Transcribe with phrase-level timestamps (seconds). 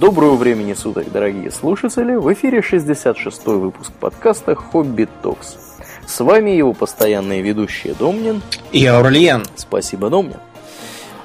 [0.00, 2.14] Доброго времени суток, дорогие слушатели!
[2.14, 5.58] В эфире 66-й выпуск подкаста «Хобби Токс».
[6.06, 8.40] С вами его постоянные ведущие Домнин
[8.72, 9.44] и Аурлиен.
[9.54, 10.38] Спасибо, Домнин.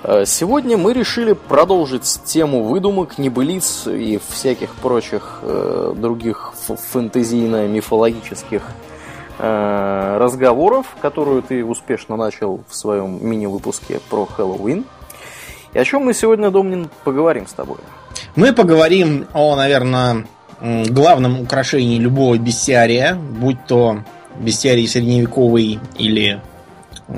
[0.04, 8.64] А, сегодня мы решили продолжить тему выдумок, небылиц и всяких прочих э, других фэнтезийно-мифологических
[9.40, 14.84] э, разговоров, которую ты успешно начал в своем мини-выпуске про Хэллоуин.
[15.74, 17.78] И о чем мы сегодня, Домнин, поговорим с тобой?
[18.36, 20.26] Мы поговорим о, наверное,
[20.62, 24.04] главном украшении любого бестиария, будь то
[24.40, 26.42] бестиарий средневековый или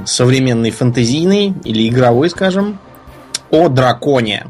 [0.05, 2.79] современный фэнтезийный, или игровой, скажем,
[3.49, 4.45] о драконе.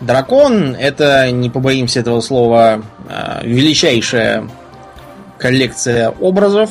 [0.00, 4.48] Дракон это, не побоимся этого слова, а, величайшая
[5.38, 6.70] коллекция образов,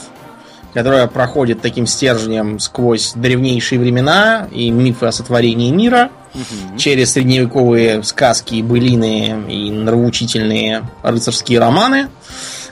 [0.74, 6.78] которая проходит таким стержнем сквозь древнейшие времена и мифы о сотворении мира, угу.
[6.78, 12.10] через средневековые сказки, былины и нравоучительные рыцарские романы,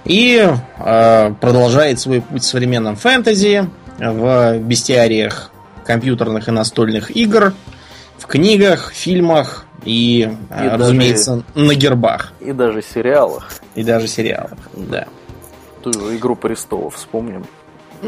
[0.05, 0.47] и
[0.77, 5.51] э, продолжает свой путь в современном фэнтези, в бестиариях
[5.85, 7.53] компьютерных и настольных игр,
[8.17, 12.33] в книгах, фильмах и, и разумеется, даже, на гербах.
[12.39, 13.51] И даже сериалах.
[13.75, 15.07] И даже сериалах, да.
[15.81, 17.45] Ту «Игру престолов» вспомним.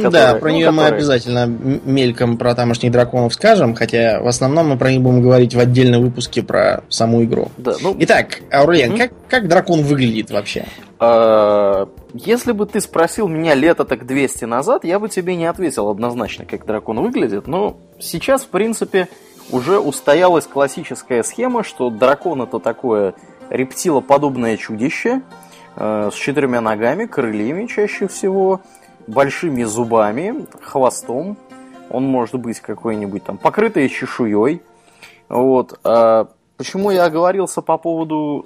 [0.03, 4.69] Которая, да, про ну, нее мы обязательно мельком про тамошних драконов скажем, хотя в основном
[4.69, 7.49] мы про них будем говорить в отдельном выпуске про саму игру.
[7.57, 7.95] Да, ну...
[7.99, 8.97] Итак, Аурлиен, mm-hmm.
[8.97, 10.65] как, как дракон выглядит вообще?
[10.99, 15.89] А, если бы ты спросил меня лето так 200 назад, я бы тебе не ответил
[15.89, 19.07] однозначно, как дракон выглядит, но сейчас, в принципе,
[19.51, 23.15] уже устоялась классическая схема, что дракон это такое
[23.49, 25.21] рептилоподобное чудище
[25.75, 28.61] э, с четырьмя ногами, крыльями чаще всего,
[29.07, 31.37] большими зубами, хвостом.
[31.89, 34.61] Он может быть какой-нибудь там покрытый чешуей.
[35.29, 35.79] Вот.
[35.83, 38.45] А почему я оговорился по поводу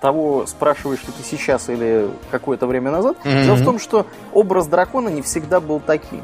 [0.00, 3.16] того, спрашиваешь ли ты сейчас или какое-то время назад?
[3.24, 3.44] Mm-hmm.
[3.44, 6.22] Дело в том, что образ дракона не всегда был таким.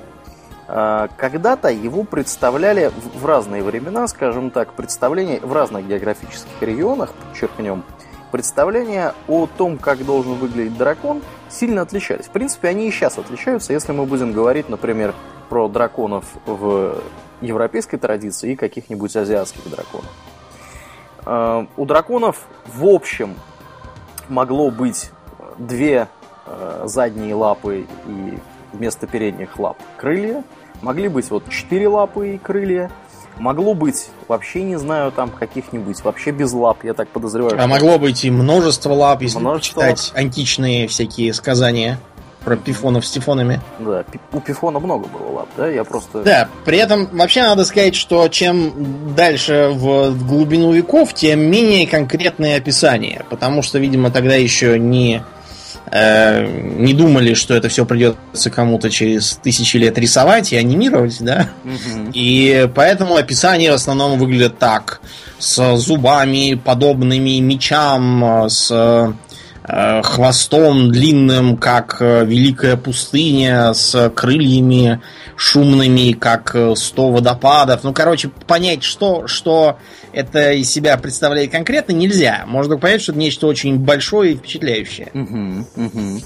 [0.69, 7.83] А, когда-то его представляли в разные времена, скажем так, представления в разных географических регионах, подчеркнем,
[8.31, 12.27] представления о том, как должен выглядеть дракон, сильно отличались.
[12.27, 15.15] В принципе, они и сейчас отличаются, если мы будем говорить, например,
[15.49, 16.99] про драконов в
[17.41, 20.11] европейской традиции и каких-нибудь азиатских драконов.
[21.25, 23.35] А, у драконов в общем
[24.29, 25.11] могло быть
[25.59, 26.09] две
[26.47, 28.39] а, задние лапы и
[28.73, 30.45] вместо передних лап крылья–
[30.83, 32.91] Могли быть вот четыре лапы и крылья.
[33.41, 37.59] Могло быть вообще, не знаю, там каких-нибудь вообще без лап, я так подозреваю.
[37.59, 41.99] А могло быть и множество лап, если множество читать античные всякие сказания
[42.45, 43.63] про пифонов с тифонами.
[43.79, 45.69] Да, у пифона много было лап, да?
[45.69, 46.23] Я просто...
[46.23, 52.57] Да, при этом вообще надо сказать, что чем дальше в глубину веков, тем менее конкретные
[52.57, 53.25] описания.
[53.31, 55.23] Потому что, видимо, тогда еще не
[55.93, 61.49] Э, не думали, что это все придется кому-то через тысячи лет рисовать и анимировать, да?
[61.65, 62.11] Угу.
[62.15, 65.01] И поэтому описание в основном выглядит так.
[65.39, 75.01] С зубами, подобными мечам, с э, хвостом длинным, как э, великая пустыня, с крыльями
[75.35, 77.83] шумными, как 100 водопадов.
[77.83, 79.79] Ну, короче, понять, что, что
[80.13, 82.45] это из себя представляет конкретно, нельзя.
[82.47, 85.09] Можно понять, что это нечто очень большое и впечатляющее.
[85.15, 86.21] Угу, угу.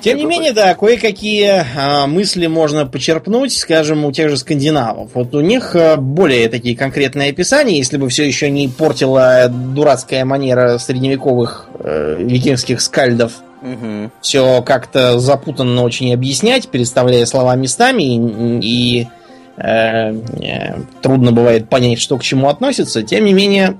[0.00, 5.12] Тем не менее, да, кое-какие а, мысли можно почерпнуть, скажем, у тех же скандинавов.
[5.14, 10.24] Вот у них а, более такие конкретные описания, если бы все еще не портила дурацкая
[10.24, 13.32] манера средневековых э, викингских скальдов.
[13.62, 14.10] Угу.
[14.20, 19.15] Все как-то запутанно очень объяснять, переставляя слова местами и, и Э, э,
[19.56, 23.02] трудно бывает понять, что к чему относится.
[23.02, 23.76] Тем не менее,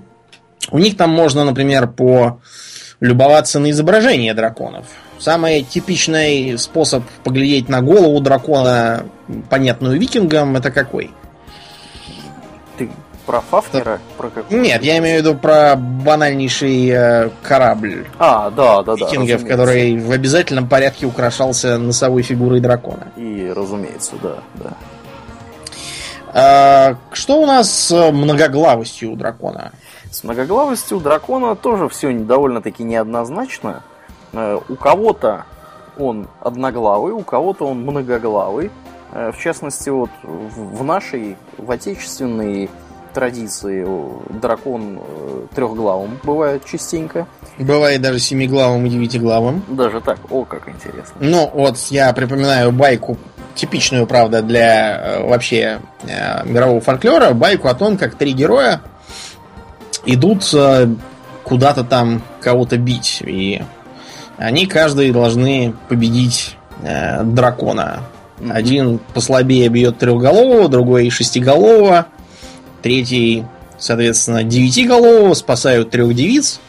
[0.71, 2.41] у них там можно, например, по
[3.01, 4.87] любоваться на изображение драконов.
[5.19, 9.05] Самый типичный способ поглядеть на голову дракона,
[9.49, 11.11] понятную викингам, это какой?
[12.77, 12.91] Ты
[13.25, 13.99] про Фафнера?
[14.19, 14.59] Про какой?
[14.59, 18.07] Нет, я имею в виду про банальнейший э, корабль.
[18.19, 19.07] А, да, да, да.
[19.07, 23.09] Викингов, который в обязательном порядке украшался носовой фигурой дракона.
[23.17, 24.71] И, разумеется, да, да.
[26.39, 29.73] А, что у нас с многоглавостью у дракона?
[30.11, 33.83] С многоглавостью у дракона тоже все довольно-таки неоднозначно.
[34.35, 35.47] Э, у кого-то
[35.99, 38.71] он одноглавый, у кого-то он многоглавый.
[39.13, 42.69] Э, в частности, вот в нашей, в отечественной
[43.15, 43.87] традиции
[44.39, 47.27] дракон э, трехглавым бывает частенько.
[47.59, 49.63] Бывает даже семиглавым и девятиглавым.
[49.69, 51.15] Даже так, о, как интересно.
[51.19, 53.17] Ну, вот я припоминаю байку
[53.57, 58.81] типичную, правда, для э, вообще э, мирового фольклора, байку о том, как три героя
[60.05, 60.89] идут э,
[61.43, 63.23] куда-то там кого-то бить.
[63.27, 63.63] И
[64.37, 68.03] они каждый должны победить э, дракона.
[68.51, 72.07] Один послабее бьет трехголового, другой шестиголового,
[72.83, 73.45] третий,
[73.79, 76.61] соответственно, девятиголового, спасают трех девиц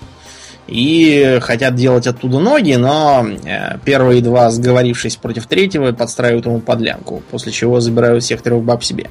[0.67, 7.23] и хотят делать оттуда ноги, но э, первые два, сговорившись против третьего, подстраивают ему подлянку,
[7.31, 9.09] после чего забирают всех трех баб себе.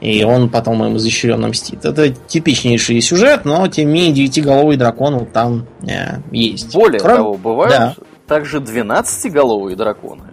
[0.00, 1.84] И он потом им изощренно мстит.
[1.84, 6.72] Это типичнейший сюжет, но тем не менее девятиголовый дракон вот там э, есть.
[6.74, 7.16] Более Кроме...
[7.16, 7.94] того, бывают да.
[8.26, 10.24] также двенадцатиголовые драконы.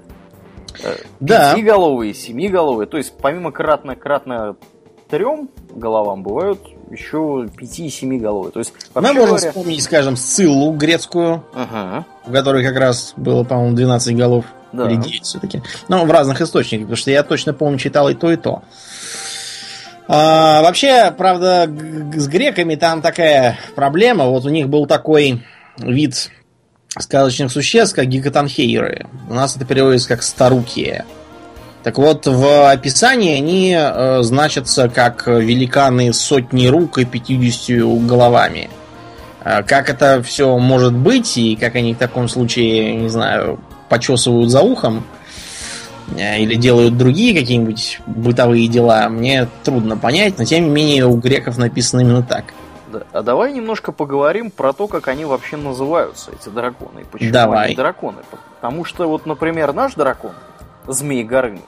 [0.83, 1.53] Э, да.
[1.53, 2.87] Пятиголовые, семиголовые.
[2.87, 4.55] То есть помимо кратно-кратно
[5.09, 6.61] трем головам бывают
[6.91, 8.51] еще пяти и семи головы.
[8.51, 9.49] То есть, Мы можем говоря...
[9.49, 12.05] вспомнить, скажем, Сциллу грецкую, ага.
[12.25, 14.45] у которой как раз было, по-моему, 12 голов.
[14.73, 14.89] Да.
[14.89, 15.61] Или 9 все-таки.
[15.87, 18.63] Но в разных источниках, потому что я точно помню, читал и то, и то.
[20.07, 21.69] А, вообще, правда,
[22.15, 24.25] с греками там такая проблема.
[24.25, 25.43] Вот у них был такой
[25.77, 26.31] вид
[26.97, 29.07] сказочных существ, как гигатанхейры.
[29.29, 31.05] У нас это переводится как старукие.
[31.87, 38.69] Так вот, в описании они э, значатся как великаны сотни рук и 50 головами.
[39.45, 44.51] Э, как это все может быть, и как они в таком случае, не знаю, почесывают
[44.51, 45.05] за ухом,
[46.17, 51.15] э, или делают другие какие-нибудь бытовые дела, мне трудно понять, но тем не менее у
[51.15, 52.53] греков написано именно так.
[52.91, 53.03] Да.
[53.13, 56.99] А давай немножко поговорим про то, как они вообще называются, эти драконы.
[56.99, 57.67] И почему давай.
[57.67, 58.23] они драконы.
[58.59, 60.33] Потому что вот, например, наш дракон,
[60.87, 61.61] Змей Горыныч.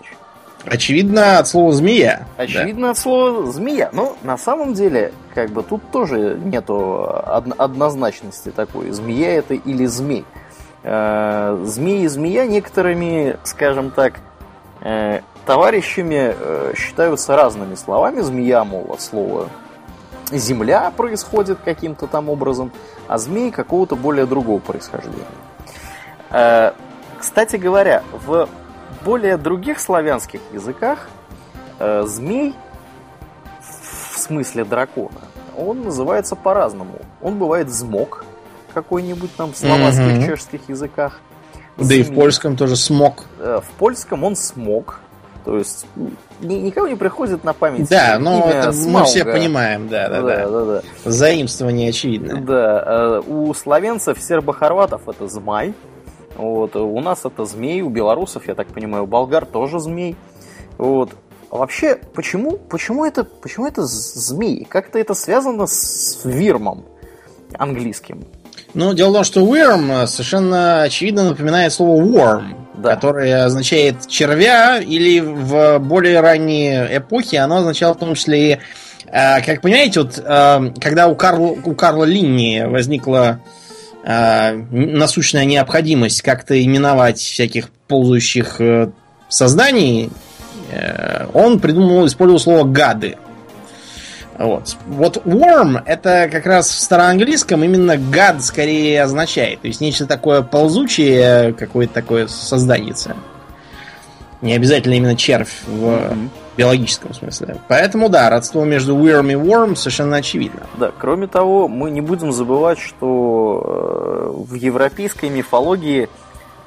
[0.66, 2.28] Очевидно, от слова змея.
[2.38, 2.92] Очевидно, да.
[2.92, 3.90] от слова змея.
[3.94, 7.10] Но на самом деле, как бы тут тоже нету
[7.58, 10.26] однозначности такой, змея это или змей.
[10.84, 14.20] Э, змей и змея некоторыми, скажем так,
[14.82, 18.22] э, товарищами э, считаются разными словами.
[18.22, 19.50] Змея, мол, от слова
[20.32, 22.72] земля происходит каким-то там образом,
[23.08, 25.26] а змей какого-то более другого происхождения.
[27.18, 28.48] Кстати говоря, в
[29.04, 31.10] более других славянских языках
[31.80, 32.56] э, змей,
[34.14, 35.22] в смысле дракона,
[35.58, 37.00] он называется по-разному.
[37.22, 38.26] Он бывает змок
[38.74, 40.26] какой-нибудь там в словацких, mm-hmm.
[40.26, 41.20] чешских языках.
[41.78, 43.26] Да и в польском тоже смог.
[43.40, 45.00] Э, в польском он смог.
[45.46, 45.88] То есть
[46.42, 47.90] ни, никого не приходит на память.
[47.90, 50.48] Да, но это мы все понимаем, да, да, да.
[50.48, 50.82] да, да.
[51.06, 52.42] Заимствование очевидно.
[52.42, 55.74] Да, э, у славянцев, сербо-хорватов это змай.
[56.40, 56.76] Вот.
[56.78, 60.16] У нас это змей, у белорусов, я так понимаю, у болгар тоже змей.
[60.78, 61.12] Вот.
[61.52, 64.64] А вообще, почему, почему, это, почему это змеи?
[64.64, 66.86] Как-то это связано с вирмом
[67.58, 68.24] английским.
[68.74, 72.96] Ну, дело в том, что worm совершенно очевидно напоминает слово worm, да.
[72.96, 78.60] которое означает червя, или в более ранние эпохи оно означало в том числе и,
[79.08, 83.69] э, как понимаете, вот э, когда у Карла, у Карла Линни возникла э,
[84.04, 88.92] насущная необходимость как-то именовать всяких ползающих э,
[89.28, 90.10] созданий,
[90.72, 93.18] э, он придумал, использовал слово гады.
[94.38, 94.78] Вот.
[94.88, 99.62] Вот worm это как раз в староанглийском именно гад скорее означает.
[99.62, 102.96] То есть нечто такое ползучее, какое-то такое создание.
[104.42, 106.30] Не обязательно именно червь в mm-hmm.
[106.60, 107.56] Биологическом смысле.
[107.70, 110.64] Поэтому, да, родство между worm и worm совершенно очевидно.
[110.78, 116.10] Да, кроме того, мы не будем забывать, что э, в европейской мифологии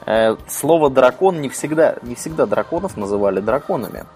[0.06, 4.06] э, слово дракон не всегда, не всегда драконов называли драконами.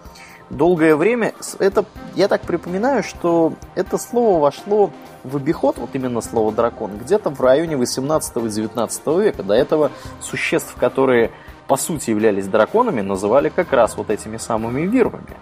[0.49, 4.89] Долгое время, это, я так припоминаю, что это слово вошло
[5.23, 9.43] в обиход, вот именно слово дракон, где-то в районе 18-19 века.
[9.43, 9.91] До этого
[10.21, 11.29] существ, которые
[11.67, 15.35] по сути являлись драконами, называли как раз вот этими самыми вирвами.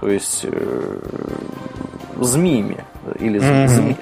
[0.00, 0.98] То есть э,
[2.20, 2.84] змеями.
[3.18, 3.68] Или mm-hmm.
[3.68, 3.96] зме,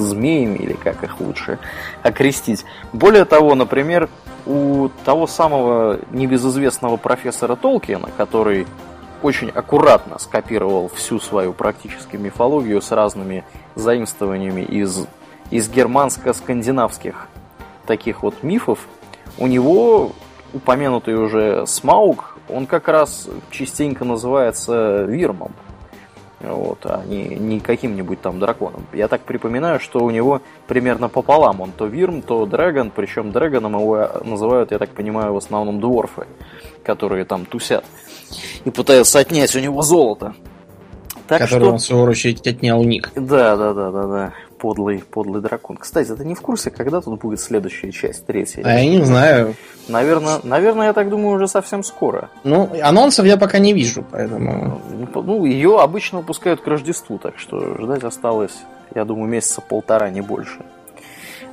[0.00, 1.58] змеями, или как их лучше
[2.02, 2.64] окрестить.
[2.92, 4.08] Более того, например,
[4.46, 8.66] у того самого небезызвестного профессора Толкиена, который
[9.22, 13.44] очень аккуратно скопировал всю свою практически мифологию с разными
[13.76, 15.06] заимствованиями из,
[15.50, 17.14] из германско-скандинавских
[17.86, 18.80] таких вот мифов,
[19.38, 20.12] у него
[20.52, 25.52] упомянутый уже Смаук, он как раз частенько называется Вирмом.
[26.40, 28.84] Вот, а не, не каким-нибудь там драконом.
[28.92, 31.60] Я так припоминаю, что у него примерно пополам.
[31.60, 36.26] Он то Вирм, то Дрэгон, причем Дрэгоном его называют, я так понимаю, в основном дворфы,
[36.82, 37.84] которые там тусят
[38.64, 40.34] и пытаются отнять у него золото.
[41.28, 41.70] Так Который что...
[41.70, 43.10] он, в свою очередь, отнял у них.
[43.14, 44.34] Да, да, да, да, да.
[44.58, 45.76] Подлый, подлый дракон.
[45.76, 48.62] Кстати, ты не в курсе, когда тут будет следующая часть, третья?
[48.64, 49.54] А я не знаю.
[49.88, 52.30] Наверное, наверное, я так думаю, уже совсем скоро.
[52.44, 54.80] Ну, анонсов я пока не вижу, поэтому...
[55.14, 58.56] Ну, ее обычно выпускают к Рождеству, так что ждать осталось,
[58.94, 60.60] я думаю, месяца полтора, не больше.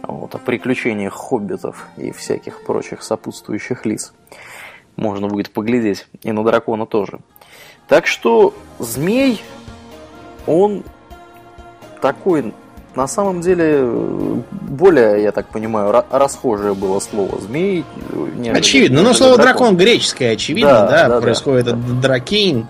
[0.03, 4.13] Вот, о приключениях хоббитов и всяких прочих сопутствующих лиц.
[4.95, 6.07] Можно будет поглядеть.
[6.23, 7.19] И на дракона тоже.
[7.87, 9.41] Так что змей,
[10.45, 10.83] он
[12.01, 12.53] такой,
[12.95, 13.83] на самом деле,
[14.51, 17.85] более, я так понимаю, расхожее было слово змей.
[18.53, 19.75] Очевидно, но слово дракон.
[19.75, 22.67] дракон греческое, очевидно, да, да, да происходит да, от дракейн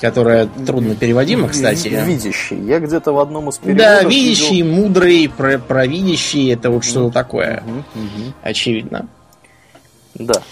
[0.00, 1.88] которая трудно переводима, кстати.
[1.88, 2.60] Видящий.
[2.60, 4.74] Я где-то в одном из переводов Да, видящий, видел...
[4.74, 7.62] мудрый, про провидящий, это вот что-то такое.
[7.66, 8.32] Угу, угу.
[8.42, 9.08] Очевидно.
[10.14, 10.42] Да.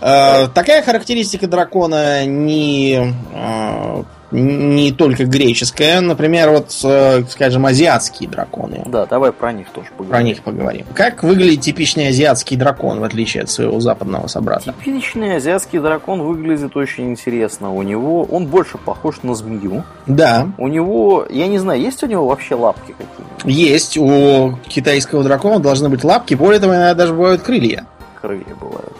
[0.00, 6.00] Э, такая характеристика дракона не, э, не только греческая.
[6.00, 8.82] Например, вот, э, скажем, азиатские драконы.
[8.86, 10.10] Да, давай про них тоже поговорим.
[10.10, 10.86] Про них поговорим.
[10.94, 14.72] Как выглядит типичный азиатский дракон, в отличие от своего западного собрата?
[14.72, 17.72] Типичный азиатский дракон выглядит очень интересно.
[17.72, 19.84] У него он больше похож на змею.
[20.06, 20.48] Да.
[20.58, 23.44] У него, я не знаю, есть у него вообще лапки какие-нибудь?
[23.44, 23.96] Есть.
[23.96, 26.34] У китайского дракона должны быть лапки.
[26.34, 27.86] Более того, иногда даже бывают крылья.
[28.20, 28.92] Крылья бывают.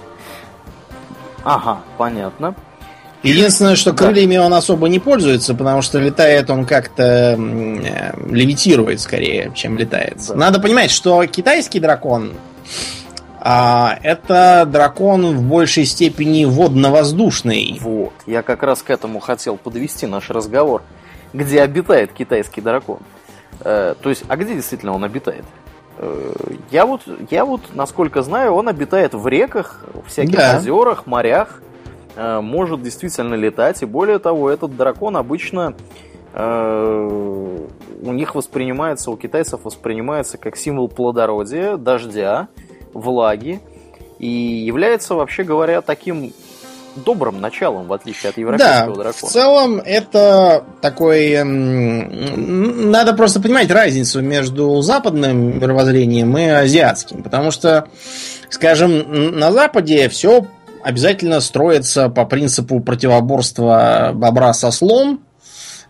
[1.44, 2.54] Ага, понятно.
[3.22, 9.52] Единственное, что крыльями он особо не пользуется, потому что летает он как-то э, левитирует скорее,
[9.54, 10.18] чем летает.
[10.34, 12.32] Надо понимать, что китайский дракон
[13.48, 17.78] а, это дракон в большей степени водно-воздушный.
[17.80, 18.12] Вот.
[18.26, 20.82] Я как раз к этому хотел подвести наш разговор.
[21.32, 22.98] Где обитает китайский дракон?
[23.60, 25.44] Э, то есть, а где действительно он обитает?
[25.98, 26.32] Э,
[26.72, 30.56] я вот, я вот, насколько знаю, он обитает в реках, всяких да.
[30.58, 31.60] озерах, морях,
[32.16, 33.82] может действительно летать.
[33.82, 35.74] И более того, этот дракон обычно
[36.32, 37.66] э,
[38.02, 42.48] у них воспринимается, у китайцев воспринимается как символ плодородия, дождя,
[42.92, 43.60] влаги.
[44.18, 46.32] И является, вообще говоря, таким
[46.96, 49.12] добрым началом, в отличие от европейского да, дракона.
[49.12, 51.42] В целом, это такой.
[51.44, 57.22] Надо просто понимать разницу между западным мировоззрением и азиатским.
[57.22, 57.88] Потому что,
[58.48, 60.46] скажем, на Западе все
[60.86, 65.20] обязательно строится по принципу противоборства бобра со слом.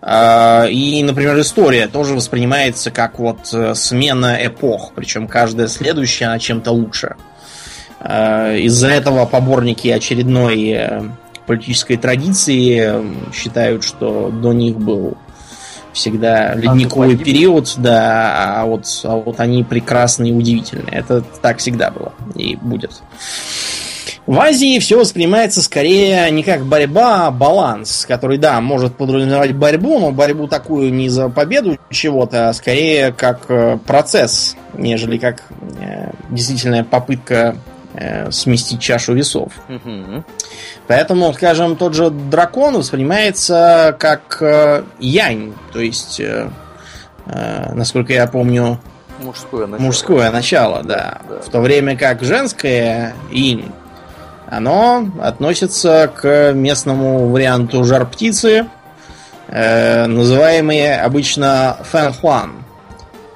[0.00, 6.38] А, и, например, история тоже воспринимается как вот э, смена эпох, причем каждая следующая она
[6.38, 7.16] чем-то лучше.
[8.00, 11.02] Э, из-за этого поборники очередной э,
[11.46, 15.18] политической традиции считают, что до них был
[15.92, 20.88] всегда ледниковый период, да, а вот, а вот они прекрасны и удивительны.
[20.90, 23.02] Это так всегда было и будет.
[24.26, 30.00] В Азии все воспринимается скорее не как борьба, а баланс, который, да, может подразумевать борьбу,
[30.00, 33.46] но борьбу такую не за победу чего-то, а скорее как
[33.84, 35.42] процесс, нежели как
[35.78, 37.56] э, действительная попытка
[37.94, 39.52] э, сместить чашу весов.
[39.68, 40.24] Угу.
[40.88, 46.50] Поэтому, скажем, тот же дракон воспринимается как э, янь, то есть, э,
[47.26, 48.80] э, насколько я помню,
[49.20, 49.86] мужское начало.
[49.86, 51.20] Мужское начало, да.
[51.28, 51.40] да.
[51.40, 53.70] В то время как женское инь,
[54.48, 58.66] оно относится к местному варианту жар птицы,
[59.48, 62.12] э, называемые обычно фэн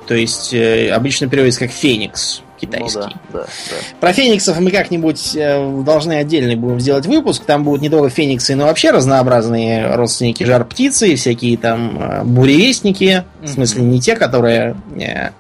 [0.07, 2.99] То есть э, обычно переводится как феникс китайский.
[2.99, 3.77] Ну, да, да, да.
[4.01, 7.45] Про фениксов мы как-нибудь э, должны отдельный будем сделать выпуск.
[7.45, 13.25] Там будут не только фениксы, но вообще разнообразные родственники жар птицы, всякие там э, буревестники.
[13.25, 13.47] Mm-hmm.
[13.47, 15.31] В смысле, не те, которые, э,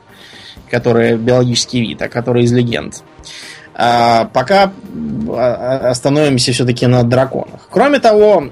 [0.71, 3.03] которые биологический вид, а которые из легенд.
[3.83, 4.73] А, пока
[5.31, 7.69] а, остановимся все-таки на драконах.
[7.71, 8.51] Кроме того,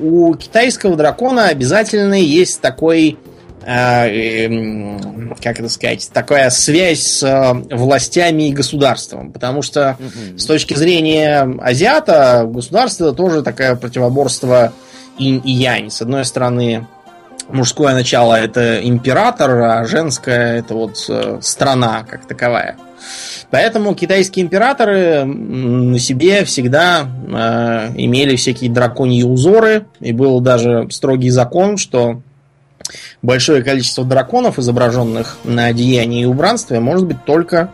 [0.00, 3.18] у китайского дракона обязательно есть такой
[3.70, 4.98] Э,
[5.42, 9.30] как это сказать, такая связь с властями и государством.
[9.30, 10.38] Потому что угу.
[10.38, 14.72] с точки зрения азиата, государство тоже такое противоборство
[15.18, 15.90] инь и янь.
[15.90, 16.86] С одной стороны,
[17.48, 22.76] мужское начало это император, а женское это вот э, страна как таковая.
[23.50, 31.30] Поэтому китайские императоры на себе всегда э, имели всякие драконьи узоры, и был даже строгий
[31.30, 32.20] закон, что
[33.22, 37.70] большое количество драконов, изображенных на одеянии и убранстве, может быть только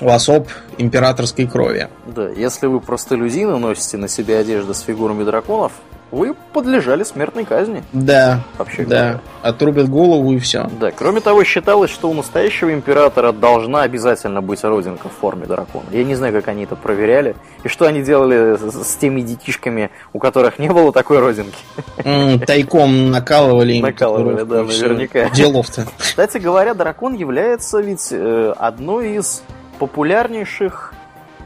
[0.00, 1.88] у особ императорской крови.
[2.06, 5.72] Да, если вы простолюдины носите на себе одежду с фигурами драконов,
[6.12, 7.82] вы подлежали смертной казни.
[7.92, 8.42] Да.
[8.58, 9.20] Вообще да.
[9.40, 10.70] Отрубят голову и все.
[10.78, 10.90] Да.
[10.90, 15.86] Кроме того, считалось, что у настоящего императора должна обязательно быть родинка в форме дракона.
[15.90, 17.34] Я не знаю, как они это проверяли.
[17.64, 21.56] И что они делали с, теми детишками, у которых не было такой родинки.
[22.46, 23.80] тайком накалывали.
[23.80, 25.30] Накалывали, да, наверняка.
[25.30, 25.86] Делов-то.
[25.96, 29.42] Кстати говоря, дракон является ведь э, одной из
[29.78, 30.92] популярнейших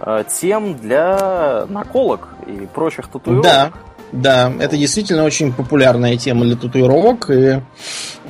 [0.01, 3.45] э, тем для наколок и прочих татуировок.
[3.45, 3.73] Да,
[4.13, 7.31] Да, это действительно очень популярная тема для татуировок.
[7.31, 7.61] И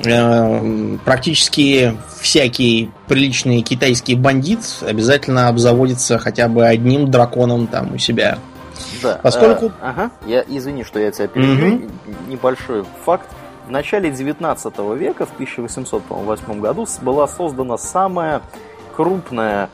[0.03, 8.39] э, практически всякий приличный китайский бандит обязательно обзаводится хотя бы одним драконом там у себя.
[9.01, 9.19] Да.
[9.21, 9.71] Поскольку...
[9.81, 11.75] А, ага, я извини, что я тебя перебью.
[11.75, 11.83] Угу.
[12.27, 13.29] Небольшой факт.
[13.67, 18.41] В начале 19 века, в 1808 году, была создана самая
[18.95, 19.69] крупная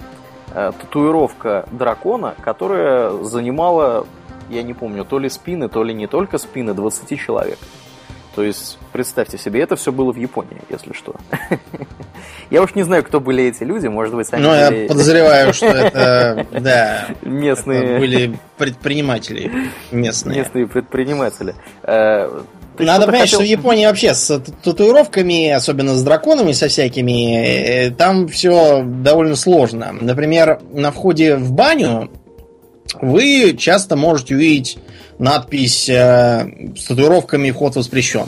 [0.52, 4.08] э, татуировка дракона, которая занимала
[4.54, 7.60] я не помню, то ли спины, то ли не только спины 20 человек.
[8.36, 11.16] То есть, представьте себе, это все было в Японии, если что.
[12.50, 15.66] Я уж не знаю, кто были эти люди, может быть, они Ну, я подозреваю, что
[15.68, 18.00] это, да, местные...
[18.00, 19.52] были предприниматели
[19.92, 20.40] местные.
[20.40, 21.56] Местные предприниматели.
[21.84, 22.42] Э,
[22.78, 23.40] ты Надо понять, хотел...
[23.40, 29.36] что в Японии вообще с татуировками, особенно с драконами, со всякими, э, там все довольно
[29.36, 29.96] сложно.
[30.00, 32.10] Например, на входе в баню
[33.02, 34.78] вы часто можете увидеть
[35.20, 38.28] надпись э, с татуировками «Вход воспрещен»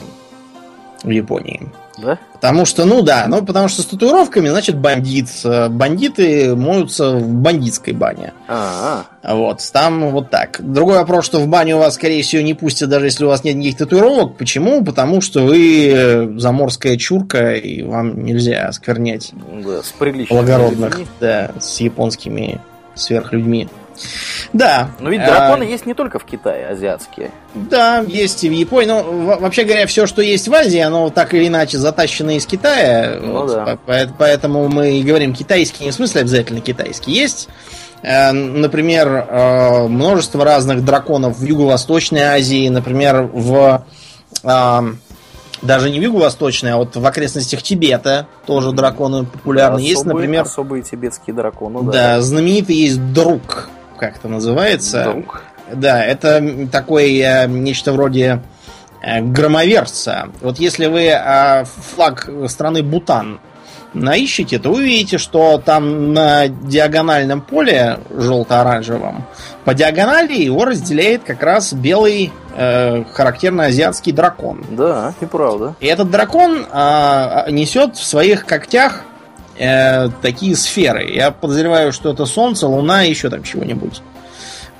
[1.02, 1.68] в Японии.
[1.98, 2.18] Да?
[2.34, 5.28] Потому что, ну да, ну потому что с татуировками, значит, бандит.
[5.44, 8.34] Э, бандиты моются в бандитской бане.
[8.48, 9.34] А-а-а.
[9.34, 10.60] Вот, там вот так.
[10.60, 13.56] Другой вопрос, что в баню вас, скорее всего, не пустят, даже если у вас нет
[13.56, 14.36] никаких татуировок.
[14.36, 14.84] Почему?
[14.84, 19.32] Потому что вы э, заморская чурка, и вам нельзя осквернять
[19.64, 19.94] да, с
[20.28, 22.60] благородных, да, с японскими
[22.94, 23.68] сверхлюдьми.
[24.52, 24.90] Да.
[25.00, 25.66] Но ведь драконы а...
[25.66, 27.30] есть не только в Китае, азиатские.
[27.54, 28.88] Да, есть и в Японии.
[28.88, 33.18] Но вообще говоря, все, что есть в Азии, оно так или иначе затащено из Китая.
[33.20, 33.78] Ну, вот, да.
[34.18, 37.12] Поэтому мы и говорим китайский, не в смысле обязательно китайский.
[37.12, 37.48] Есть
[38.02, 43.84] э, Например, э, множество разных драконов в Юго-Восточной Азии, например, в
[44.42, 44.80] э,
[45.62, 49.76] даже не в Юго-Восточной, а вот в окрестностях Тибета тоже драконы популярны.
[49.78, 50.42] Да, особые, есть, например...
[50.42, 51.92] Особые тибетские драконы, да.
[51.92, 55.04] Да, знаменитый есть друг как это называется.
[55.04, 55.42] Друг.
[55.72, 58.42] Да, это такой э, нечто вроде
[59.02, 60.28] э, громоверца.
[60.40, 63.40] Вот если вы э, флаг страны Бутан
[63.94, 69.24] наищите, то вы увидите, что там на диагональном поле желто-оранжевом
[69.64, 74.64] по диагонали его разделяет как раз белый э, характерно азиатский дракон.
[74.70, 75.74] Да, и правда.
[75.80, 79.02] И этот дракон э, несет в своих когтях
[79.58, 81.10] э, такие сферы.
[81.12, 84.02] Я подозреваю, что это Солнце, Луна и еще там чего-нибудь.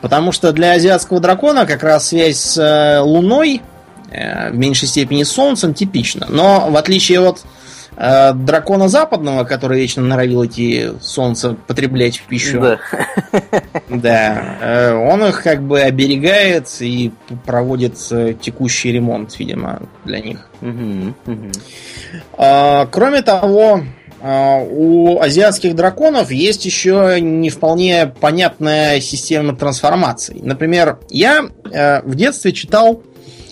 [0.00, 3.62] Потому что для азиатского дракона как раз связь с э, Луной,
[4.10, 6.26] э, в меньшей степени с Солнцем, типична.
[6.28, 7.44] Но в отличие от
[7.96, 12.60] э, дракона западного, который вечно норовил эти солнце потреблять в пищу.
[12.60, 12.78] Да.
[13.88, 14.56] Да.
[14.60, 17.12] Э, он их как бы оберегает и
[17.44, 20.48] проводит э, текущий ремонт, видимо, для них.
[20.60, 21.50] Угу, угу.
[22.36, 23.82] А, кроме того,
[24.22, 30.40] у азиатских драконов есть еще не вполне понятная система трансформаций.
[30.42, 33.02] Например, я э, в детстве читал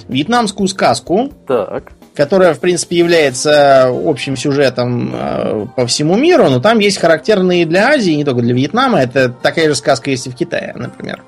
[0.09, 1.31] вьетнамскую сказку.
[1.46, 7.66] Так которая, в принципе, является общим сюжетом э, по всему миру, но там есть характерные
[7.66, 9.00] для Азии, не только для Вьетнама.
[9.00, 11.22] Это такая же сказка есть и в Китае, например.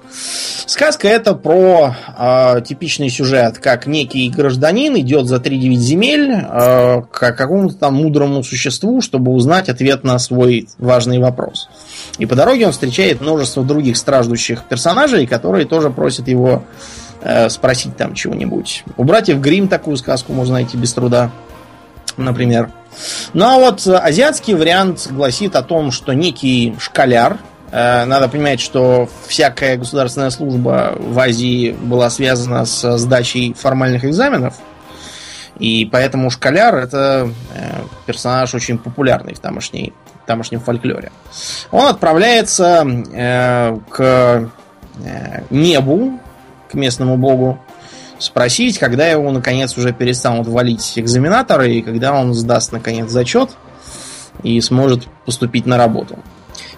[0.67, 7.33] Сказка это про э, типичный сюжет, как некий гражданин идет за 3-9 земель э, к
[7.33, 11.69] какому-то там мудрому существу, чтобы узнать ответ на свой важный вопрос.
[12.19, 16.63] И по дороге он встречает множество других страждущих персонажей, которые тоже просят его
[17.29, 18.85] Э, спросить там чего-нибудь.
[18.97, 21.33] У братьев Грим такую сказку можно найти без труда,
[22.17, 22.71] например.
[23.33, 27.39] Ну а вот азиатский вариант гласит о том, что некий школяр,
[27.73, 34.55] э, надо понимать, что всякая государственная служба в Азии была связана с сдачей формальных экзаменов.
[35.59, 41.11] И поэтому школяр это э, персонаж очень популярный в тамошней, в тамошнем фольклоре.
[41.73, 42.87] Он отправляется
[43.91, 44.49] к
[45.51, 46.21] небу
[46.71, 47.59] к местному богу,
[48.19, 53.51] спросить, когда его, наконец, уже перестанут валить экзаменаторы, и когда он сдаст, наконец, зачет
[54.43, 56.19] и сможет поступить на работу.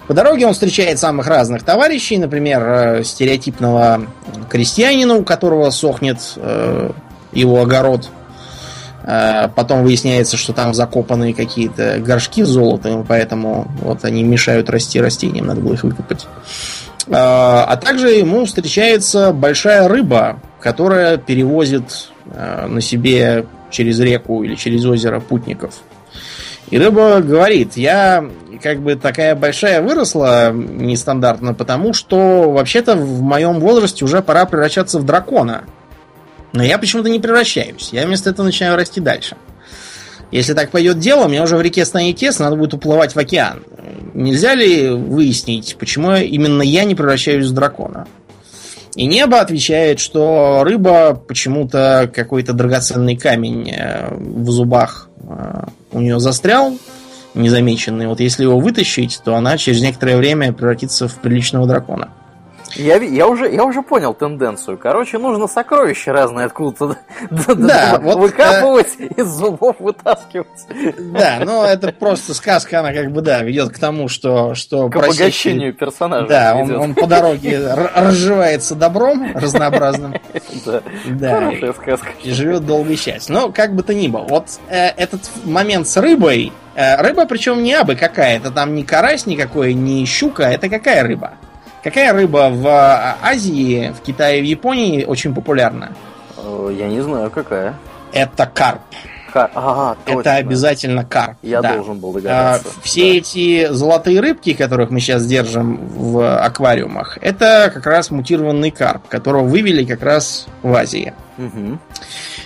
[0.07, 4.07] По дороге он встречает самых разных товарищей, например, э, стереотипного
[4.49, 6.91] крестьянина, у которого сохнет э,
[7.31, 8.09] его огород.
[9.03, 14.99] Э, потом выясняется, что там закопаны какие-то горшки с золотом, поэтому вот они мешают расти
[14.99, 16.25] растениям, надо было их выкопать.
[17.11, 24.55] А, а также ему встречается большая рыба, которая перевозит а, на себе через реку или
[24.55, 25.75] через озеро путников.
[26.69, 28.29] И рыба говорит, я
[28.61, 34.99] как бы такая большая выросла нестандартно, потому что вообще-то в моем возрасте уже пора превращаться
[34.99, 35.63] в дракона.
[36.53, 37.89] Но я почему-то не превращаюсь.
[37.91, 39.35] Я вместо этого начинаю расти дальше.
[40.31, 43.63] Если так пойдет дело, мне уже в реке станет тесно, надо будет уплывать в океан.
[44.13, 48.07] Нельзя ли выяснить, почему именно я не превращаюсь в дракона?
[48.95, 56.19] И небо отвечает, что рыба почему-то какой-то драгоценный камень э, в зубах э, у нее
[56.19, 56.77] застрял,
[57.33, 58.07] незамеченный.
[58.07, 62.09] Вот если его вытащить, то она через некоторое время превратится в приличного дракона.
[62.75, 64.77] Я, я, уже, я уже понял тенденцию.
[64.77, 66.97] Короче, нужно сокровища разные откуда-то
[67.55, 69.05] да, вот, выкапывать, э...
[69.17, 70.47] из зубов вытаскивать.
[70.97, 74.55] Да, но это просто сказка, она как бы, да, ведет к тому, что...
[74.55, 75.19] что к просящий...
[75.19, 76.27] обогащению персонажа.
[76.27, 80.15] Да, он, он по дороге разживается добром разнообразным.
[80.65, 82.09] Да, да хорошая сказка.
[82.23, 83.33] И живет долго и счастье.
[83.33, 87.63] Но как бы то ни было, вот э, этот момент с рыбой, э, рыба причем
[87.63, 91.33] не абы какая, это там не карась никакой, не щука, это какая рыба?
[91.83, 95.91] Какая рыба в а, Азии, в Китае и в Японии очень популярна?
[96.37, 97.73] Э, я не знаю, какая.
[98.11, 98.81] Это карп.
[99.31, 99.49] Кар...
[99.53, 100.19] Ага, точно.
[100.19, 101.37] Это обязательно карп.
[101.41, 101.75] Я да.
[101.75, 102.67] должен был догадаться.
[102.67, 103.17] А, все да.
[103.17, 109.43] эти золотые рыбки, которых мы сейчас держим в аквариумах, это как раз мутированный карп, которого
[109.43, 111.13] вывели как раз в Азии.
[111.37, 111.77] Угу.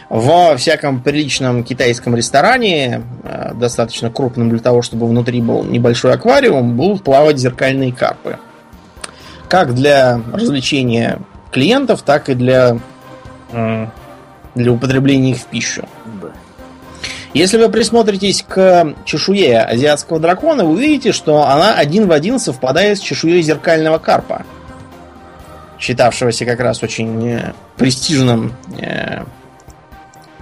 [0.09, 6.75] Во всяком приличном китайском ресторане, э, достаточно крупном для того, чтобы внутри был небольшой аквариум,
[6.75, 8.37] будут плавать зеркальные карпы
[9.53, 11.19] как для развлечения
[11.51, 12.79] клиентов, так и для,
[13.51, 15.87] для употребления их в пищу.
[17.35, 22.97] Если вы присмотритесь к чешуе азиатского дракона, вы увидите, что она один в один совпадает
[22.97, 24.43] с чешуей зеркального карпа,
[25.77, 29.21] считавшегося как раз очень э, престижным э,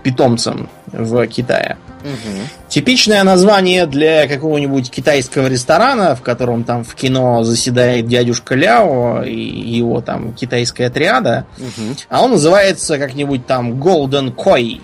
[0.04, 1.77] питомцем в Китае.
[2.01, 2.69] Угу.
[2.69, 9.36] Типичное название для какого-нибудь китайского ресторана, в котором там в кино заседает дядюшка Ляо и
[9.36, 11.45] его там китайская триада.
[11.58, 11.95] Угу.
[12.10, 14.82] А он называется как-нибудь там Golden Koi.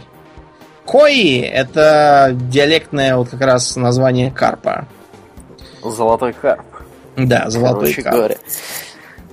[0.85, 4.87] Koi это диалектное вот как раз название карпа.
[5.83, 6.65] Золотой карп.
[7.15, 8.15] Да, золотой Короче карп.
[8.15, 8.37] Говоря.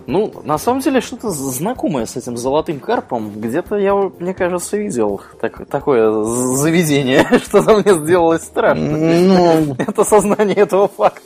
[0.07, 3.31] Ну, на самом деле, что-то знакомое с этим золотым карпом.
[3.35, 7.27] Где-то я, мне кажется, видел так, такое заведение.
[7.45, 8.97] Что-то мне сделалось страшно.
[8.97, 9.77] Ну...
[9.79, 11.23] Это сознание этого факта.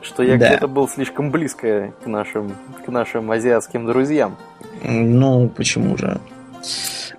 [0.00, 4.36] Что я где-то был слишком близко к нашим, к нашим азиатским друзьям.
[4.82, 6.20] Ну, почему же?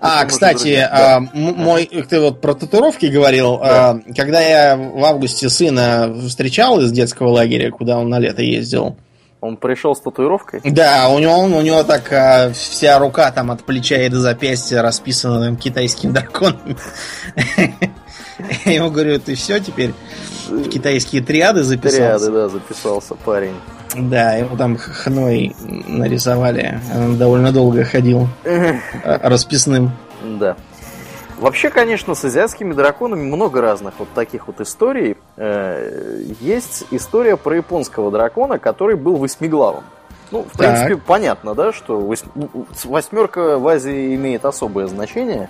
[0.00, 3.58] А, кстати, а, мой, ты вот про татуировки говорил.
[3.58, 3.90] Да.
[3.90, 8.96] А, когда я в августе сына встречал из детского лагеря, куда он на лето ездил,
[9.44, 10.60] он пришел с татуировкой?
[10.64, 14.80] Да, у него, у него так а, вся рука там от плеча и до запястья
[14.80, 16.76] расписана там китайским драконом.
[18.64, 19.92] Я ему говорю, ты все теперь
[20.48, 22.26] в китайские триады записался?
[22.26, 23.54] Триады, да, записался парень.
[23.94, 26.80] Да, ему там хной нарисовали.
[26.94, 28.28] Он довольно долго ходил
[29.02, 29.92] расписным.
[30.40, 30.56] Да.
[31.38, 35.16] Вообще, конечно, с азиатскими драконами много разных вот таких вот историй.
[35.36, 39.84] Э, есть история про японского дракона, который был восьмиглавым.
[40.30, 40.58] Ну, в так.
[40.58, 42.12] принципе, понятно, да, что
[42.84, 45.48] восьмерка в Азии имеет особое значение.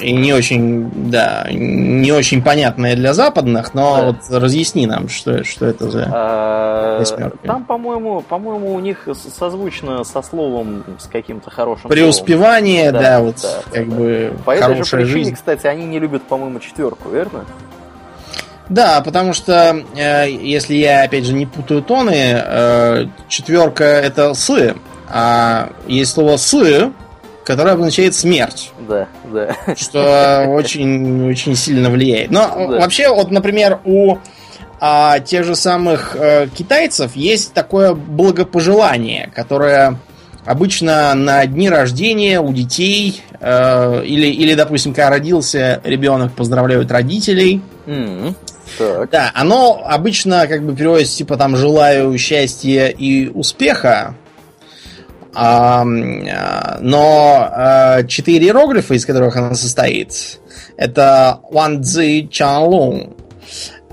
[0.00, 4.06] И не очень, да, не очень понятное для западных, но да.
[4.06, 7.38] вот разъясни нам, что, что это за а, восьмерка.
[7.44, 13.02] Там, по-моему, по-моему, у них созвучно со словом с каким-то хорошим Преуспевание, словом.
[13.02, 15.34] да, да, вот да, как да, бы По этой же причине, жизнь.
[15.34, 17.44] кстати, они не любят, по-моему, четверку, верно?
[18.68, 24.74] Да, потому что, э, если я, опять же, не путаю тоны, э, четверка это «сы»,
[25.08, 26.90] а есть слово «сы»,
[27.44, 28.72] которое обозначает смерть.
[28.88, 29.54] Да, да.
[29.76, 32.30] Что очень, очень сильно влияет.
[32.30, 32.80] Но да.
[32.80, 34.18] вообще, вот, например, у
[34.80, 39.98] а, тех же самых а, китайцев есть такое благопожелание, которое
[40.44, 47.62] обычно на дни рождения у детей э, или, или, допустим, когда родился ребенок, поздравляют родителей.
[47.86, 48.34] Mm-hmm.
[48.78, 49.10] Так.
[49.10, 54.14] Да, оно обычно как бы переводится типа там желаю счастья и успеха, а,
[55.34, 60.38] но а, четыре иероглифа, из которых она состоит,
[60.76, 63.14] это Ван Цзи Чан Лун,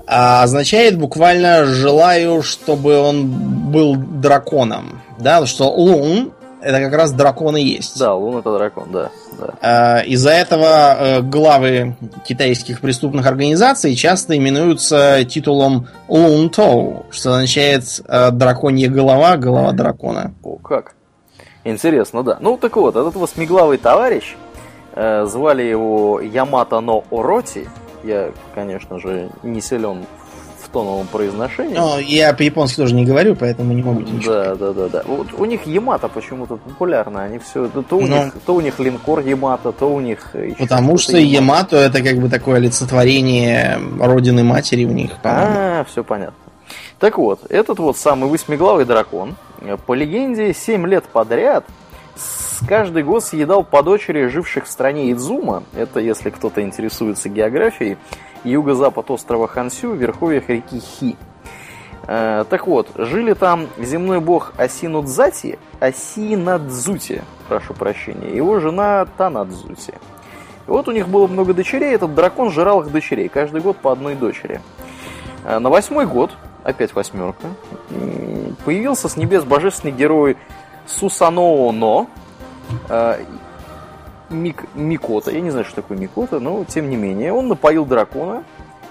[0.06, 3.28] означает буквально «желаю, чтобы он
[3.70, 5.00] был драконом».
[5.18, 7.98] Да, что Лун это как раз дракон и есть.
[7.98, 9.10] Да, Лун это дракон, да.
[9.60, 10.00] да.
[10.02, 18.30] Из-за этого э, главы китайских преступных организаций часто именуются титулом Лун Тоу, что означает э,
[18.30, 20.32] драконья голова, голова дракона.
[20.44, 20.94] О, как?
[21.64, 22.38] Интересно, да.
[22.40, 24.34] Ну так вот, этот восьмиглавый товарищ,
[24.94, 27.68] э, звали его Ямато но Ороти.
[28.02, 30.04] Я, конечно же, не силен
[30.60, 31.76] в тоновом произношении.
[31.76, 34.32] Но я по-японски тоже не говорю, поэтому не могу ничего.
[34.32, 35.02] Да, да, да, да.
[35.06, 37.22] Вот у них Ямато почему-то популярно.
[37.22, 37.68] Они все.
[37.68, 38.06] То у, Но...
[38.06, 38.24] Ну.
[38.24, 40.34] них, то у них линкор Ямато, то у них.
[40.58, 45.12] Потому что Ямато это как бы такое олицетворение родины матери у них.
[45.22, 46.41] А, все понятно.
[47.02, 51.64] Так вот, этот вот самый восьмиглавый дракон, э, по легенде, 7 лет подряд
[52.68, 57.98] каждый год съедал по дочери живших в стране Идзума, это если кто-то интересуется географией,
[58.44, 61.16] юго-запад острова Хансю, в верховьях реки Хи.
[62.06, 69.94] Э, так вот, жили там земной бог Асинудзати, Асинадзути, прошу прощения, его жена Танадзути.
[70.68, 73.90] И вот у них было много дочерей, этот дракон жрал их дочерей, каждый год по
[73.90, 74.60] одной дочери.
[75.44, 76.30] Э, на восьмой год,
[76.64, 77.48] опять восьмерка,
[78.64, 80.36] появился с небес божественный герой
[80.86, 82.06] Сусаноо
[82.88, 83.24] э,
[84.30, 85.30] Мик, Микота.
[85.30, 87.32] Я не знаю, что такое Микота, но тем не менее.
[87.32, 88.44] Он напоил дракона,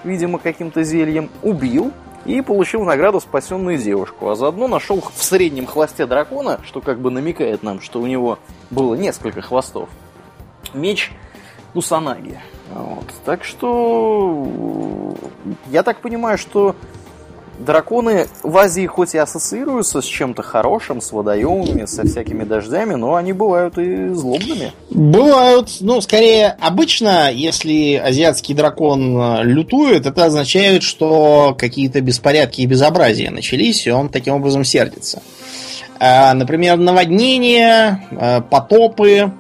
[0.04, 1.92] видимо, каким-то зельем, убил
[2.26, 4.30] и получил награду спасенную девушку.
[4.30, 8.40] А заодно нашел в среднем хвосте дракона, что как бы намекает нам, что у него
[8.70, 9.90] было несколько хвостов,
[10.74, 11.12] меч
[11.74, 12.40] Кусанаги.
[12.74, 13.06] Вот.
[13.26, 14.46] Так что
[15.68, 16.76] я так понимаю, что
[17.60, 23.16] драконы в Азии хоть и ассоциируются с чем-то хорошим, с водоемами, со всякими дождями, но
[23.16, 24.74] они бывают и злобными.
[24.90, 25.70] Бывают.
[25.80, 33.30] Ну, скорее, обычно, если азиатский дракон э, лютует, это означает, что какие-то беспорядки и безобразия
[33.30, 35.22] начались, и он таким образом сердится.
[36.00, 39.32] А, например, наводнения, э, потопы,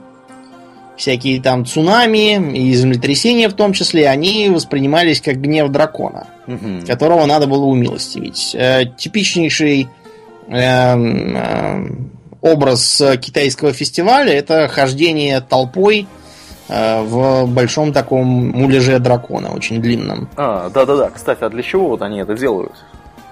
[1.01, 6.85] всякие там цунами и землетрясения в том числе, они воспринимались как гнев дракона, угу.
[6.85, 8.55] которого надо было умилостивить.
[8.55, 9.87] Э, типичнейший
[10.47, 11.85] э, э,
[12.41, 16.05] образ китайского фестиваля это хождение толпой
[16.69, 20.29] э, в большом таком муляже дракона, очень длинном.
[20.37, 21.09] А, да-да-да.
[21.09, 22.73] Кстати, а для чего вот они это делают?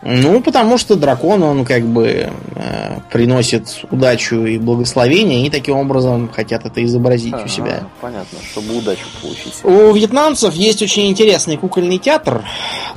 [0.02, 6.30] Ну, потому что дракон, он как бы э, приносит удачу и благословение, и таким образом
[6.30, 7.84] хотят это изобразить а, у себя.
[8.00, 9.56] Понятно, чтобы удачу получить.
[9.64, 12.44] У вьетнамцев есть очень интересный кукольный театр.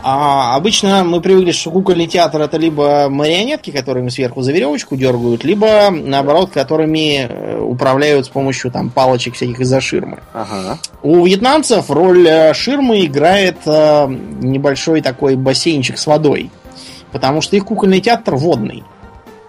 [0.02, 5.44] А обычно мы привыкли, что кукольный театр это либо марионетки, которыми сверху за веревочку дергают,
[5.44, 10.20] либо наоборот, которыми э, управляют с помощью там палочек всяких из-за ширмы.
[10.32, 10.78] Ага.
[11.02, 16.50] У вьетнамцев роль э, ширмы играет э, небольшой такой бассейнчик с водой.
[17.12, 18.83] Потому что их кукольный театр водный.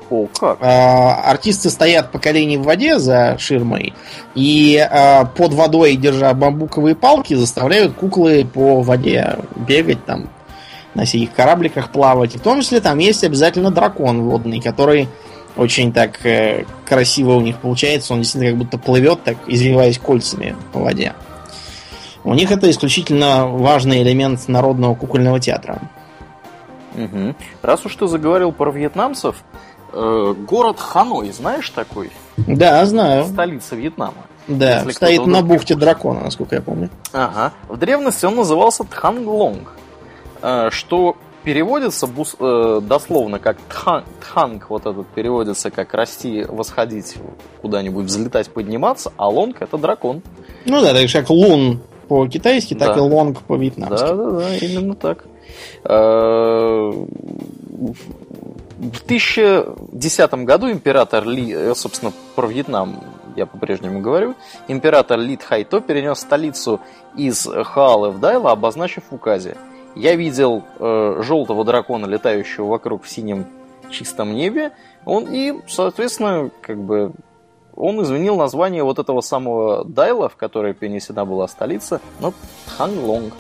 [0.09, 0.57] О, как?
[0.61, 3.93] А, артисты стоят по колени в воде за ширмой
[4.35, 10.29] и а, под водой, держа бамбуковые палки, заставляют куклы по воде бегать там,
[10.93, 12.35] на всяких корабликах плавать.
[12.35, 15.07] И в том числе там есть обязательно дракон водный, который
[15.55, 18.13] очень так э, красиво у них получается.
[18.13, 21.13] Он действительно как будто плывет, так извиваясь кольцами по воде.
[22.23, 25.81] У них это исключительно важный элемент народного кукольного театра.
[26.95, 27.35] Угу.
[27.61, 29.43] Раз уж ты заговорил про вьетнамцев,
[29.91, 32.11] э, город Ханой, знаешь такой?
[32.37, 33.25] Да, знаю.
[33.25, 34.25] Столица Вьетнама.
[34.47, 36.89] Да, Если стоит на бухте дракона, насколько я помню.
[37.13, 37.53] Ага.
[37.69, 39.71] В древности он назывался Тханглонг,
[40.41, 47.15] э, что переводится бус, э, дословно как тхан, тханг, вот этот переводится как расти, восходить
[47.61, 50.21] куда-нибудь, взлетать, подниматься, а лонг это дракон.
[50.65, 52.97] Ну да, так же как лун по-китайски, так да.
[52.97, 54.05] и лонг по-вьетнамски.
[54.05, 55.25] Да, да, да, именно так.
[55.83, 56.91] Э,
[58.77, 63.01] в 2010 году император Ли, э, собственно, про Вьетнам
[63.35, 64.35] я по-прежнему говорю,
[64.67, 66.79] император Ли Хайто перенес столицу
[67.15, 69.57] из Хаалы в Дайла, обозначив в указе.
[69.95, 73.45] Я видел э, желтого дракона, летающего вокруг в синем
[73.89, 74.71] чистом небе,
[75.05, 77.11] он и, соответственно, как бы
[77.75, 82.33] он изменил название вот этого самого Дайла, в которое перенесена была столица, на
[82.65, 83.33] Тханлонг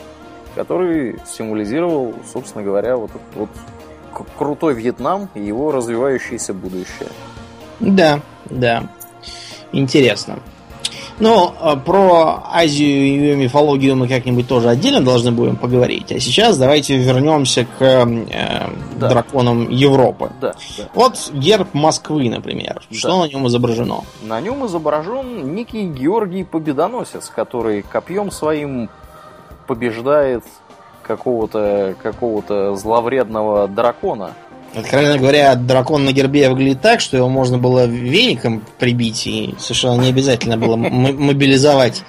[0.55, 3.49] который символизировал, собственно говоря, вот этот вот
[4.37, 7.09] крутой Вьетнам и его развивающееся будущее.
[7.79, 8.83] Да, да.
[9.71, 10.39] Интересно.
[11.19, 16.11] Но ну, а, про Азию и ее мифологию мы как-нибудь тоже отдельно должны будем поговорить.
[16.11, 19.09] А сейчас давайте вернемся к э, да.
[19.09, 20.31] драконам Европы.
[20.41, 20.89] Да, да.
[20.93, 22.81] Вот герб Москвы, например.
[22.89, 22.97] Да.
[22.97, 24.01] Что на нем изображено?
[24.23, 28.89] На нем изображен некий Георгий Победоносец, который копьем своим
[29.67, 30.43] побеждает
[31.03, 34.31] какого-то какого зловредного дракона.
[34.75, 40.01] Откровенно говоря, дракон на гербе выглядит так, что его можно было веником прибить, и совершенно
[40.01, 42.03] не обязательно было мобилизовать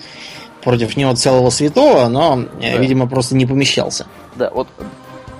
[0.63, 2.79] против него целого святого, но, э, да.
[2.79, 4.07] видимо, просто не помещался.
[4.37, 4.69] Да, вот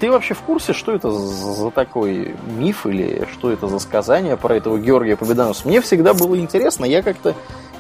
[0.01, 4.57] ты вообще в курсе, что это за такой миф или что это за сказание про
[4.57, 5.67] этого Георгия Победоносца?
[5.67, 7.35] Мне всегда было интересно, я как-то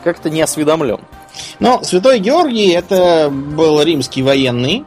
[0.04, 1.00] как-то не осведомлен.
[1.58, 4.84] Но святой Георгий это был римский военный,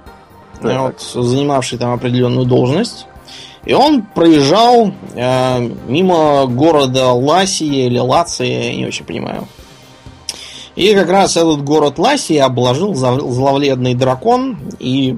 [0.61, 3.07] вот, занимавший там определенную должность.
[3.65, 9.47] И он проезжал э, мимо города Ласия или Лация, я не очень понимаю.
[10.77, 15.17] И как раз этот город Ласия обложил зловредный дракон и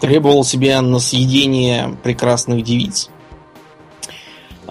[0.00, 3.08] требовал себе на съедение прекрасных девиц.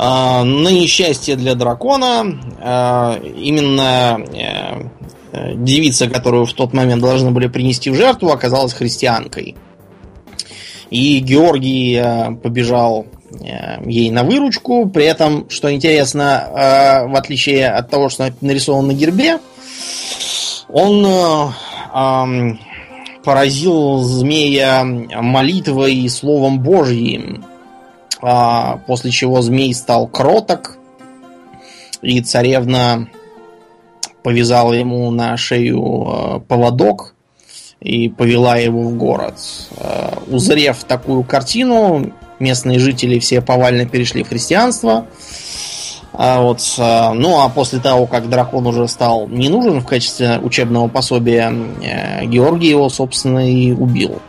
[0.02, 4.88] А, на несчастье для дракона, а, именно э,
[5.34, 9.58] э, девица, которую в тот момент должны были принести в жертву, оказалась христианкой.
[10.90, 13.08] И Георгий э, побежал
[13.86, 14.90] ей на выручку.
[14.90, 16.50] При этом, что интересно,
[17.08, 19.38] в отличие от того, что нарисовано на гербе,
[20.68, 21.54] он
[23.24, 27.46] поразил змея молитвой и словом Божьим,
[28.22, 30.78] а, после чего змей стал кроток,
[32.02, 33.10] и царевна
[34.24, 37.16] повязала ему на шею а, поводок
[37.80, 39.36] и повела его в город.
[39.78, 45.06] А, узрев такую картину, местные жители все повально перешли в христианство–
[46.22, 50.38] а вот, а, ну а после того, как дракон уже стал не нужен в качестве
[50.40, 51.50] учебного пособия,
[51.82, 54.20] э, Георгий его, собственно, и убил.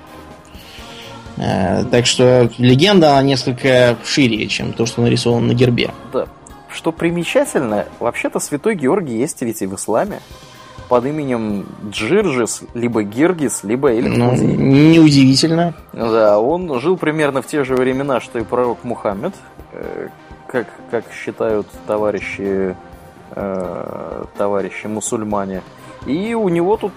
[1.41, 5.91] Э, так что легенда она несколько шире, чем то, что нарисовано на гербе.
[6.13, 6.27] Да.
[6.69, 10.21] Что примечательно, вообще-то святой Георгий есть ведь и в исламе
[10.89, 14.17] под именем Джирджис, либо Гиргис, либо Эльфузи.
[14.19, 14.35] Ну,
[14.93, 15.75] неудивительно.
[15.93, 19.35] Да, он жил примерно в те же времена, что и пророк Мухаммед,
[19.73, 20.09] э,
[20.47, 22.77] как, как считают товарищи,
[23.35, 25.63] э, товарищи мусульмане.
[26.07, 26.93] И у него тут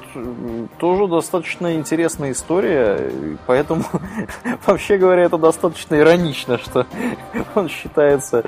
[0.78, 3.12] тоже достаточно интересная история,
[3.46, 3.84] поэтому,
[4.66, 6.88] вообще говоря, это достаточно иронично, что
[7.56, 8.44] он считается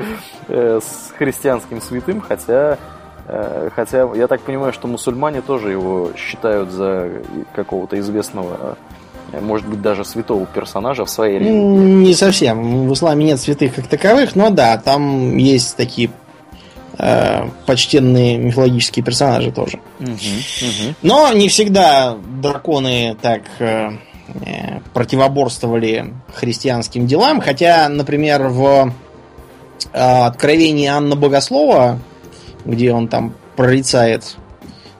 [0.47, 2.77] э, с христианским святым, хотя,
[3.27, 7.11] э, хотя я так понимаю, что мусульмане тоже его считают за
[7.53, 8.77] какого-то известного
[9.41, 11.51] может быть, даже святого персонажа в своей религии.
[11.51, 12.87] Не совсем.
[12.87, 16.11] В исламе нет святых как таковых, но да, там есть такие
[16.97, 19.79] э, почтенные мифологические персонажи тоже.
[19.99, 20.95] Угу, угу.
[21.01, 23.91] Но не всегда драконы так э,
[24.45, 28.93] э, противоборствовали христианским делам, хотя, например, в
[29.93, 31.99] э, Откровении Анна Богослова,
[32.65, 34.37] где он там прорицает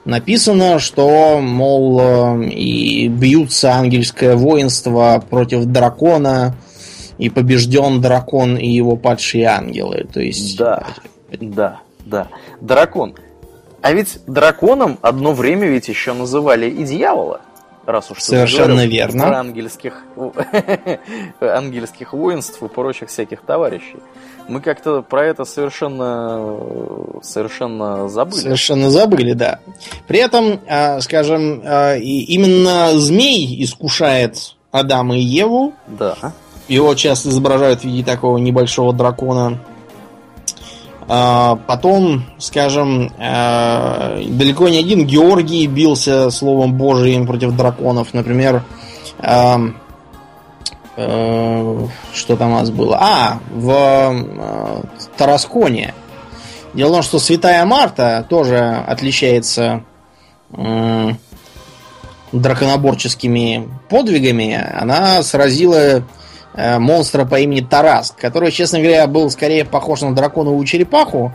[0.06, 6.56] написано, что, мол, э, и бьются ангельское воинство против дракона,
[7.18, 10.06] и побежден дракон и его падшие ангелы.
[10.12, 10.58] То есть...
[10.58, 10.84] Да,
[11.32, 12.30] да, да.
[12.62, 13.16] Дракон.
[13.82, 17.42] А ведь драконом одно время ведь еще называли и дьявола.
[17.86, 19.28] Раз уж Совершенно говорил, верно.
[19.28, 20.04] Про ангельских,
[21.40, 23.98] ангельских воинств и прочих всяких товарищей
[24.48, 26.58] мы как-то про это совершенно,
[27.22, 28.40] совершенно забыли.
[28.40, 29.60] Совершенно забыли, да.
[30.08, 35.74] При этом, а, скажем, а, именно змей искушает Адама и Еву.
[35.88, 36.34] Да.
[36.68, 39.60] Его часто изображают в виде такого небольшого дракона.
[41.08, 48.14] А, потом, скажем, далеко не один Георгий бился словом Божиим против драконов.
[48.14, 48.64] Например,
[50.98, 52.98] Э, что там у нас было?
[53.00, 54.82] А, в э,
[55.18, 55.94] Тарасконе.
[56.74, 59.84] Дело в том, что Святая Марта тоже отличается
[60.52, 61.10] э,
[62.32, 64.54] драконоборческими подвигами.
[64.54, 66.02] Она сразила э,
[66.58, 71.34] монстра по имени Тараск, который, честно говоря, был скорее похож на драконовую черепаху,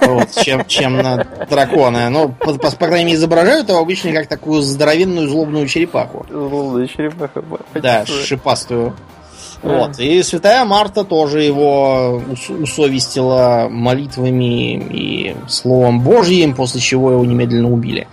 [0.00, 2.08] вот, чем, чем на дракона.
[2.10, 6.26] Но, по, по, по крайней мере, изображают его обычно как такую здоровенную злобную черепаху.
[6.28, 7.42] Злобную черепаху.
[7.74, 8.94] Да, шипастую.
[9.62, 10.00] Вот.
[10.00, 18.08] И святая Марта тоже его усовестила молитвами и словом Божьим, после чего его немедленно убили.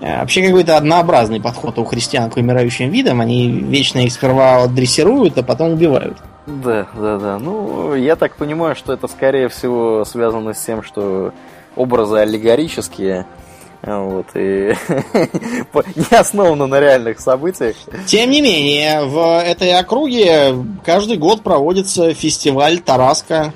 [0.00, 3.20] Э, вообще какой-то однообразный подход у христиан к вымирающим видам.
[3.20, 6.18] Они вечно их сперва дрессируют, а потом убивают.
[6.46, 7.38] Да, да, да.
[7.38, 11.32] Ну, я так понимаю, что это скорее всего связано с тем, что
[11.76, 13.26] образы аллегорические,
[13.82, 14.74] вот, и
[15.94, 17.76] не основаны на реальных событиях.
[18.06, 23.52] Тем не менее, в этой округе каждый год проводится фестиваль Тараска.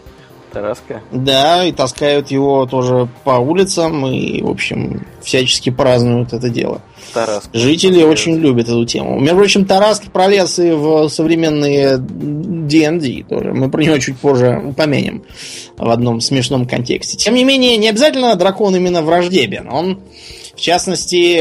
[0.53, 1.01] Тараска?
[1.11, 6.83] Да, и таскают его тоже по улицам, и, в общем, всячески празднуют это дело.
[7.12, 7.51] Тараск.
[7.53, 9.19] Жители очень любят эту тему.
[9.19, 13.53] Между прочим, Тараск пролез и в современные D&D тоже.
[13.53, 15.23] Мы про него чуть позже упомянем
[15.77, 17.17] в одном смешном контексте.
[17.17, 19.68] Тем не менее, не обязательно дракон именно враждебен.
[19.70, 20.01] Он,
[20.55, 21.38] в частности,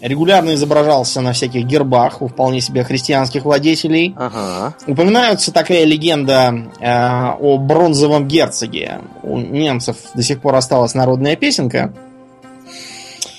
[0.00, 4.14] регулярно изображался на всяких гербах у вполне себе христианских владетелей.
[4.16, 4.74] Ага.
[4.86, 9.00] Упоминается такая легенда о бронзовом герцоге.
[9.22, 11.94] У немцев до сих пор осталась народная песенка–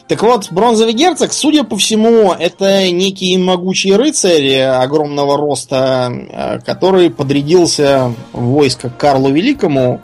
[0.08, 7.10] так вот, бронзовый герцог, судя по всему, это некий могучий рыцарь огромного роста, э, который
[7.10, 10.02] подрядился в войско Карлу Великому,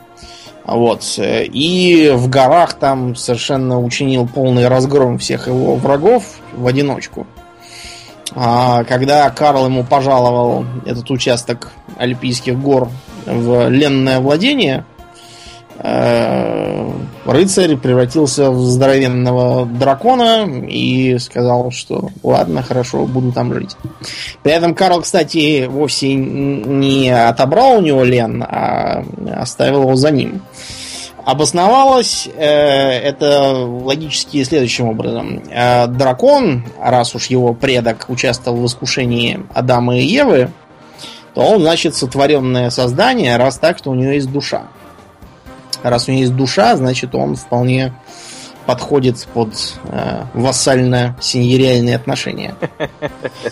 [0.75, 6.23] вот, и в горах там совершенно учинил полный разгром всех его врагов
[6.55, 7.25] в одиночку.
[8.35, 12.89] А когда Карл ему пожаловал этот участок Альпийских гор
[13.25, 14.85] в ленное владение,
[15.81, 23.75] рыцарь превратился в здоровенного дракона и сказал, что ладно, хорошо, буду там жить.
[24.43, 29.03] При этом Карл, кстати, вовсе не отобрал у него лен, а
[29.37, 30.41] оставил его за ним.
[31.25, 35.43] Обосновалось э, это логически следующим образом.
[35.51, 40.49] Э, дракон, раз уж его предок участвовал в искушении Адама и Евы,
[41.35, 44.63] то он, значит, сотворенное создание, раз так, что у него есть душа.
[45.83, 47.93] Раз у него есть душа, значит, он вполне
[48.69, 49.49] подходит под
[49.85, 52.53] э, вассально-синьериальные отношения.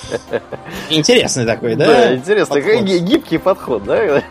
[0.92, 1.88] Интересный такой, да?
[1.88, 2.62] Да, интересный.
[2.62, 2.86] Подход.
[2.86, 4.22] Гибкий подход, да?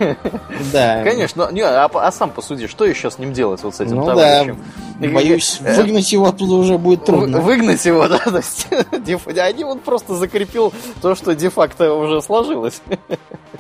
[0.73, 1.03] Да.
[1.03, 1.49] Конечно.
[1.51, 4.63] Не, а, а сам посуди, что еще с ним делать вот с этим ну, товарищем?
[5.01, 5.09] Да.
[5.09, 7.41] Боюсь, э, выгнать его оттуда уже будет трудно.
[7.41, 8.19] Выгнать его, да?
[8.19, 8.69] То есть,
[9.39, 10.73] они вот просто закрепил
[11.03, 12.81] то, что де-факто уже сложилось.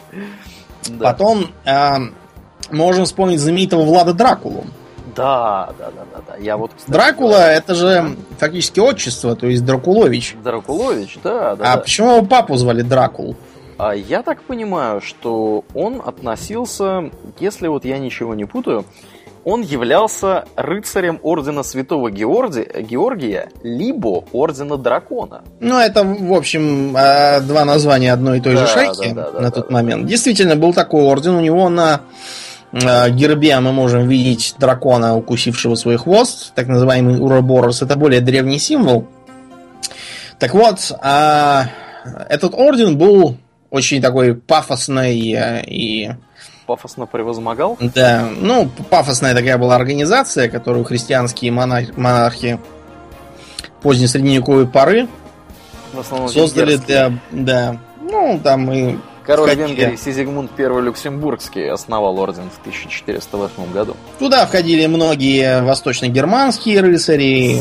[1.01, 1.97] Потом э,
[2.70, 4.64] можем вспомнить знаменитого Влада Дракулу.
[5.16, 6.36] Да, да, да, да, да.
[6.36, 7.52] Я вот, кстати, Дракула да.
[7.52, 10.36] это же фактически отчество, то есть Дракулович.
[10.44, 11.72] Дракулович, да, да.
[11.72, 11.82] А да.
[11.82, 13.34] почему его папу звали Дракул?
[13.78, 18.84] А я так понимаю, что он относился, если вот я ничего не путаю,
[19.44, 25.44] он являлся рыцарем ордена Святого Георгия, Георгия либо ордена Дракона.
[25.61, 29.30] Ну, это, в общем, а, два названия одной и той да, же шайки да, да,
[29.30, 30.02] да, на тот да, момент.
[30.02, 30.09] Да.
[30.09, 31.36] Действительно, был такой орден.
[31.36, 32.45] У него на Э,
[32.80, 37.82] гербе мы можем видеть дракона, укусившего свой хвост, так называемый Уроборос.
[37.82, 39.06] Это более древний символ.
[40.38, 41.68] Так вот, а,
[42.28, 43.36] этот орден был
[43.70, 46.10] очень такой пафосный э, и...
[46.66, 47.78] Пафосно превозмогал?
[47.80, 52.58] Да, ну, пафосная такая была организация, которую христианские монархи, монархи
[53.82, 55.08] поздней средневековой поры
[56.28, 57.12] создали для...
[57.30, 58.96] Да, ну, там и
[59.26, 59.80] Король входили...
[59.80, 63.96] Венгрии Сизигмунд I Люксембургский основал орден в 1408 году.
[64.18, 67.58] Туда входили многие восточно-германские рыцари,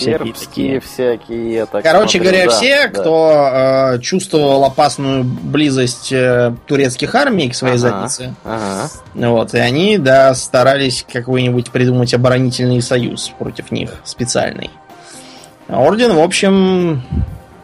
[0.00, 1.52] сербские всякие.
[1.52, 2.88] Я так Короче смотрю, говоря, да, все, да.
[2.88, 3.50] кто
[3.94, 8.88] э, чувствовал опасную близость э, турецких армий к своей ага, заднице, ага.
[9.14, 14.70] вот, и они, да, старались какой-нибудь придумать оборонительный союз против них специальный.
[15.68, 17.02] Орден, в общем,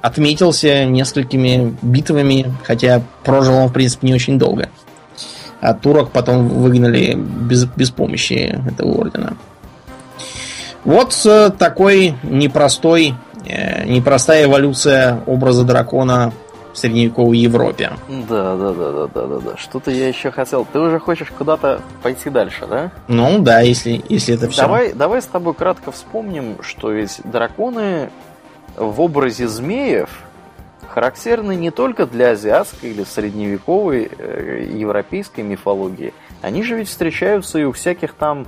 [0.02, 4.68] отметился несколькими битвами, хотя прожил он, в принципе, не очень долго.
[5.60, 9.36] А турок потом выгнали без, без помощи этого ордена.
[10.84, 16.32] Вот э, такой непростой, э, непростая эволюция образа дракона
[16.72, 17.92] в средневековой Европе.
[18.08, 19.56] Да, да, да, да, да, да, да.
[19.58, 20.66] Что-то я еще хотел.
[20.72, 22.90] Ты уже хочешь куда-то пойти дальше, да?
[23.08, 24.62] Ну да, если, если это все.
[24.62, 28.10] Давай, давай с тобой кратко вспомним, что ведь драконы
[28.76, 30.10] в образе змеев
[30.88, 36.12] характерны не только для азиатской или средневековой э, европейской мифологии.
[36.42, 38.46] Они же ведь встречаются и у всяких там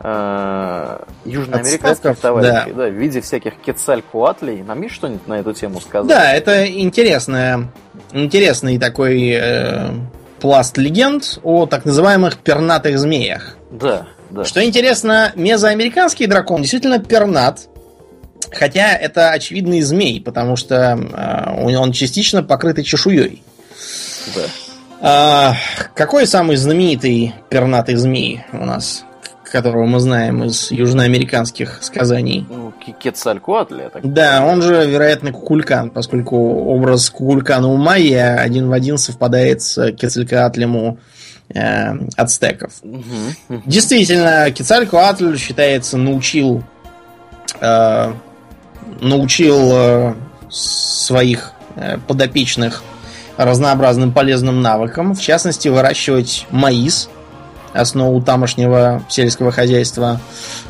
[0.00, 2.84] э, южноамериканских товарищей, да.
[2.84, 4.62] да, в виде всяких кецалькуатлей.
[4.62, 6.08] Нам есть что-нибудь на эту тему сказать?
[6.08, 7.68] Да, это интересная,
[8.12, 9.90] интересный такой э,
[10.40, 13.56] пласт легенд о так называемых пернатых змеях.
[13.70, 14.44] Да, да.
[14.44, 17.68] Что интересно, мезоамериканский дракон действительно пернат,
[18.50, 23.42] Хотя это очевидный змей, потому что э, он частично покрытый чешуей.
[24.34, 24.42] Да.
[25.00, 25.54] А,
[25.94, 29.04] какой самый знаменитый пернатый змей у нас,
[29.44, 32.46] которого мы знаем из южноамериканских сказаний?
[32.48, 33.90] Ну, Кецалькуатли.
[34.02, 39.92] Да, он же, вероятно, Кукулькан, поскольку образ Кукулькана у майя один в один совпадает с
[39.92, 40.98] Кецалькуатлем у
[41.54, 42.72] э, ацтеков.
[42.82, 43.62] Угу.
[43.66, 46.64] Действительно, Кецалькуатль считается научил
[47.60, 48.12] э,
[49.00, 50.14] научил э,
[50.50, 52.82] своих э, подопечных
[53.36, 57.08] разнообразным полезным навыкам, в частности, выращивать маис,
[57.72, 60.20] основу тамошнего сельского хозяйства,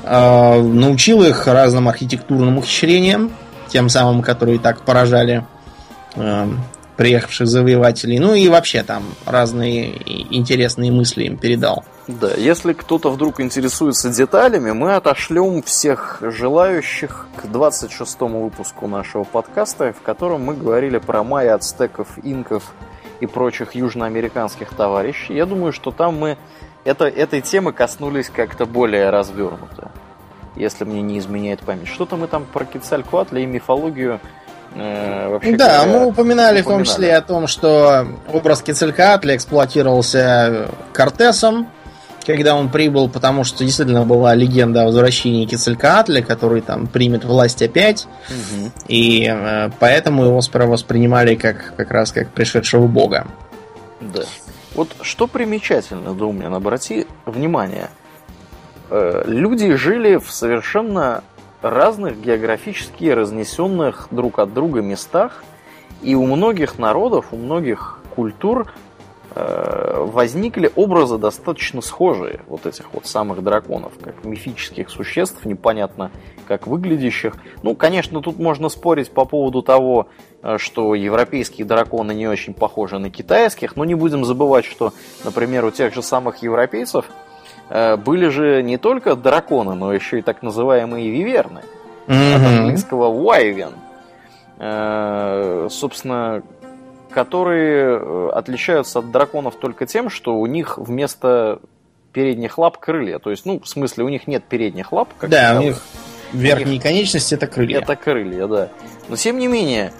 [0.04, 3.32] э, научил их разным архитектурным ухищрениям,
[3.68, 5.44] тем самым, которые так поражали
[6.96, 8.18] приехавших завоевателей.
[8.18, 9.92] Ну и вообще там разные
[10.34, 11.84] интересные мысли им передал.
[12.08, 19.92] Да, если кто-то вдруг интересуется деталями, мы отошлем всех желающих к 26-му выпуску нашего подкаста,
[19.92, 22.72] в котором мы говорили про майя, ацтеков, инков
[23.20, 25.34] и прочих южноамериканских товарищей.
[25.34, 26.38] Я думаю, что там мы
[26.84, 29.90] это, этой темы коснулись как-то более развернуто,
[30.56, 31.88] если мне не изменяет память.
[31.88, 34.18] Что-то мы там про Кецалькуатля и мифологию
[34.74, 39.36] Э, вообще да, говоря, мы упоминали, упоминали в том числе о том, что образ Кецалькаатля
[39.36, 41.68] эксплуатировался Кортесом,
[42.28, 47.62] когда он прибыл, потому что действительно была легенда о возвращении Кецалькаатля, который там примет власть
[47.62, 48.06] опять.
[48.28, 48.70] Угу.
[48.88, 53.26] И э, поэтому его сперва воспринимали как, как раз как пришедшего бога.
[54.02, 54.24] Да.
[54.74, 57.88] Вот что примечательно, Думнин, обрати внимание.
[58.90, 61.24] Э, люди жили в совершенно
[61.62, 65.42] разных географически разнесенных друг от друга местах,
[66.02, 68.70] и у многих народов, у многих культур
[69.38, 76.10] возникли образы достаточно схожие вот этих вот самых драконов, как мифических существ, непонятно
[76.48, 77.34] как выглядящих.
[77.62, 80.08] Ну, конечно, тут можно спорить по поводу того,
[80.42, 84.92] э, что европейские драконы не очень похожи на китайских, но не будем забывать, что,
[85.24, 87.04] например, у тех же самых европейцев
[87.68, 91.60] э, были же не только драконы, но еще и так называемые виверны.
[92.06, 92.34] Mm-hmm.
[92.34, 93.74] От английского wyvern.
[95.68, 96.42] Собственно,
[97.10, 101.60] которые э, отличаются от драконов только тем, что у них вместо
[102.12, 103.18] передних лап крылья.
[103.18, 105.10] То есть, ну, в смысле, у них нет передних лап.
[105.18, 105.80] Как да, у них
[106.32, 106.82] верхние них...
[106.82, 107.78] конечности это крылья.
[107.78, 108.68] Это крылья, да.
[109.08, 109.92] Но тем не менее,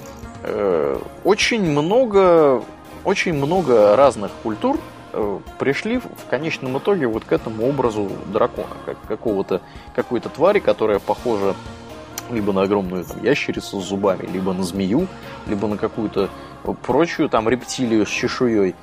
[0.43, 2.63] э, очень много,
[3.05, 4.79] очень много разных культур
[5.13, 9.61] э, пришли в конечном итоге вот к этому образу дракона, как какого-то
[9.95, 11.55] какой-то твари, которая похожа
[12.31, 15.07] либо на огромную там, ящерицу с зубами, либо на змею,
[15.47, 16.29] либо на какую-то
[16.83, 18.75] прочую там рептилию с чешуей.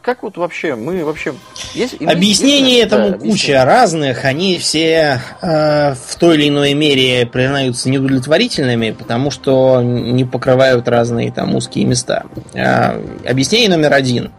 [0.00, 1.34] Как вот вообще, мы вообще...
[1.74, 3.64] Есть, Объяснений этому да, куча объяснение.
[3.64, 10.88] разных, они все э, в той или иной мере признаются неудовлетворительными, потому что не покрывают
[10.88, 12.24] разные там узкие места.
[12.54, 14.30] Э, объяснение номер один.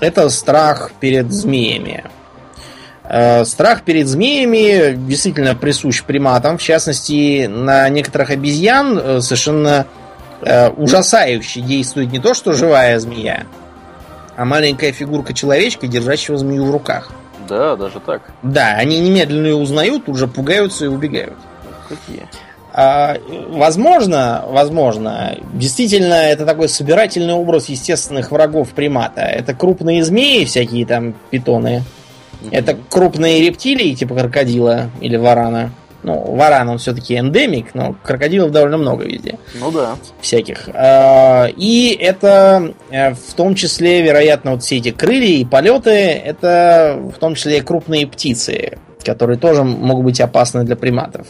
[0.00, 2.04] Это страх перед змеями.
[3.04, 6.58] Э, страх перед змеями действительно присущ приматам.
[6.58, 10.01] В частности, на некоторых обезьян э, совершенно э,
[10.76, 13.46] ужасающе действует не то, что живая змея,
[14.36, 17.12] а маленькая фигурка человечка, держащего змею в руках.
[17.48, 18.22] Да, даже так.
[18.42, 21.34] Да, они немедленно ее узнают, уже пугаются и убегают.
[21.88, 22.28] Какие?
[22.74, 23.18] А,
[23.48, 29.20] возможно, возможно, действительно, это такой собирательный образ естественных врагов примата.
[29.20, 31.82] Это крупные змеи, всякие там питоны.
[32.40, 32.48] Mm-hmm.
[32.52, 35.70] Это крупные рептилии, типа крокодила или варана.
[36.02, 39.38] Ну, варан он все-таки эндемик, но крокодилов довольно много везде.
[39.54, 39.96] Ну да.
[40.20, 40.68] Всяких.
[40.74, 46.98] А, и это э, в том числе, вероятно, вот все эти крылья и полеты, это
[47.14, 51.28] в том числе крупные птицы, которые тоже могут быть опасны для приматов.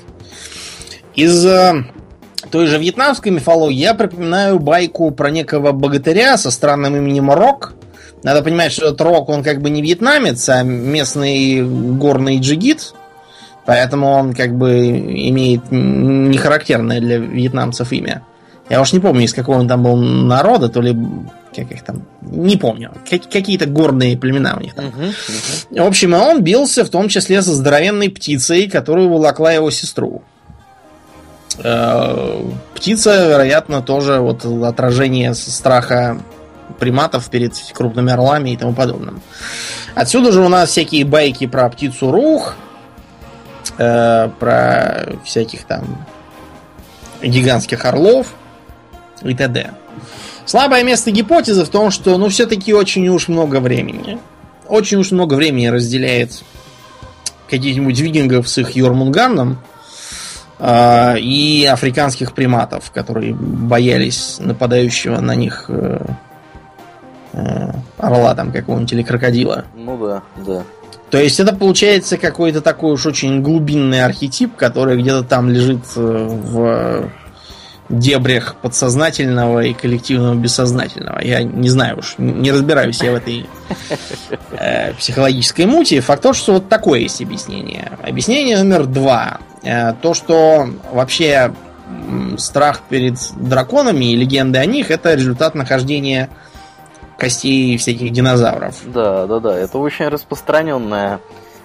[1.14, 1.84] Из э,
[2.50, 7.74] той же вьетнамской мифологии я припоминаю байку про некого богатыря со странным именем Рок.
[8.22, 12.94] Надо понимать, что этот Рок, он как бы не вьетнамец, а местный горный джигит.
[13.64, 18.22] Поэтому он как бы имеет нехарактерное для вьетнамцев имя.
[18.68, 20.96] Я уж не помню, из какого он там был народа, то ли
[21.54, 22.92] как их там, не помню.
[23.08, 24.86] Какие-то горные племена у них там.
[24.86, 25.82] Uh-huh, uh-huh.
[25.82, 30.22] В общем, он бился в том числе со здоровенной птицей, которую волокла его сестру.
[31.62, 32.42] Э,
[32.74, 36.18] птица, вероятно, тоже вот отражение страха
[36.78, 39.20] приматов перед крупными орлами и тому подобным.
[39.94, 42.56] Отсюда же у нас всякие байки про птицу рух,
[43.78, 46.06] э, про всяких там
[47.22, 48.34] гигантских орлов
[49.22, 49.72] и т.д.
[50.44, 54.18] Слабое место гипотезы в том, что ну все-таки очень уж много времени.
[54.68, 56.42] Очень уж много времени разделяет
[57.48, 59.58] каких-нибудь викингов с их Йормунганном
[60.58, 66.04] э, и африканских приматов, которые боялись нападающего на них э,
[67.34, 69.64] э, орла там какого-нибудь или крокодила.
[69.74, 70.62] Ну да, да.
[71.12, 76.00] То есть это получается какой-то такой уж очень глубинный архетип, который где-то там лежит э,
[76.00, 77.10] в
[77.90, 81.20] дебрях подсознательного и коллективного бессознательного.
[81.20, 83.46] Я не знаю уж, не разбираюсь я в этой
[84.52, 86.00] э, психологической мути.
[86.00, 87.92] Факт то, что вот такое есть объяснение.
[88.02, 89.40] Объяснение номер два.
[89.62, 91.52] Э, то, что вообще
[92.38, 96.30] страх перед драконами и легенды о них это результат нахождения
[97.22, 98.74] костей всяких динозавров.
[98.84, 99.56] Да, да, да.
[99.56, 101.20] Это очень распространенная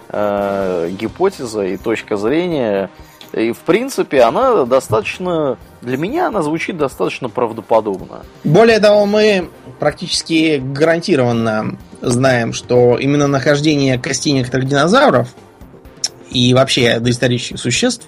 [0.09, 2.91] э, гипотеза и точка зрения.
[3.33, 8.21] И в принципе она достаточно, для меня она звучит достаточно правдоподобно.
[8.43, 9.49] Более того, мы
[9.79, 15.27] практически гарантированно знаем, что именно нахождение костей некоторых динозавров
[16.29, 18.07] и вообще доисторических существ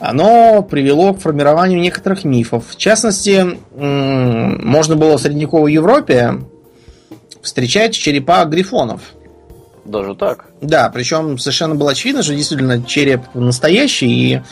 [0.00, 2.64] оно привело к формированию некоторых мифов.
[2.68, 6.40] В частности, можно было в средневековой Европе
[7.42, 9.02] встречать черепа грифонов.
[9.84, 10.46] Даже так?
[10.60, 14.42] Да, причем совершенно было очевидно, что действительно череп настоящий и э,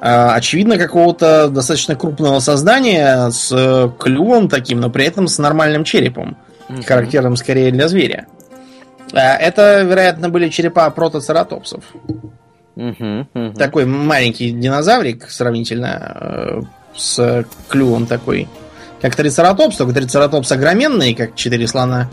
[0.00, 6.36] очевидно какого-то достаточно крупного создания с клювом таким, но при этом с нормальным черепом,
[6.68, 6.84] mm-hmm.
[6.84, 8.26] характерным скорее для зверя.
[9.12, 11.82] А, это, вероятно, были черепа протоцератопсов.
[12.76, 13.52] Угу, угу.
[13.54, 16.60] Такой маленький динозаврик сравнительно э,
[16.94, 18.48] с клювом такой.
[19.00, 22.08] Как трицератопс, только трицератопс огроменный, как четыре слона.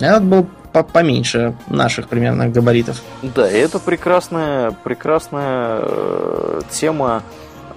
[0.00, 3.02] Этот был по поменьше наших примерно габаритов.
[3.22, 7.22] Да, и это прекрасная, прекрасная э, тема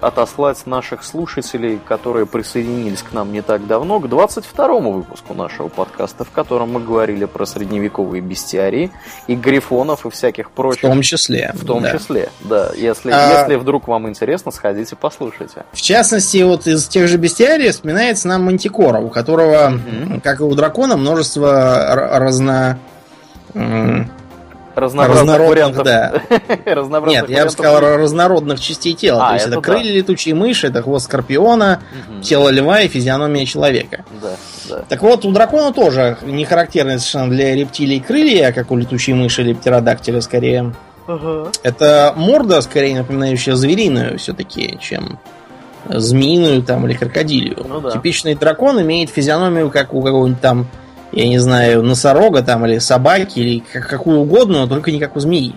[0.08, 6.24] отослать наших слушателей, которые присоединились к нам не так давно, к 22-му выпуску нашего подкаста,
[6.24, 8.92] в котором мы говорили про средневековые бестиарии
[9.28, 10.84] и грифонов и всяких прочих.
[10.84, 11.52] В том числе.
[11.54, 11.92] В том да.
[11.98, 12.72] числе, да.
[12.76, 15.64] Если, А- если вдруг вам интересно, сходите послушайте.
[15.72, 20.22] В частности, вот из тех же бестиарий вспоминается нам Мантикора, у которого, Мгм.
[20.22, 22.80] как и у дракона, множество разно...
[24.76, 25.84] Разнородных, вариантов.
[25.84, 26.14] да.
[26.66, 29.26] Разнообразных Нет, я бы сказал, разнородных частей тела.
[29.26, 32.22] А, То есть это это крылья летучей мыши, это хвост скорпиона, Мгм.
[32.22, 34.04] тело льва и физиономия человека.
[34.22, 34.36] Да,
[34.70, 34.84] да.
[34.90, 39.42] Так вот, у дракона тоже не характерны совершенно для рептилий крылья, как у летучей мыши
[39.42, 40.74] или птеродактиля скорее.
[41.64, 45.20] Это морда, скорее напоминающая звериную все-таки, чем
[45.90, 47.58] змеиную там или крокодилию.
[47.68, 47.92] Ну да.
[47.92, 50.68] Типичный дракон имеет физиономию, как у какого-нибудь там,
[51.14, 55.16] я не знаю, носорога там или собаки, или как, какую угодно, но только не как
[55.16, 55.56] у змеи.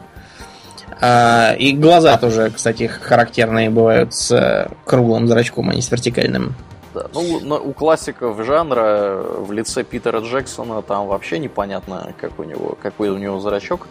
[1.01, 6.55] А, и глаза тоже, кстати, характерные бывают с э, круглым зрачком, а не с вертикальным.
[6.95, 12.79] Да, ну, у классиков жанра в лице Питера Джексона там вообще непонятно, как у него,
[12.83, 13.89] какой у него зрачок.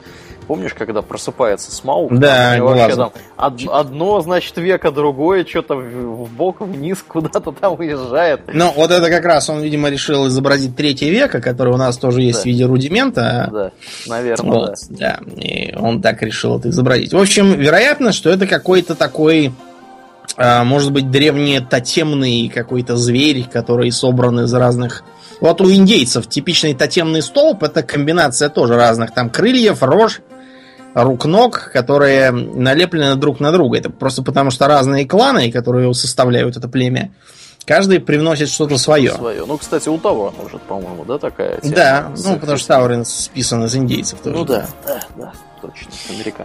[0.48, 2.18] Помнишь, когда просыпается Смаук?
[2.18, 8.42] Да, вообще там од- одно, значит, веко, другое, что-то в бок, вниз, куда-то там уезжает.
[8.54, 12.22] Ну, вот это как раз он, видимо, решил изобразить третье века, который у нас тоже
[12.22, 12.44] есть Да.
[12.44, 13.50] в виде рудимента.
[13.52, 13.72] Да,
[14.08, 15.20] наверное, Вот, да.
[15.36, 17.14] И он так решил это изобразить.
[17.14, 19.52] В общем, вероятно, что это какой-то такой,
[20.38, 25.04] а, может быть, древнетотемный какой-то зверь, который собран из разных...
[25.42, 30.22] Вот у индейцев типичный тотемный столб это комбинация тоже разных там крыльев, рож,
[30.96, 33.78] рук-ног, которые налеплены друг на друга.
[33.78, 37.12] Это просто потому, что разные кланы, которые составляют это племя,
[37.66, 39.12] каждый привносит что-то свое.
[39.12, 39.46] Свое.
[39.46, 41.76] Ну, кстати, у того может, по-моему, да, такая тема?
[41.76, 44.36] Да, С- ну потому что Таурин списан из индейцев тоже.
[44.38, 45.92] Ну да, да, да, точно.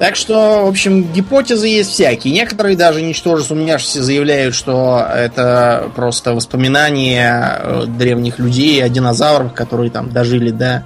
[0.01, 2.34] Так что, в общем, гипотезы есть всякие.
[2.34, 9.90] Некоторые даже ничтоже сумняшися заявляют, что это просто воспоминания э, древних людей о динозаврах, которые
[9.90, 10.84] там дожили до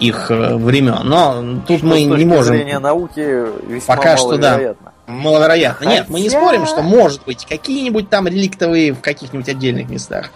[0.00, 1.00] их э, времен.
[1.04, 2.56] Но тут Что мы не можем.
[2.80, 3.44] науки
[3.86, 4.50] Пока что да.
[4.52, 4.92] маловероятно.
[5.06, 5.84] Маловероятно.
[5.88, 10.30] Нет, мы не Хотя- спорим, что может быть какие-нибудь там реликтовые в каких-нибудь отдельных местах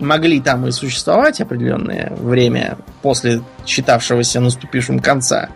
[0.00, 5.48] могли там и существовать определенное время после считавшегося наступившим конца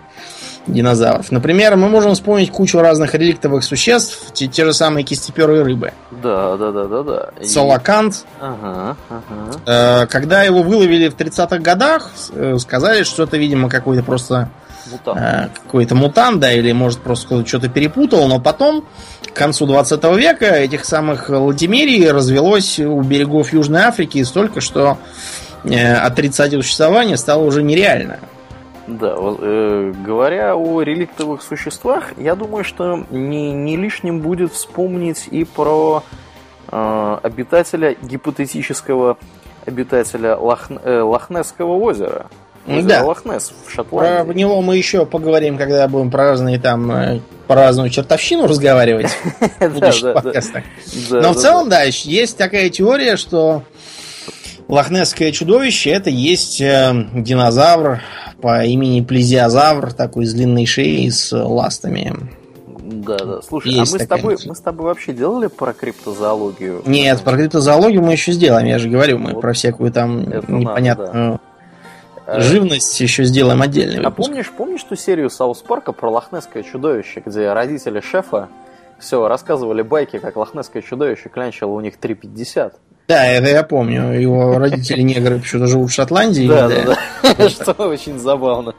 [0.72, 1.30] динозавров.
[1.32, 5.92] Например, мы можем вспомнить кучу разных реликтовых существ, те, те же самые кистеперые рыбы.
[6.22, 7.28] Да, да, да, да, да.
[7.40, 10.02] И- Солокант, Ага, ага.
[10.02, 14.48] э, когда его выловили в 30-х годах, э, сказали, что это, видимо, какой-то просто
[14.90, 15.18] Мутант.
[15.20, 18.84] э, какой-то мутант, да, или может просто что-то перепутал, но потом,
[19.28, 24.98] к концу 20 века, этих самых латимерий развелось у берегов Южной Африки столько, что
[25.64, 28.18] э, отрицать их существование стало уже нереально.
[28.98, 35.44] Да, э, говоря о реликтовых существах, я думаю, что не, не лишним будет вспомнить и
[35.44, 36.02] про
[36.70, 39.16] э, обитателя гипотетического
[39.66, 42.26] обитателя Лохн- э, Лохнесского озера.
[42.66, 43.04] Озеро Да.
[43.04, 44.38] Лохнес в Про Шотландии.
[44.38, 49.08] него мы еще поговорим, когда будем про разные там э, про разную чертовщину разговаривать
[49.60, 50.64] в будущих подкастах.
[51.10, 53.62] Но в целом, да, есть такая теория, что
[54.70, 58.00] лохнесское чудовище это есть э, динозавр
[58.40, 62.14] по имени плезиозавр, такой с длинной шеей с ластами.
[62.66, 63.42] Да, да.
[63.42, 66.82] Слушай, Есть а мы с, тобой, мы с тобой вообще делали про криптозоологию?
[66.86, 69.40] Нет, про криптозоологию мы еще сделаем, я же говорю, мы Вот.
[69.40, 71.40] про всякую там Это надо, непонятную
[72.30, 77.22] Э, живность еще сделаем отдельный А помнишь, помнишь ту серию Саус Парка про лохнесское чудовище,
[77.26, 78.48] где родители шефа
[79.00, 82.74] все рассказывали байки, как лохнесское чудовище клянчило у них 3,50?
[83.10, 84.12] Да, это я помню.
[84.20, 86.46] Его родители негры почему-то живут в Шотландии.
[86.46, 86.96] Да, да,
[87.34, 87.48] да.
[87.50, 88.72] Что очень забавно.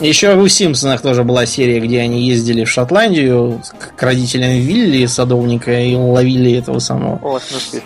[0.00, 3.62] Еще в Симпсонах тоже была серия, где они ездили в Шотландию
[3.96, 7.20] к- родителям Вилли, садовника, и ловили этого самого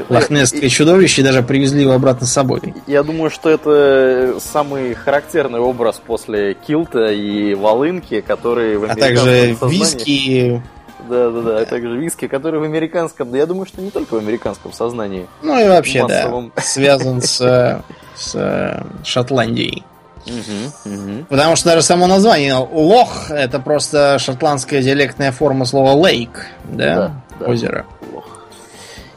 [0.09, 1.20] Лохнесское чудовище.
[1.20, 2.62] и даже привезли его обратно с собой.
[2.86, 9.55] Я думаю, что это самый характерный образ после килта и волынки, которые в А также
[9.68, 10.62] виски,
[11.09, 14.14] Да, да, да, а также виски, которые в американском, да я думаю, что не только
[14.14, 15.26] в американском сознании.
[15.42, 17.82] ну и вообще, да, связан с,
[18.16, 19.84] с э, Шотландией.
[20.26, 21.24] Угу, угу.
[21.28, 26.94] Потому что даже само название лох это просто шотландская диалектная форма слова лейк, да?
[26.94, 27.46] Да, да.
[27.46, 27.84] Озеро.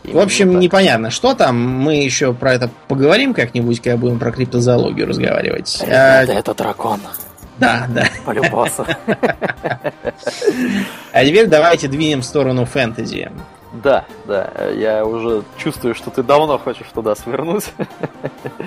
[0.03, 0.61] В общем, так.
[0.61, 1.57] непонятно, что там.
[1.57, 5.83] Мы еще про это поговорим как-нибудь, когда будем про криптозоологию разговаривать.
[5.85, 7.01] А это дракон.
[7.59, 8.07] Да, да.
[8.25, 8.85] Полюбаться.
[11.11, 13.31] А теперь давайте двинем в сторону фэнтези.
[13.83, 17.65] Да, да, я уже чувствую, что ты давно хочешь туда свернуть.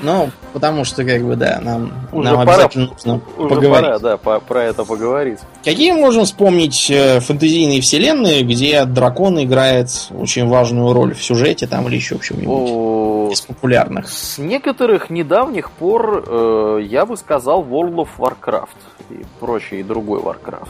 [0.03, 3.85] Ну, потому что, как бы, да, нам, Уже нам пора- обязательно нужно Уже поговорить.
[3.85, 5.39] пора, да, по- про это поговорить.
[5.65, 11.67] Какие мы можем вспомнить э, фэнтезийные вселенные, где дракон играет очень важную роль в сюжете
[11.67, 14.09] там или еще в чем-нибудь О, из популярных?
[14.09, 18.69] С некоторых недавних пор э, я бы сказал World of Warcraft
[19.11, 20.69] и прочий и другой Warcraft.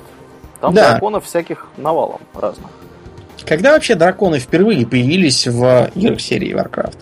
[0.61, 0.91] Там Да.
[0.93, 2.71] драконов всяких навалом разных.
[3.47, 6.99] Когда вообще драконы впервые появились в играх серии Warcraft?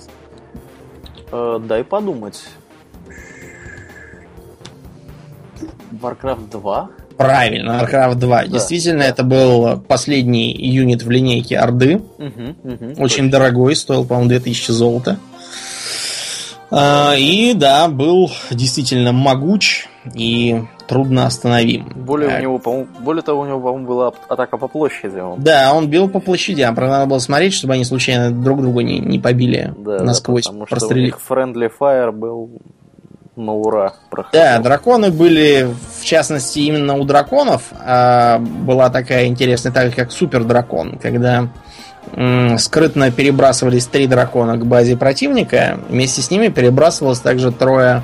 [1.31, 2.43] Э, дай подумать.
[5.93, 6.91] Warcraft 2?
[7.17, 8.47] Правильно, Warcraft 2.
[8.47, 12.01] Действительно, это был последний юнит в линейке Орды.
[12.19, 15.19] Мгм, мгм, Очень дорогой, стоил, по-моему, 2000 золота.
[16.71, 21.93] А, И да, был действительно могуч и трудно остановим.
[21.95, 25.19] Более, у него, по более того, у него, по-моему, была атака по площади.
[25.19, 26.75] Он, Да, он бил по площадям.
[26.75, 30.45] Правда, надо было смотреть, чтобы они случайно друг друга не, не побили да, да, насквозь,
[30.45, 31.15] потому что у прострелив.
[31.15, 32.51] них Friendly Fire был
[33.37, 34.41] на ура проходил.
[34.41, 35.69] Да, драконы были,
[36.01, 41.49] в частности, именно у драконов а, была такая интересная тактика, как супер дракон, когда
[42.59, 48.03] скрытно перебрасывались три дракона к базе противника, вместе с ними перебрасывалось также трое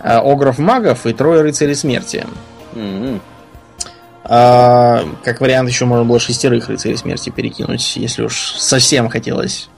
[0.00, 2.26] а, огров-магов и трое рыцарей смерти.
[2.74, 3.20] М-м.
[4.24, 9.68] А, как вариант, еще можно было шестерых рыцарей смерти перекинуть, если уж совсем хотелось.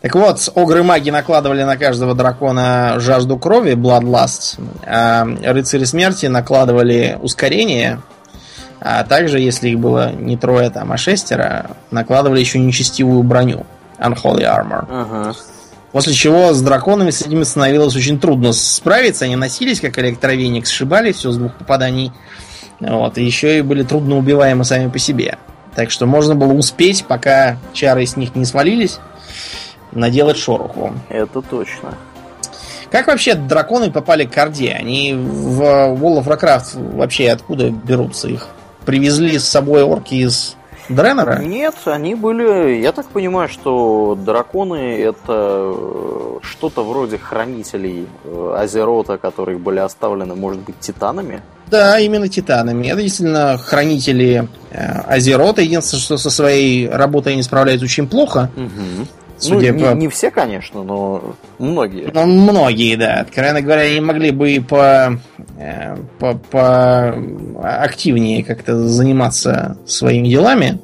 [0.00, 8.00] Так вот, огры-маги накладывали на каждого дракона жажду крови, Bloodlust, а рыцари смерти накладывали ускорение,
[8.84, 13.64] а также, если их было не трое, там, а шестеро, накладывали еще нечестивую броню,
[13.98, 14.86] Unholy Armor.
[14.90, 15.34] Ага.
[15.92, 19.24] После чего с драконами с этими становилось очень трудно справиться.
[19.24, 22.10] Они носились, как электровеник, сшибали все с двух попаданий.
[22.80, 25.38] Вот, и еще и были трудно убиваемы сами по себе.
[25.76, 28.98] Так что можно было успеть, пока чары с них не свалились,
[29.92, 30.92] наделать шороху.
[31.08, 31.94] Это точно.
[32.90, 34.72] Как вообще драконы попали к Орде?
[34.72, 38.48] Они в World of Warcraft вообще откуда берутся их?
[38.84, 40.56] Привезли с собой орки из
[40.88, 41.38] Дренера?
[41.38, 49.18] Нет, они были, я так понимаю, что драконы это э, что-то вроде хранителей э, Азерота,
[49.18, 51.40] которые были оставлены, может быть, титанами.
[51.68, 52.88] Да, именно титанами.
[52.88, 55.62] Это действительно хранители э, Азерота.
[55.62, 58.50] Единственное, что со своей работой они справляются очень плохо.
[58.56, 59.06] Угу.
[59.42, 62.10] Судя ну, по- не, не все, конечно, но многие.
[62.12, 63.20] Но многие, да.
[63.20, 65.18] Откровенно говоря, они могли бы и по,
[65.58, 67.14] э, по, по
[67.60, 70.78] активнее как-то заниматься своими делами.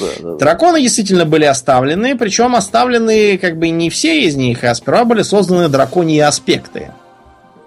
[0.00, 0.36] Да, да.
[0.36, 5.22] Драконы действительно были оставлены, причем оставлены как бы не все из них, а сперва были
[5.22, 6.92] созданы драконьи аспекты,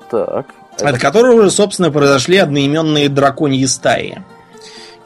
[0.10, 0.48] Так.
[0.80, 4.20] от которых уже, собственно, произошли одноименные драконьи стаи.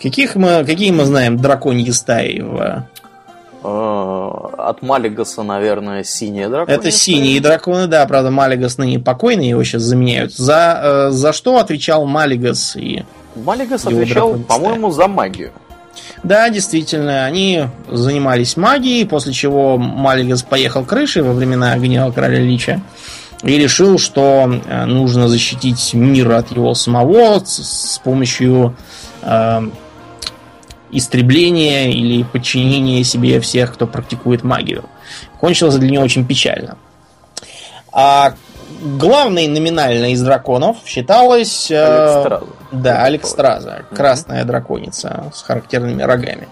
[0.01, 2.39] Каких мы, какие мы знаем драконьи стаи?
[2.41, 2.88] В...
[3.64, 6.80] Э, От Малигаса, наверное, синяя дракония.
[6.80, 10.34] Это синие драконы, да, правда, Малигас ныне покойный, его сейчас заменяют.
[10.34, 13.03] За, э, за что отвечал Малигас и
[13.36, 15.51] Малигас отвечал, по-моему, за магию.
[16.24, 22.82] Да, действительно, они занимались магией, после чего Малигас поехал крышей во времена гнева короля Лича
[23.43, 28.76] и решил, что э, нужно защитить мир от его самого с, с помощью
[29.24, 29.62] э,
[30.92, 34.84] истребления или подчинения себе всех, кто практикует магию.
[35.39, 36.78] Кончилось для него очень печально.
[37.92, 38.34] А
[38.82, 41.70] главной номинально из драконов считалась...
[41.70, 42.46] э, Алекстраза.
[42.72, 43.96] да, Алекстраза, Мгм.
[43.96, 46.48] красная драконица с характерными рогами.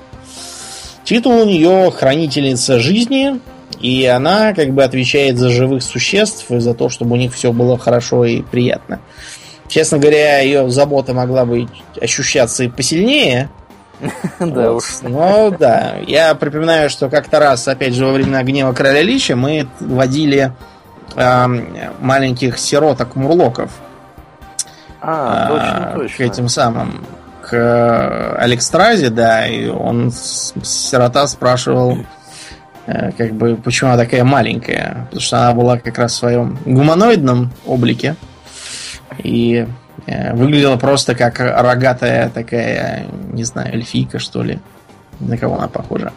[1.04, 3.40] Титул у нее хранительница жизни,
[3.80, 7.52] и она как бы отвечает за живых существ и за то, чтобы у них все
[7.52, 9.00] было хорошо и приятно.
[9.68, 11.68] Честно говоря, ее забота могла бы
[12.02, 13.50] ощущаться и посильнее.
[14.40, 14.84] Да уж.
[15.02, 19.68] Но да, я припоминаю, что как-то раз, опять же, во времена гнева короля Лича мы
[19.80, 20.54] водили
[22.00, 23.72] маленьких сироток-мурлоков
[25.02, 26.18] А, точно, а, точно.
[26.18, 27.04] к этим самым
[27.50, 31.98] к э, Алекстразе, да, и он сирота спрашивал,
[32.86, 36.60] э, как бы, почему она такая маленькая, потому что она была как раз в своем
[36.66, 38.16] гуманоидном облике
[39.18, 39.68] и
[40.08, 44.60] выглядела просто как рогатая такая, не знаю, эльфийка, что ли,
[45.20, 46.14] на кого она похожа.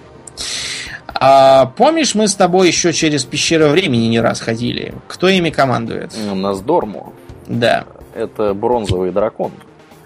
[1.14, 4.94] А помнишь, мы с тобой еще через пещеру времени не раз ходили?
[5.08, 6.12] Кто ими командует?
[6.30, 7.12] У нас Дорму.
[7.46, 7.84] Да.
[8.14, 9.52] Это бронзовый дракон.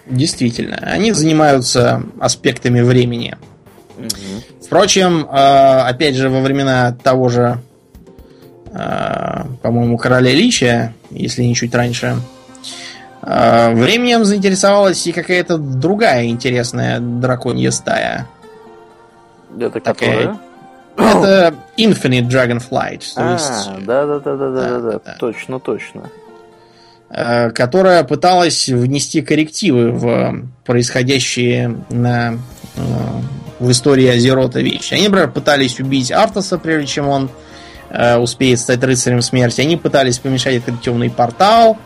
[0.07, 3.37] Действительно, они занимаются аспектами времени.
[3.97, 4.09] Мгм.
[4.63, 7.59] Впрочем, э, опять же, во времена того же,
[8.73, 12.36] э, по-моему, короля Лича, если не чуть раньше, Э,
[13.27, 18.29] временем заинтересовалась и какая-то другая интересная драконья стая.
[19.59, 20.39] Это такая...
[20.97, 23.03] Это Infinite Dragonflight.
[23.17, 23.85] А, есть...
[23.85, 26.11] да, да, да, да, да, да, да, точно, точно.
[27.09, 32.81] Э, которая пыталась внести коррективы в происходящие на, э,
[33.61, 34.95] в истории Азерота вещи.
[34.95, 37.31] Они, например, пытались убить Артаса, прежде чем он
[37.91, 39.61] э, успеет стать рыцарем смерти.
[39.61, 41.79] Они пытались помешать этот темный портал,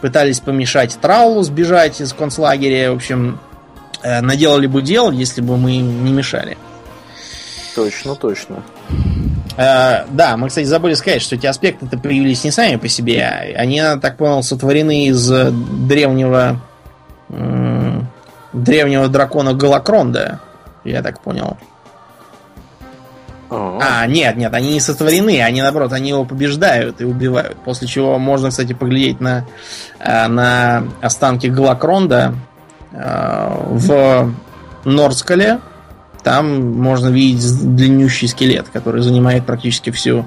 [0.00, 2.92] пытались помешать Траулу сбежать из концлагеря.
[2.92, 3.38] В общем,
[4.02, 6.58] наделали бы дел, если бы мы им не мешали.
[7.74, 8.62] Точно, точно.
[9.56, 13.54] Э, да, мы, кстати, забыли сказать, что эти аспекты-то появились не сами по себе.
[13.56, 16.60] Они, так понял, сотворены из древнего
[17.28, 18.00] э,
[18.52, 20.40] древнего дракона Галакронда.
[20.84, 21.56] Я так понял.
[23.80, 27.56] А, нет, нет, они не сотворены, они наоборот, они его побеждают и убивают.
[27.64, 29.44] После чего можно, кстати, поглядеть на,
[29.98, 32.34] э, на останки Галакронда
[32.92, 34.32] э, в
[34.84, 35.60] Норскале,
[36.22, 40.26] там можно видеть длиннющий скелет, который занимает практически всю,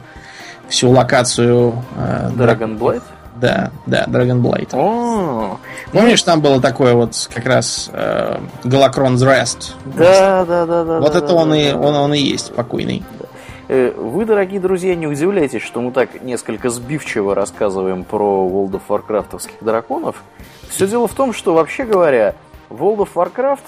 [0.69, 1.83] всю локацию.
[1.97, 3.03] Э, Dragon Blight?
[3.39, 4.69] Да, да, Dragon Blight.
[4.73, 5.59] О,
[5.91, 9.73] Помнишь, там было такое вот как раз э, Galakron's Rest?
[9.85, 10.99] Да, да, да, да.
[10.99, 13.03] Вот да, это да, он, да, и, он, он и есть покойный.
[13.67, 18.81] Э, вы, дорогие друзья, не удивляйтесь, что мы так несколько сбивчиво рассказываем про World of
[18.87, 20.23] Warcraftовских драконов.
[20.69, 22.35] Все дело в том, что, вообще говоря,
[22.69, 23.61] World of Warcraft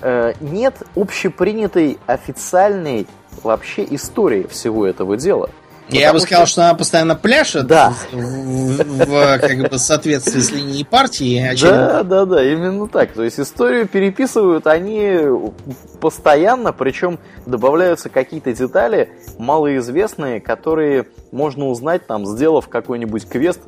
[0.00, 3.06] Э, нет общепринятой официальной
[3.42, 5.50] вообще истории всего этого дела.
[5.90, 6.52] Я бы сказал, что...
[6.52, 7.94] что она постоянно пляшет да.
[8.12, 11.38] в, в, в как бы, соответствии с линией партии.
[11.38, 11.86] Очевидно.
[11.86, 13.12] Да, да, да, именно так.
[13.12, 15.18] То есть историю переписывают они
[16.00, 23.60] постоянно, причем добавляются какие-то детали малоизвестные, которые можно узнать, там, сделав какой-нибудь квест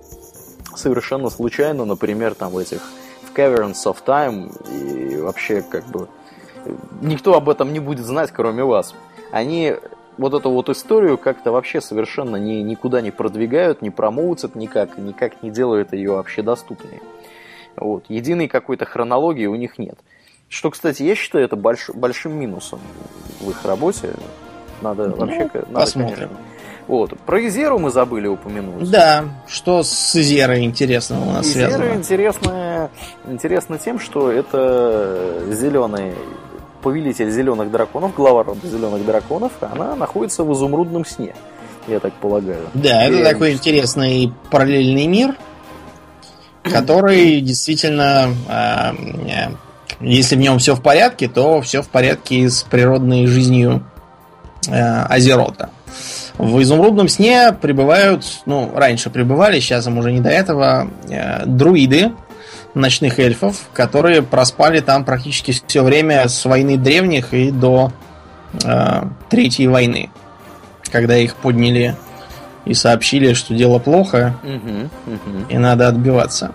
[0.74, 2.80] совершенно случайно, например, там в этих
[3.22, 6.08] в Caverns of Time и вообще как бы
[7.00, 8.94] никто об этом не будет знать, кроме вас.
[9.32, 9.76] Они
[10.20, 15.42] вот эту вот историю как-то вообще совершенно ни, никуда не продвигают, не промоутят никак, никак
[15.42, 17.00] не делают ее вообще доступнее.
[17.76, 18.04] Вот.
[18.08, 19.98] Единой какой-то хронологии у них нет.
[20.48, 22.80] Что, кстати, я считаю это больш, большим минусом
[23.40, 24.10] в их работе.
[24.82, 25.50] Надо ну, вообще...
[25.52, 26.28] Надо, посмотрим.
[26.28, 26.36] Конечно,
[26.86, 27.18] вот.
[27.20, 28.90] Про Изеру мы забыли упомянуть.
[28.90, 31.94] Да, что с Изерой интересного у нас Изера связано?
[31.94, 32.90] интересная,
[33.26, 36.12] интересно тем, что это зеленый
[36.82, 41.34] повелитель зеленых драконов, глава рода зеленых драконов, она находится в изумрудном сне,
[41.86, 42.68] я так полагаю.
[42.74, 43.12] Да, И...
[43.12, 45.36] это такой интересный параллельный мир,
[46.62, 49.50] который действительно, э,
[50.00, 53.84] если в нем все в порядке, то все в порядке с природной жизнью
[54.68, 55.70] э, Азерота.
[56.38, 62.12] В изумрудном сне прибывают, ну, раньше прибывали, сейчас им уже не до этого, э, друиды,
[62.74, 67.92] ночных эльфов, которые проспали там практически все время с войны древних и до
[68.64, 70.10] э, Третьей войны,
[70.90, 71.96] когда их подняли
[72.64, 75.46] и сообщили, что дело плохо угу, угу.
[75.48, 76.52] и надо отбиваться.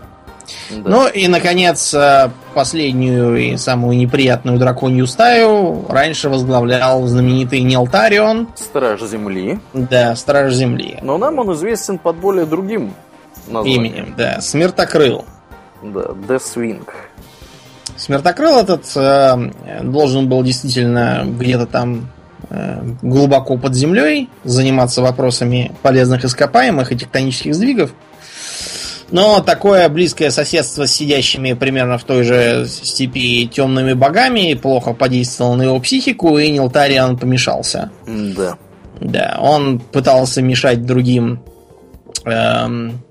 [0.70, 0.90] Да.
[0.90, 8.50] Ну и, наконец, э, последнюю и самую неприятную драконью стаю раньше возглавлял знаменитый Нелтарион.
[8.56, 9.60] Страж Земли.
[9.74, 11.00] Да, Страж Земли.
[11.02, 12.94] Но нам он известен под более другим
[13.48, 13.84] названием.
[13.84, 15.26] Именем, да, Смертокрыл.
[15.94, 16.88] Да, Deathwing.
[17.98, 22.10] Смертокрыл этот э, должен был действительно где-то там
[22.50, 27.92] э, глубоко под землей заниматься вопросами полезных ископаемых и тектонических сдвигов.
[29.12, 35.56] Но такое близкое соседство с сидящими примерно в той же степи темными богами плохо подействовало
[35.56, 37.92] на его психику, и Нилтариан помешался.
[38.08, 38.58] Да.
[39.00, 41.42] Да, он пытался мешать другим
[42.26, 43.04] эм,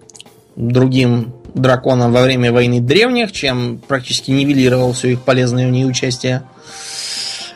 [0.57, 6.43] другим драконам во время войны древних, чем практически нивелировал все их полезное в ней участие.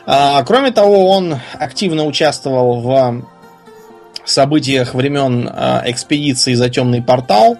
[0.05, 3.25] А, кроме того, он активно участвовал в
[4.25, 7.57] событиях времен а, экспедиции за темный портал.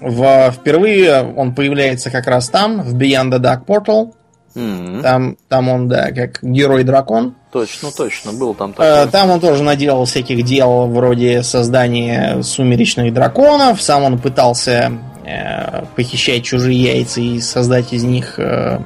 [0.00, 4.14] В, впервые он появляется как раз там, в Beyond the Dark Portal.
[4.58, 5.02] Mm-hmm.
[5.02, 7.36] Там, там он, да, как герой-дракон.
[7.52, 9.10] Точно, точно, был там такой.
[9.10, 13.80] Там он тоже наделал всяких дел вроде создания сумеречных драконов.
[13.80, 14.92] Сам он пытался
[15.24, 18.80] э, похищать чужие яйца и создать из них э,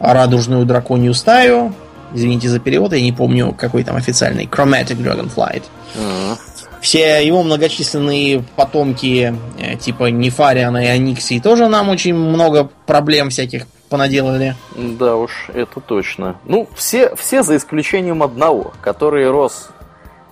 [0.00, 1.72] радужную драконью стаю.
[2.12, 4.46] Извините за перевод, я не помню, какой там официальный.
[4.46, 5.62] Chromatic Dragonflight.
[5.94, 6.38] Uh-huh.
[6.80, 13.66] Все его многочисленные потомки, э, типа Нефариана и Аниксии, тоже нам очень много проблем всяких
[13.88, 14.54] понаделали.
[14.76, 16.36] Да уж, это точно.
[16.44, 19.70] Ну, все, все за исключением одного, который рос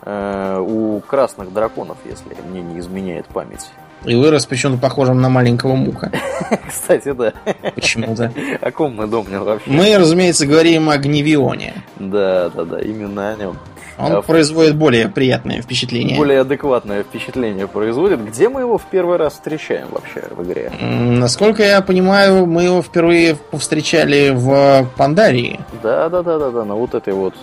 [0.02, 3.70] э, у красных драконов, если мне не изменяет память.
[4.04, 6.12] И вырос почему-то похожим на маленького мука.
[6.68, 7.32] Кстати, да.
[7.74, 8.32] Почему-то.
[8.60, 9.70] О ком мы думаем вообще?
[9.70, 11.74] Мы, разумеется, говорим о Гневионе.
[11.98, 13.58] Да, да, да, именно о нем.
[13.98, 16.16] Он А, производит более приятное впечатление.
[16.18, 18.24] Более адекватное впечатление производит.
[18.24, 20.70] Где мы его в первый раз встречаем вообще в игре?
[20.80, 25.60] Насколько я понимаю, мы его впервые повстречали в Пандарии.
[25.82, 27.34] Да, да, да, да, да, на вот этой вот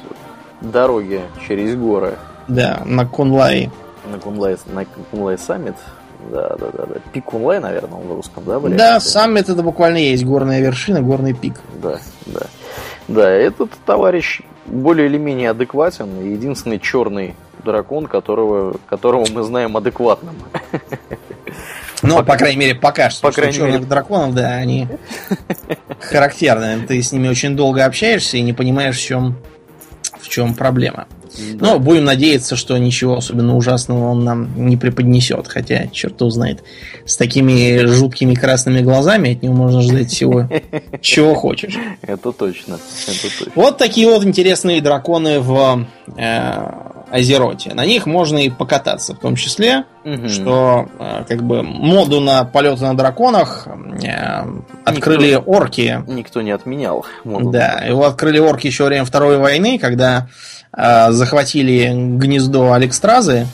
[0.61, 2.15] дороге через горы
[2.47, 3.71] Да, на Кунлай.
[4.11, 5.75] на Кунлай, на Кунлай Саммит.
[6.31, 6.95] Да, да, да, да.
[7.11, 8.77] Пик Кунлай, наверное, он в русском, да, варианте?
[8.77, 11.55] Да, саммит это буквально есть горная вершина, горный пик.
[11.81, 11.97] Да,
[12.27, 12.41] да.
[13.09, 16.21] Да, этот товарищ более или менее адекватен.
[16.21, 20.35] и Единственный черный дракон, которого, которого мы знаем адекватным.
[22.05, 23.21] Ну, по, крайней мере, пока что.
[23.21, 23.85] по крайней черных мере.
[23.85, 24.89] драконов, да, они
[26.01, 26.85] характерны.
[26.85, 29.37] Ты с ними очень долго общаешься и не понимаешь, в чем,
[30.23, 31.07] в чем проблема.
[31.59, 35.47] Но будем надеяться, что ничего особенно ужасного он нам не преподнесет.
[35.47, 36.63] Хотя, черт его знает,
[37.05, 40.47] с такими жуткими красными глазами от него можно ждать всего,
[41.01, 41.75] чего хочешь.
[42.01, 42.79] Это точно.
[43.07, 43.51] Это точно.
[43.55, 47.73] Вот такие вот интересные драконы в э, Азероте.
[47.73, 49.85] На них можно и покататься, в том числе,
[50.27, 53.67] что э, как бы моду на полеты на драконах
[54.03, 54.43] э,
[54.83, 56.03] открыли орки.
[56.07, 57.05] Никто не отменял.
[57.23, 57.51] моду.
[57.51, 60.22] Да, его открыли орки еще во время Второй войны, когда
[60.75, 63.47] э, захватили гнездо Алекстразы,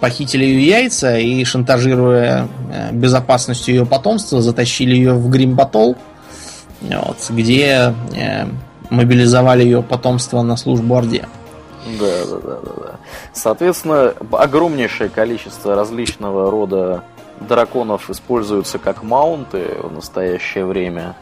[0.00, 5.96] похитили ее яйца и, шантажируя э, безопасностью ее потомства, затащили ее в Гримбатол,
[6.80, 8.46] вот, где э,
[8.90, 11.26] мобилизовали ее потомство на службу Орде.
[11.98, 12.96] Да, да, да, да, да.
[13.32, 17.02] Соответственно, огромнейшее количество различного рода
[17.40, 21.16] драконов используются как маунты в настоящее время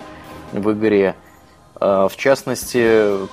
[0.53, 1.15] в игре.
[1.77, 3.29] А, В частности,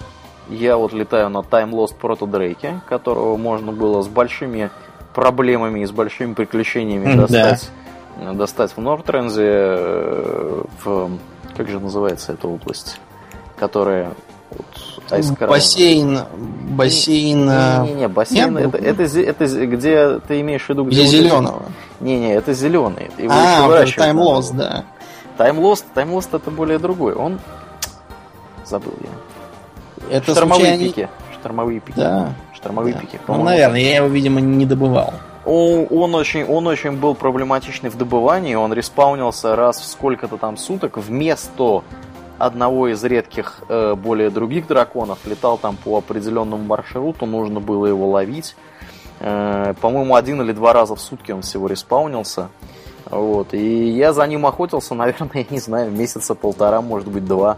[0.49, 4.69] я вот летаю на Time Lost Proto Drake, которого можно было с большими
[5.13, 7.27] проблемами и с большими приключениями да.
[7.27, 7.69] достать,
[8.33, 11.11] достать в Нортрензе, э, в...
[11.55, 12.99] Как же называется эта область?
[13.57, 14.13] Которая...
[14.51, 14.65] Вот,
[15.09, 15.47] Crown.
[15.47, 16.19] Бассейн,
[16.69, 21.05] бассейн, э, Не-не-не, бассейн Нет, это, это, это зе- где ты имеешь в виду, где
[21.05, 21.63] зеленого.
[21.99, 23.09] Не-не, это зеленый.
[23.17, 24.85] Его А, вот выращивать Time Lost, да.
[25.37, 27.13] Time Lost, Time Lost это более другой.
[27.13, 27.39] Он
[28.65, 29.36] забыл я.
[30.09, 31.09] Это Штормовые случайно- пики.
[31.39, 31.97] Штормовые пики.
[31.99, 32.33] Да.
[32.53, 32.99] Штормовые Да.
[33.01, 33.19] пики.
[33.27, 35.13] Ну, наверное, я его, видимо, не добывал.
[35.45, 38.55] Он, он очень, он очень был проблематичный в добывании.
[38.55, 41.83] Он респаунился раз в сколько-то там суток вместо
[42.37, 45.19] одного из редких э, более других драконов.
[45.25, 48.55] Летал там по определенному маршруту, нужно было его ловить.
[49.19, 52.49] Э, по-моему, один или два раза в сутки он всего респаунился.
[53.09, 53.53] Вот.
[53.53, 57.57] И я за ним охотился, наверное, я не знаю, месяца полтора, может быть, два.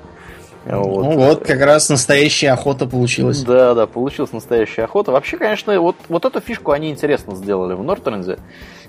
[0.69, 1.03] Вот.
[1.03, 3.41] Ну вот, как раз настоящая охота получилась.
[3.43, 5.11] Да, да, получилась настоящая охота.
[5.11, 8.37] Вообще, конечно, вот, вот эту фишку они интересно сделали в Нортренде.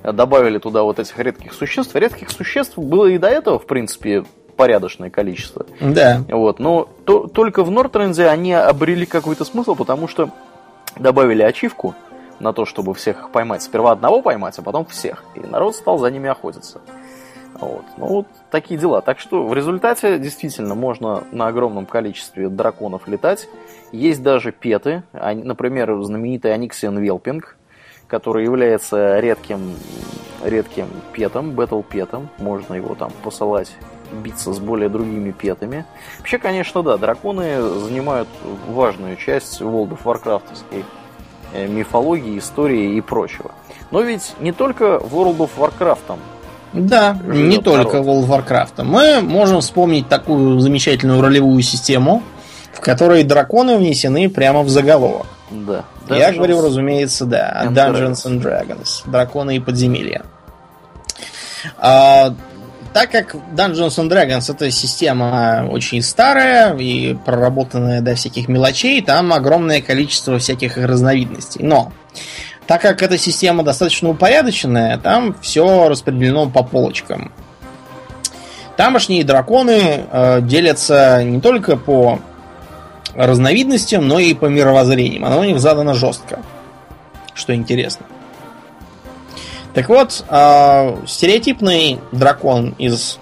[0.03, 1.95] Добавили туда вот этих редких существ.
[1.97, 4.25] Редких существ было и до этого, в принципе,
[4.57, 5.65] порядочное количество.
[5.81, 6.23] Да.
[6.29, 10.31] Вот, но то- только в Нортренде они обрели какой-то смысл, потому что
[10.99, 11.95] добавили ачивку
[12.41, 13.63] на то, чтобы всех их поймать.
[13.63, 15.25] Сперва одного поймать, а потом всех.
[15.35, 16.81] И народ стал за ними охотиться.
[17.61, 17.85] Вот.
[17.97, 19.01] Ну, вот такие дела.
[19.03, 23.49] Так что в результате действительно можно на огромном количестве драконов летать.
[23.93, 25.03] Есть даже петы.
[25.13, 27.57] Например, знаменитый Аниксиан Велпинг,
[28.07, 29.75] который является редким,
[30.43, 32.29] редким петом, бэтл-петом.
[32.39, 33.73] Можно его там посылать
[34.13, 35.85] биться с более другими петами.
[36.19, 38.29] Вообще, конечно, да, драконы занимают
[38.69, 40.85] важную часть World of Warcraft'овской
[41.53, 43.53] э, мифологии, истории и прочего.
[43.93, 46.19] Но ведь не только World of Warcraft
[46.73, 48.07] Да, Живет не только народ.
[48.07, 48.85] World of Warcraft.
[48.85, 52.23] Мы можем вспомнить такую замечательную ролевую систему,
[52.73, 55.27] в которой драконы внесены прямо в заголовок.
[55.51, 55.85] Да.
[56.09, 60.23] Я Dungeons говорю, разумеется, да, and Dungeons and Dragons, драконы и подземелья.
[61.77, 62.35] А,
[62.93, 69.33] так как Dungeons and Dragons это система очень старая и проработанная до всяких мелочей, там
[69.33, 71.65] огромное количество всяких разновидностей.
[71.65, 71.93] Но
[72.67, 77.33] так как эта система достаточно упорядоченная, там все распределено по полочкам.
[78.77, 82.21] Тамошние драконы э, делятся не только по
[83.15, 85.25] разновидностям, но и по мировоззрениям.
[85.25, 86.41] Оно у них задано жестко.
[87.35, 88.07] Что интересно.
[89.75, 93.19] Так вот, э, стереотипный дракон из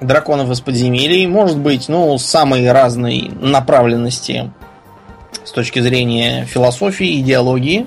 [0.00, 4.52] драконов из подземелий может быть, ну, самой разной направленности
[5.44, 7.86] с точки зрения философии, идеологии.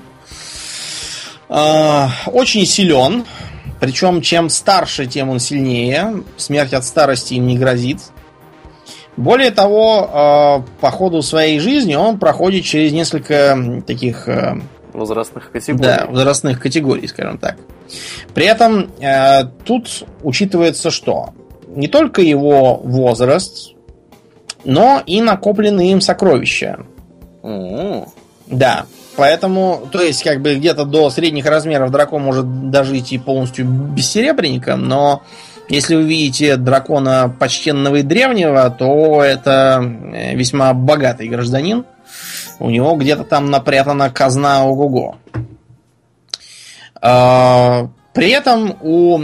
[1.50, 3.26] Э, очень силен.
[3.80, 6.24] Причем, чем старше, тем он сильнее.
[6.36, 8.00] Смерть от старости им не грозит.
[9.18, 14.62] Более того, э, по ходу своей жизни он проходит через несколько таких э,
[14.94, 15.84] возрастных категорий.
[15.84, 17.58] да, возрастных категорий, скажем так.
[18.34, 21.34] При этом э, тут учитывается что?
[21.68, 23.74] Не только его возраст,
[24.64, 26.80] но и накопленные им сокровища.
[27.44, 28.06] М-м.
[28.48, 28.86] Да.
[29.18, 34.88] Поэтому, то есть, как бы где-то до средних размеров дракон может дожить и полностью бессеребренником,
[34.88, 35.24] но
[35.70, 41.84] если вы видите дракона почтенного и древнего, то это э, весьма богатый гражданин.
[42.60, 45.18] У него где-то там напрятана казна ого-го.
[47.02, 49.22] А, При этом у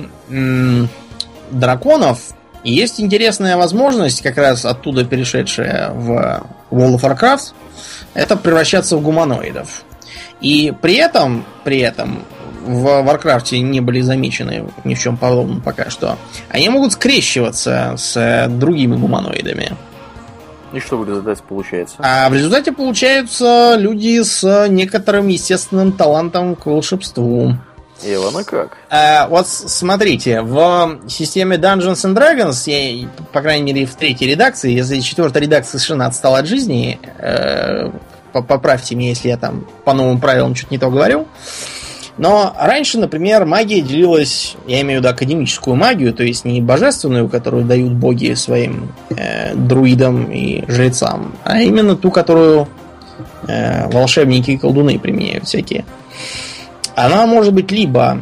[1.51, 2.19] драконов
[2.63, 7.53] есть интересная возможность, как раз оттуда перешедшая в World of Warcraft,
[8.13, 9.83] это превращаться в гуманоидов.
[10.41, 12.19] И при этом, при этом
[12.65, 16.17] в Warcraft е не были замечены ни в чем подобном пока что.
[16.49, 19.73] Они могут скрещиваться с другими гуманоидами.
[20.73, 21.95] И что в результате получается?
[21.99, 27.53] А в результате получаются люди с некоторым естественным талантом к волшебству.
[28.05, 28.77] Ивана как?
[28.89, 34.71] А, вот смотрите, в системе Dungeons and Dragons, я, по крайней мере, в третьей редакции,
[34.71, 37.89] если четвертая редакция совершенно отстала от жизни, э,
[38.31, 41.27] по- поправьте меня, если я там по новым правилам что-то не то говорю.
[42.17, 47.27] Но раньше, например, магия делилась, я имею в виду академическую магию, то есть не божественную,
[47.27, 52.67] которую дают боги своим э, друидам и жрецам, а именно ту, которую
[53.47, 55.85] э, волшебники и колдуны применяют всякие.
[56.95, 58.19] Она может быть либо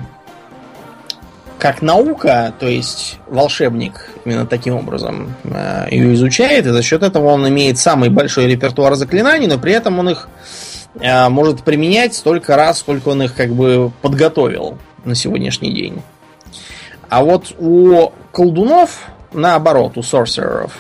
[1.62, 7.28] как наука, то есть волшебник именно таким образом э, ее изучает, и за счет этого
[7.28, 10.28] он имеет самый большой репертуар заклинаний, но при этом он их
[11.00, 16.02] э, может применять столько раз, сколько он их как бы подготовил на сегодняшний день.
[17.10, 20.80] А вот у колдунов, наоборот, у сорсереров,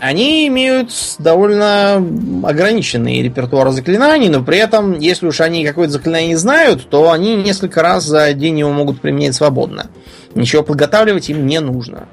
[0.00, 1.96] Они имеют довольно
[2.42, 7.82] ограниченный репертуар заклинаний, но при этом, если уж они какое-то заклинание знают, то они несколько
[7.82, 9.86] раз за день его могут применять свободно.
[10.34, 12.08] Ничего подготавливать им не нужно.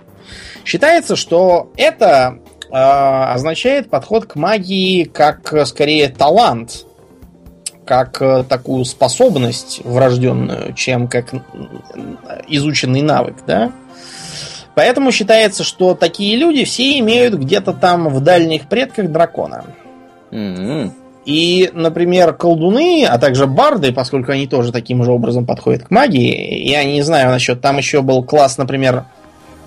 [0.64, 2.38] Считается, что это
[2.70, 6.86] э, означает подход к магии как скорее талант,
[7.86, 11.34] как э, такую способность врожденную, чем как
[12.47, 13.72] изученный навык, да?
[14.76, 19.65] Поэтому считается, что такие люди все имеют где-то там в дальних предках дракона.
[20.32, 20.93] М-м.
[21.26, 26.67] И, например, колдуны, а также барды, поскольку они тоже таким же образом подходят к магии,
[26.67, 29.05] я не знаю насчет, там еще был класс, например,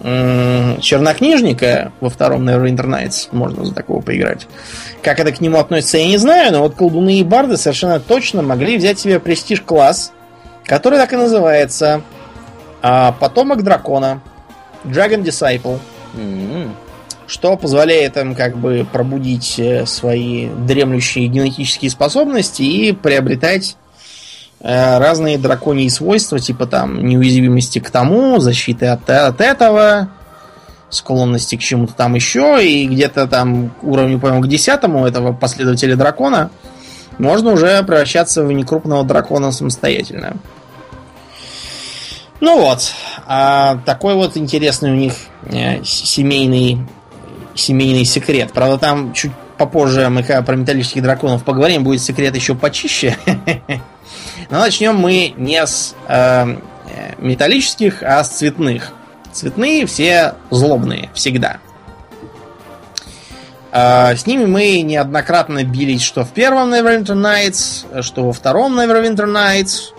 [0.03, 4.49] м, чернокнижника во втором Neverwinter Nights, можно за такого поиграть.
[5.01, 8.43] Как это к нему относится, я не знаю, но вот колдуны и барды совершенно точно
[8.43, 10.13] могли взять себе престиж-класс,
[10.65, 12.03] который так и называется
[12.83, 14.23] а, «Потомок дракона»,
[14.85, 15.79] Dragon Disciple
[16.17, 16.75] М-м.
[17.27, 23.77] что позволяет им как бы пробудить э, свои дремлющие генетические способности и приобретать
[24.61, 30.11] э, разные драконьи свойства, типа там неуязвимости к тому, защиты от, от этого,
[30.91, 35.97] склонности к чему-то там еще, и где-то там к уровню, по-моему, к десятому этого последователя
[35.97, 36.51] дракона
[37.19, 40.37] можно уже превращаться в некрупного дракона самостоятельно.
[42.45, 42.93] Ну вот,
[43.27, 45.15] а такой вот интересный у них
[45.47, 46.79] э, семейный
[47.55, 48.53] семейный секрет.
[48.53, 53.17] Правда, там чуть попозже мы когда про металлических драконов поговорим, будет секрет еще почище.
[54.51, 58.93] Но начнем мы не с э, э, металлических, а с цветных.
[59.33, 61.61] Цветные все злобные, всегда.
[63.73, 69.25] Э, С ними мы неоднократно бились, что в первом Neverwinter Nights, что во втором Neverwinter
[69.25, 69.95] Nights,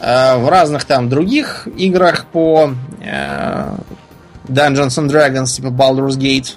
[0.00, 2.70] в разных там других играх по
[3.02, 3.74] э,
[4.46, 6.54] Dungeons and Dragons, типа Baldur's Gate.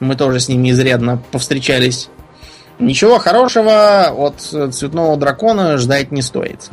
[0.00, 2.08] Мы тоже с ними изрядно повстречались.
[2.78, 4.40] Ничего хорошего от
[4.74, 6.70] цветного дракона ждать не стоит.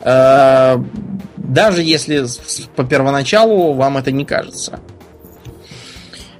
[0.00, 0.76] Э,
[1.36, 2.26] Даже если
[2.74, 4.80] по первоначалу вам это не кажется.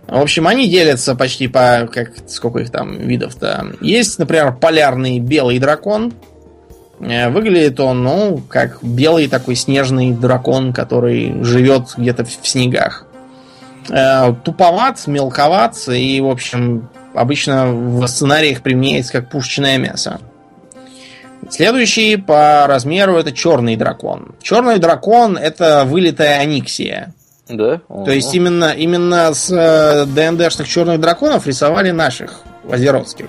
[0.07, 1.89] В общем, они делятся почти по...
[1.93, 3.73] Как, сколько их там видов-то?
[3.81, 6.13] Есть, например, полярный белый дракон.
[7.01, 13.07] Э, Выглядит он, ну, как белый такой снежный дракон, который живет где-то в снегах.
[13.91, 20.21] Э, Туповат, мелковат и, в общем, обычно в сценариях применяется как пушечное мясо.
[21.51, 24.35] Следующий по размеру это черный дракон.
[24.43, 27.15] Черный дракон это вылитая аниксия.
[27.49, 27.81] Да?
[27.89, 33.27] То есть именно, именно с э, ДНДшных черных драконов рисовали наших, азеротских.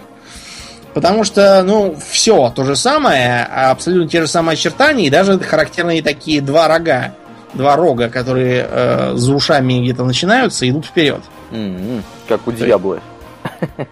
[0.97, 6.01] Потому что, ну, все то же самое, абсолютно те же самые очертания, и даже характерные
[6.01, 7.13] такие два рога,
[7.53, 11.21] два рога, которые э, за ушами где-то начинаются и идут вперед.
[11.51, 12.03] М-м.
[12.27, 12.99] Как у Диаблы.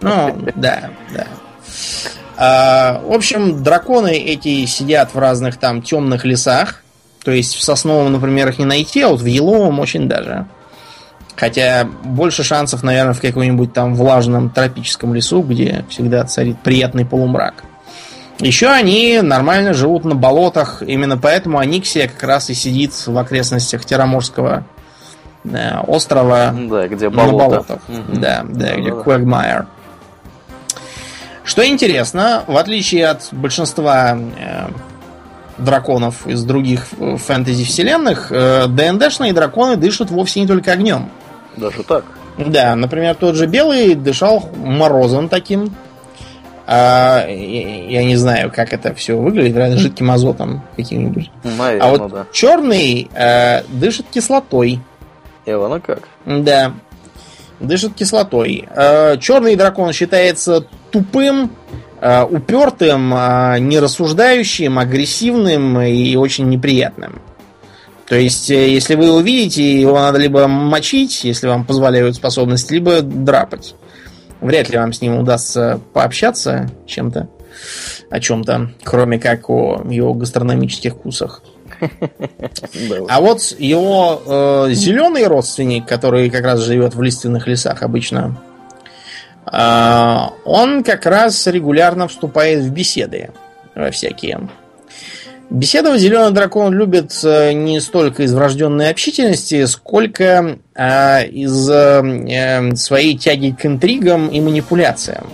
[0.00, 1.26] Ну, да, да.
[2.36, 6.82] А, в общем, драконы эти сидят в разных там темных лесах.
[7.22, 10.48] То есть в сосновом, например, их не найти, а вот в еловом очень даже.
[11.36, 17.64] Хотя больше шансов, наверное, в каком-нибудь там влажном тропическом лесу, где всегда царит приятный полумрак.
[18.38, 23.84] Еще они нормально живут на болотах, именно поэтому Аниксия как раз и сидит в окрестностях
[23.84, 24.64] Тераморского
[25.44, 27.48] э, острова Да, где на болото.
[27.48, 27.78] болотах.
[27.88, 28.20] Мгм.
[28.20, 29.10] Да, да, где Да-да-да.
[29.10, 29.66] Quagmire.
[31.44, 34.68] Что интересно, в отличие от большинства э,
[35.58, 41.08] драконов из других фэнтези-вселенных, э, ДНДшные драконы дышат вовсе не только огнем.
[41.56, 42.04] Даже так.
[42.38, 45.74] Да, например, тот же белый дышал морозом таким.
[46.66, 51.30] А, я, я не знаю, как это все выглядит, наверное, жидким азотом каким-нибудь.
[51.44, 52.26] Наверное, А вот да.
[52.32, 54.80] черный э, дышит кислотой.
[55.46, 56.00] Ивана как?
[56.24, 56.72] Да.
[57.60, 58.68] Дышит кислотой.
[58.74, 61.52] Э, черный дракон считается тупым,
[62.00, 67.22] э, упертым, э, нерассуждающим, агрессивным и очень неприятным.
[68.06, 73.00] То есть, э, если вы увидите, его надо либо мочить, если вам позволяют способности, либо
[73.02, 73.74] драпать.
[74.40, 77.28] Вряд ли вам с ним удастся пообщаться чем-то,
[78.10, 81.42] о чем-то, кроме как о его гастрономических вкусах.
[83.08, 88.40] А вот его э, зеленый родственник, который как раз живет в лиственных лесах обычно,
[89.50, 93.30] э, он как раз регулярно вступает в беседы
[93.74, 94.48] во всякие.
[95.48, 102.74] Беседовать зеленый дракон любит э, не столько из врожденной общительности, сколько э, из э, э,
[102.74, 105.28] своей тяги к интригам и манипуляциям.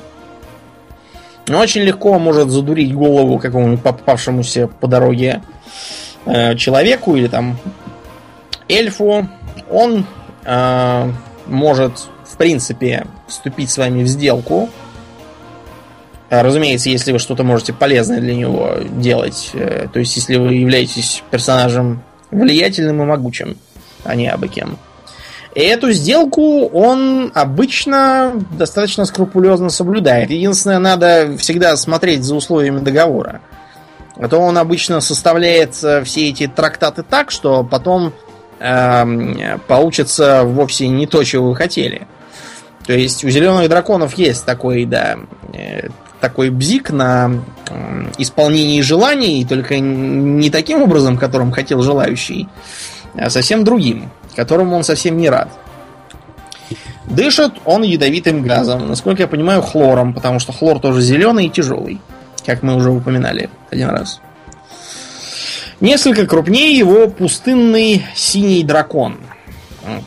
[1.48, 5.42] Он очень легко может задурить голову какому-нибудь попавшемуся по дороге
[6.26, 7.58] э, человеку или там
[8.68, 9.28] эльфу,
[9.70, 10.06] он
[10.44, 11.10] э,
[11.46, 14.68] может, в принципе, вступить с вами в сделку.
[16.32, 19.50] Э, Разумеется, если вы что-то можете полезное для него делать.
[19.52, 23.58] э, То есть, если вы являетесь персонажем влиятельным и могучим,
[24.04, 24.78] а не абы кем.
[25.54, 30.30] И эту сделку он обычно достаточно скрупулезно соблюдает.
[30.30, 33.42] Единственное, надо всегда смотреть за условиями договора.
[34.16, 38.14] А то он обычно составляет э, все эти трактаты так, что потом
[38.58, 42.06] эм, получится вовсе не то, чего вы хотели.
[42.86, 45.18] То есть у зеленых драконов есть такой, да,
[45.52, 45.88] э,
[46.22, 47.42] такой бзик на
[48.16, 52.48] исполнении желаний, только не таким образом, которым хотел желающий,
[53.16, 55.48] а совсем другим, которому он совсем не рад.
[57.06, 62.00] Дышит он ядовитым газом, насколько я понимаю, хлором, потому что хлор тоже зеленый и тяжелый,
[62.46, 64.20] как мы уже упоминали один раз.
[65.80, 69.18] Несколько крупнее его пустынный синий дракон.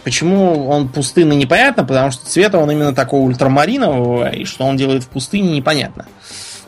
[0.04, 5.04] Почему он пустынный, непонятно, потому что цвета он именно такого ультрамаринового, и что он делает
[5.04, 6.06] в пустыне, непонятно.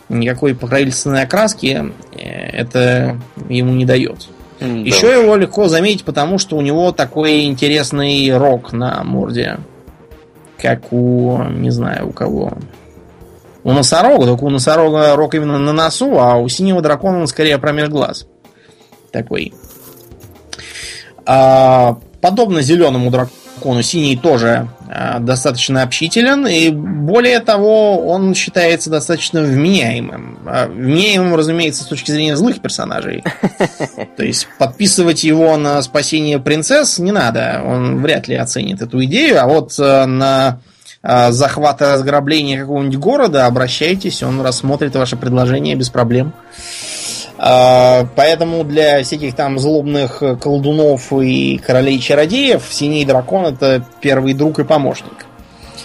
[0.08, 3.18] Никакой покровительственной окраски э, это
[3.48, 4.28] ему не дает.
[4.60, 5.24] Да Еще уж.
[5.24, 9.58] его легко заметить, потому что у него такой интересный рог на морде.
[10.60, 12.54] Как у, не знаю, у кого.
[13.62, 17.58] У носорога, только у носорога рог именно на носу, а у синего дракона он скорее
[17.58, 18.26] промеж глаз.
[19.12, 19.52] Такой.
[21.26, 29.42] А, подобно зеленому дракону, синий тоже а, достаточно общителен, и более того, он считается достаточно
[29.42, 30.38] вменяемым.
[30.46, 33.24] А, вменяемым, разумеется, с точки зрения злых персонажей.
[34.16, 39.42] То есть подписывать его на спасение принцесс не надо, он вряд ли оценит эту идею,
[39.42, 40.60] а вот э, на
[41.02, 46.32] э, захват и разграбление какого-нибудь города обращайтесь, он рассмотрит ваше предложение без проблем.
[46.32, 46.87] А,
[47.38, 55.26] Поэтому для всяких там злобных колдунов и королей-чародеев синий дракон это первый друг и помощник.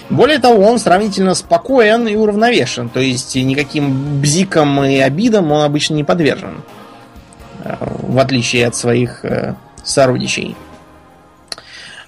[0.09, 5.95] Более того, он сравнительно спокоен и уравновешен, то есть никаким бзикам и обидам он обычно
[5.95, 6.63] не подвержен
[7.63, 10.55] э, в отличие от своих э, сородичей.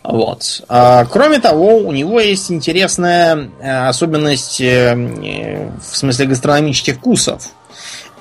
[0.03, 0.61] Вот.
[0.69, 7.49] А, кроме того, у него есть интересная э, особенность э, э, в смысле гастрономических вкусов.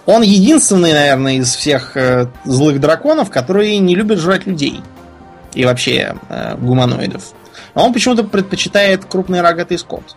[0.07, 4.81] Он единственный, наверное, из всех э, злых драконов, который не любит жрать людей.
[5.55, 7.33] И вообще э, гуманоидов.
[7.75, 10.17] А он почему-то предпочитает крупный рогатый скот.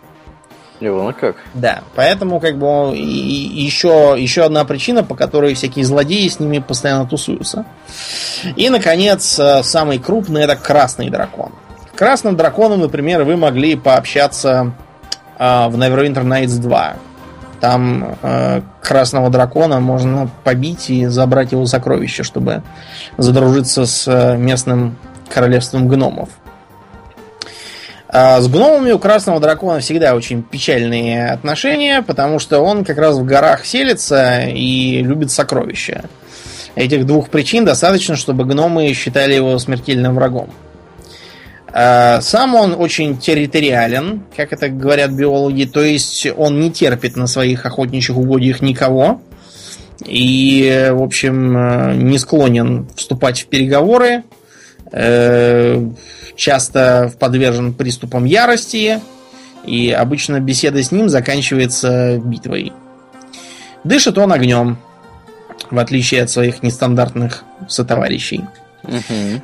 [0.79, 1.37] Ивана как?
[1.55, 6.39] Да, поэтому как бы и- и еще, еще одна причина, по которой всякие злодеи с
[6.39, 7.65] ними постоянно тусуются.
[8.55, 11.51] И, наконец, э, самый крупный это красный дракон.
[11.95, 14.73] Красным драконом, например, вы могли пообщаться
[15.39, 16.95] э, в Neverwinter Nights 2.
[17.59, 22.61] Там э, красного дракона можно побить и забрать его сокровища, чтобы
[23.17, 24.97] задружиться с э, местным
[25.29, 26.29] королевством гномов.
[28.09, 33.15] А с гномами у красного дракона всегда очень печальные отношения, потому что он как раз
[33.15, 36.05] в горах селится и любит сокровища.
[36.75, 40.49] Этих двух причин достаточно, чтобы гномы считали его смертельным врагом.
[41.73, 47.27] А, сам он очень территориален, как это говорят биологи, то есть он не терпит на
[47.27, 49.21] своих охотничьих угодьях никого
[50.05, 54.23] и, в общем, э, не склонен вступать в переговоры,
[54.91, 55.89] э,
[56.35, 59.01] часто подвержен приступам ярости,
[59.65, 62.71] и обычно беседа с ним заканчивается битвой.
[63.83, 64.77] Дышит он огнем,
[65.71, 68.45] в отличие от своих нестандартных сотоварищей.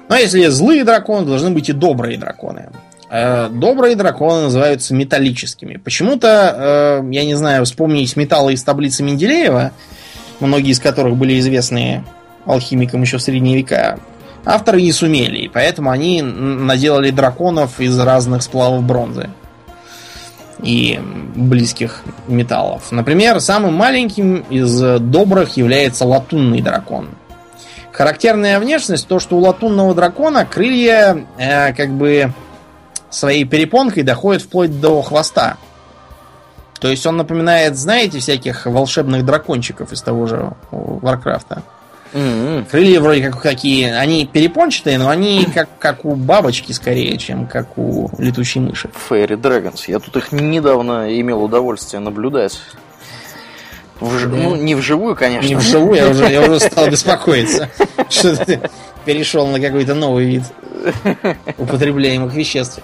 [0.07, 2.70] Но если злые драконы, должны быть и добрые драконы.
[3.10, 5.78] Э, добрые драконы называются металлическими.
[5.78, 9.72] Почему-то, э, я не знаю, вспомнить металлы из таблицы Менделеева,
[10.40, 12.03] многие из которых были известны
[12.45, 13.99] алхимикам еще в средние века,
[14.45, 19.30] авторы не сумели, и поэтому они наделали драконов из разных сплавов бронзы
[20.64, 20.99] и
[21.36, 22.91] близких металлов.
[22.91, 27.10] Например, самым маленьким из добрых является латунный дракон.
[27.94, 32.34] Характерная внешность то, что у латунного дракона крылья э, как бы
[33.11, 35.57] своей перепонкой доходят вплоть до хвоста.
[36.80, 41.61] То есть он напоминает, знаете, всяких волшебных дракончиков из того же Варкрафта.
[42.14, 42.65] Mm-hmm.
[42.70, 47.78] Крылья вроде как какие, они перепончатые, но они как, как у бабочки скорее, чем как
[47.78, 48.90] у летучей мыши.
[49.10, 49.84] Fairy Dragons.
[49.88, 52.60] Я тут их недавно имел удовольствие наблюдать.
[53.99, 54.36] В, да.
[54.36, 55.48] Ну, не вживую, конечно.
[55.48, 57.70] Не вживую, я уже, я уже стал беспокоиться,
[58.10, 58.60] что ты
[59.06, 60.44] перешел на какой-то новый вид
[61.57, 62.80] употребляемых веществ.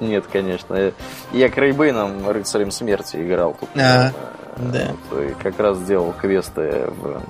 [0.00, 0.92] Нет, конечно.
[1.32, 3.68] Я Крейбейном, рыцарем смерти, играл тут.
[3.76, 4.12] А,
[4.56, 4.92] да.
[5.12, 7.22] И как раз делал квесты в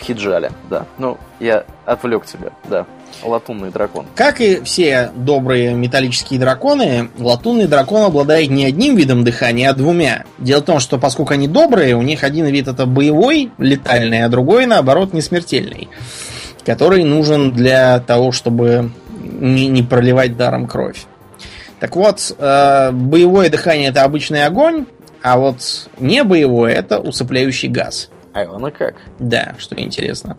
[0.00, 0.86] Хиджале, да.
[0.98, 2.86] Ну, я отвлек тебя, да.
[3.22, 4.06] Латунный дракон.
[4.14, 10.24] Как и все добрые металлические драконы, латунный дракон обладает не одним видом дыхания, а двумя.
[10.38, 14.28] Дело в том, что поскольку они добрые, у них один вид это боевой, летальный, а
[14.28, 15.88] другой, наоборот, несмертельный.
[16.64, 18.90] Который нужен для того, чтобы
[19.22, 21.04] не, не проливать даром кровь.
[21.78, 24.86] Так вот, э, боевое дыхание это обычный огонь,
[25.22, 28.10] а вот не боевое это усыпляющий газ.
[28.34, 28.96] А оно как?
[29.18, 30.36] Да, что интересно.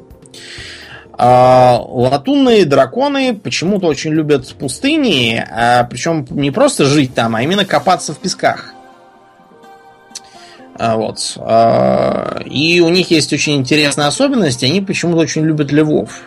[1.18, 7.64] А, латунные драконы почему-то очень любят пустыни, а, причем не просто жить там, а именно
[7.66, 8.74] копаться в песках.
[10.78, 11.38] А, вот.
[11.38, 16.24] А, и у них есть очень интересная особенность, они почему-то очень любят львов.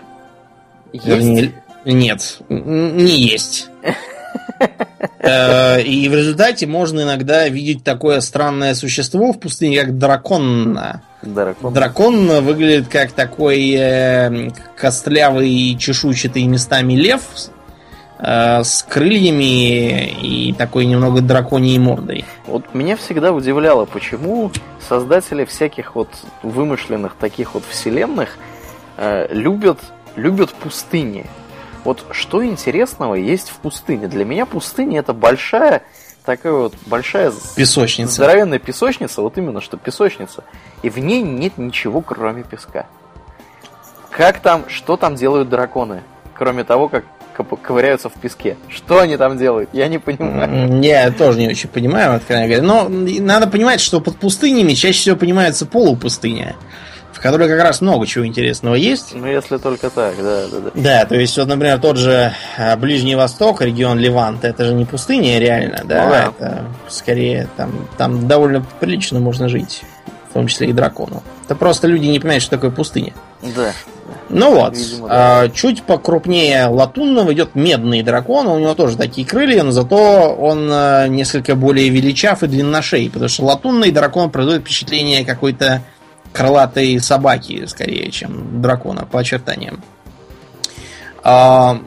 [0.95, 1.07] Есть?
[1.07, 1.53] Вернее,
[1.85, 3.69] нет, не есть.
[5.21, 10.79] Э, и в результате можно иногда видеть такое странное существо в пустыне, как дракон.
[11.23, 11.75] Дракон.
[11.75, 17.23] Дракон выглядит как такой э, костлявый, чешуйчатый местами лев
[18.19, 22.25] э, с крыльями и такой немного драконьей мордой.
[22.47, 24.51] Вот меня всегда удивляло, почему
[24.89, 26.09] создатели всяких вот
[26.43, 28.39] вымышленных таких вот вселенных
[28.97, 29.81] э, любят,
[30.17, 31.27] любят пустыни.
[31.85, 34.09] Вот что интересного есть в пустыне?
[34.09, 35.83] Для меня пустыня это большая
[36.29, 38.13] такая вот большая песочница.
[38.13, 40.45] Здоровенная песочница, вот именно что песочница.
[40.83, 42.85] И в ней нет ничего, кроме песка.
[44.11, 46.03] Как там, что там делают драконы?
[46.35, 47.05] Кроме того, как
[47.63, 48.57] ковыряются в песке.
[48.69, 49.71] Что они там делают?
[49.73, 50.83] Я не понимаю.
[50.83, 52.63] Я тоже не очень понимаю, откровенно говоря.
[52.63, 56.57] Но надо понимать, что под пустынями чаще всего понимается полупустыня
[57.19, 59.13] в которой как раз много чего интересного есть.
[59.13, 60.71] Ну, если только так, да, да, да.
[60.75, 64.85] Да, то есть, вот, например, тот же а, Ближний Восток, регион Левант, это же не
[64.85, 66.25] пустыня реально, да, ну, да.
[66.29, 69.83] это скорее там, там довольно прилично можно жить,
[70.31, 71.25] в том числе и дракону.
[71.45, 73.13] Это просто люди не понимают, что такое пустыня.
[73.43, 73.73] Да.
[74.29, 75.41] Ну вот, Видимо, да.
[75.41, 80.69] а, чуть покрупнее латунного идет медный дракон, у него тоже такие крылья, но зато он
[80.71, 85.83] а, несколько более величав и длинношей, потому что латунный дракон производит впечатление какой-то
[86.33, 89.83] крылатой собаки, скорее, чем дракона по очертаниям.
[91.23, 91.79] А.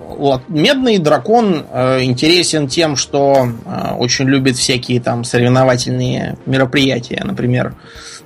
[0.50, 7.74] Медный дракон э, интересен тем, что э, очень любит всякие там соревновательные мероприятия, например,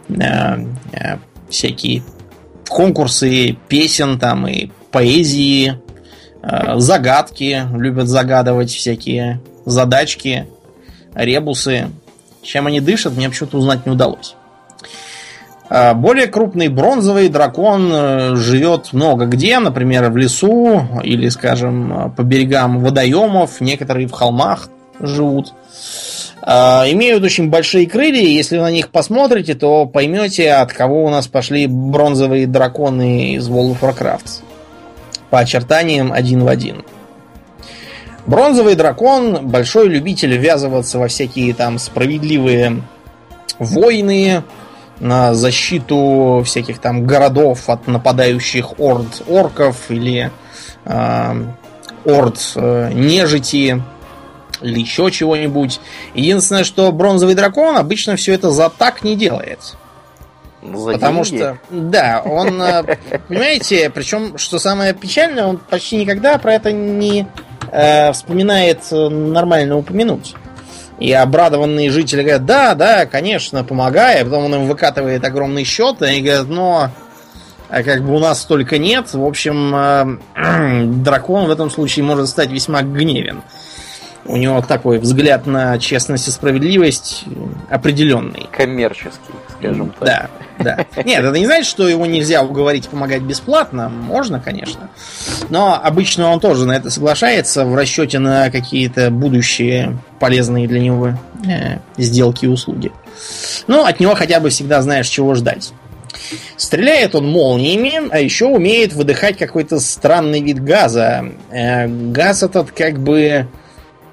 [0.09, 0.65] э,
[1.49, 2.03] всякие
[2.67, 5.79] конкурсы песен там и поэзии,
[6.75, 10.47] загадки, любят загадывать всякие задачки,
[11.13, 11.89] ребусы.
[12.41, 14.35] Чем они дышат, мне почему-то узнать не удалось.
[15.67, 22.21] А, более крупный бронзовый дракон э, живет много где, например, в лесу или, скажем, по
[22.21, 24.69] берегам водоемов, некоторые в холмах
[24.99, 25.53] живут.
[26.41, 31.27] А, имеют очень большие крылья, если на них посмотрите, то поймете, от кого у нас
[31.27, 34.43] пошли бронзовые драконы из World of Warcraft.
[35.31, 36.83] По очертаниям один в один.
[38.27, 42.83] Бронзовый дракон большой любитель ввязываться во всякие там справедливые
[43.59, 44.43] войны,
[44.99, 50.31] на защиту всяких там городов от нападающих орд орков или
[50.85, 51.45] э,
[52.05, 53.81] орд э, нежити
[54.61, 55.79] или еще чего-нибудь.
[56.13, 59.75] Единственное, что бронзовый дракон обычно все это за так не делает.
[60.61, 61.37] За Потому деньги?
[61.37, 62.97] что, да, он, э,
[63.27, 67.27] понимаете, причем, что самое печальное, он почти никогда про это не
[67.71, 70.35] э, вспоминает э, нормально упомянуть.
[70.99, 74.21] И обрадованные жители говорят, да, да, конечно, помогай.
[74.21, 76.89] А потом он им выкатывает огромный счет, и они говорят, но
[77.69, 79.13] а как бы у нас столько нет.
[79.13, 83.41] В общем, э, дракон в этом случае может стать весьма гневен.
[84.25, 87.25] У него такой взгляд на честность и справедливость
[87.69, 88.47] определенный.
[88.51, 90.07] Коммерческий, скажем так.
[90.07, 90.29] Да,
[90.59, 90.85] да.
[91.03, 93.89] Нет, это не значит, что его нельзя уговорить помогать бесплатно.
[93.89, 94.89] Можно, конечно.
[95.49, 101.13] Но обычно он тоже на это соглашается в расчете на какие-то будущие полезные для него
[101.47, 102.91] э, сделки и услуги.
[103.67, 105.73] Ну, от него хотя бы всегда знаешь, чего ждать.
[106.57, 111.25] Стреляет он молниями, а еще умеет выдыхать какой-то странный вид газа.
[111.51, 113.47] Э, газ этот как бы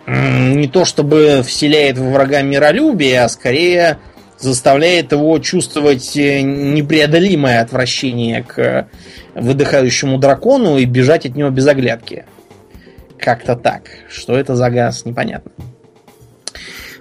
[0.06, 3.98] не то чтобы вселяет в врага миролюбие, а скорее
[4.42, 8.88] заставляет его чувствовать э, непреодолимое отвращение к
[9.34, 12.24] выдыхающему дракону и бежать от него без оглядки.
[13.18, 13.82] Как-то так.
[14.10, 15.52] Что это за газ, непонятно.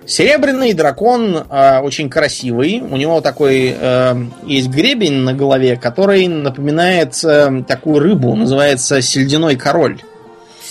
[0.06, 2.82] Серебряный дракон э, очень красивый.
[2.82, 4.16] У него такой э,
[4.46, 10.02] есть гребень на голове, который напоминает э, такую рыбу, называется сельдяной король.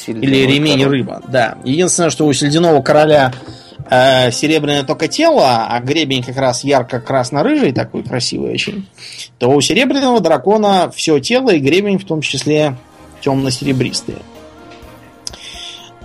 [0.05, 0.99] Сельдяной Или ремень король.
[0.99, 1.57] рыба, да.
[1.65, 3.33] Единственное, что у сельдяного короля
[3.91, 8.87] э, серебряное только тело, а гребень как раз ярко-красно-рыжий, такой красивый очень,
[9.39, 12.77] то у серебряного дракона все тело и гребень в том числе
[13.21, 14.19] темно-серебристые.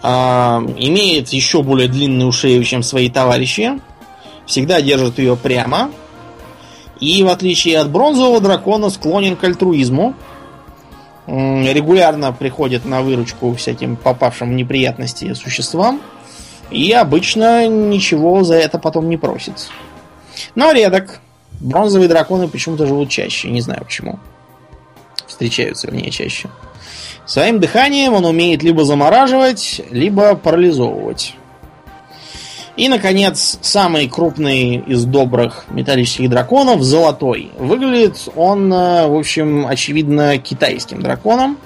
[0.04, 3.80] Э, имеет еще более длинную шею, чем свои товарищи.
[4.46, 5.92] Всегда держит ее прямо.
[7.00, 10.14] И в отличие от бронзового дракона склонен к альтруизму
[11.28, 16.00] регулярно приходит на выручку всяким попавшим в неприятности существам
[16.72, 19.70] и обычно ничего за это потом не просит.
[20.56, 21.20] Но редок.
[21.62, 24.20] Бронзовые драконы почему-то живут чаще, не знаю почему.
[25.26, 26.50] Встречаются, вернее, чаще.
[27.26, 31.36] Своим дыханием он умеет либо замораживать, либо парализовывать.
[32.78, 37.52] И, наконец, самый крупный из добрых металлических драконов– золотой.
[37.58, 41.58] Выглядит он, э, в общем, очевидно, китайским драконом.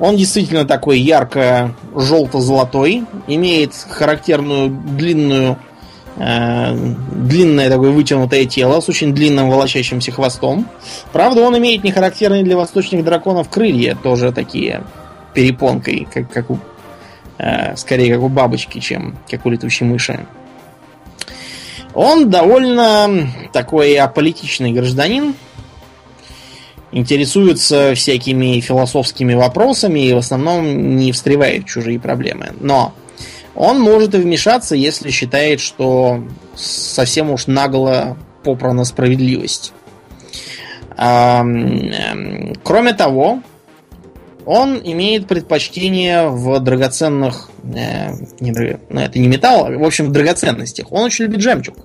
[0.00, 5.58] Он действительно такой ярко-желто-золотой, имеет характерную длинную,
[6.16, 6.74] э,
[7.12, 10.66] длинное такое вытянутое тело с очень длинным волочащимся хвостом.
[11.12, 14.82] Правда, он имеет нехарактерные для восточных драконов крылья, тоже такие
[15.34, 16.58] перепонкой, как, как у
[17.42, 20.26] Э, скорее как у бабочки, чем как у летучей мыши.
[21.94, 25.34] Он довольно такой аполитичный гражданин,
[26.92, 32.52] интересуется всякими философскими вопросами и в основном не встревает в чужие проблемы.
[32.60, 32.94] Но
[33.54, 39.72] он может и вмешаться, если считает, что совсем уж нагло попрана справедливость.
[40.96, 43.42] Кроме того,
[44.46, 47.50] он имеет предпочтение в драгоценных...
[47.62, 48.10] Э,
[48.40, 50.90] не, ну, это не металл, а, в общем, в драгоценностях.
[50.90, 51.76] Он очень любит жемчуг.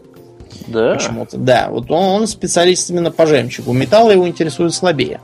[0.68, 0.96] Да.
[0.96, 1.38] Почему-то.
[1.38, 3.74] Да, вот он, он специалист именно по жемчугу.
[3.74, 5.20] Металл его интересует слабее.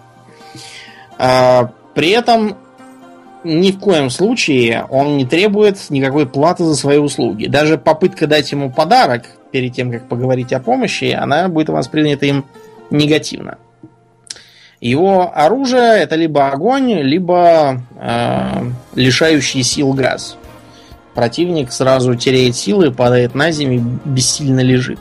[1.18, 2.58] А, при этом
[3.44, 7.48] ни в коем случае он не требует никакой платы за свои услуги.
[7.48, 12.46] Даже попытка дать ему подарок перед тем, как поговорить о помощи, она будет воспринята им
[12.90, 13.58] негативно.
[14.80, 20.38] Его оружие это либо огонь, либо э, лишающий сил газ.
[21.14, 25.00] Противник сразу теряет силы, падает на землю бессильно лежит.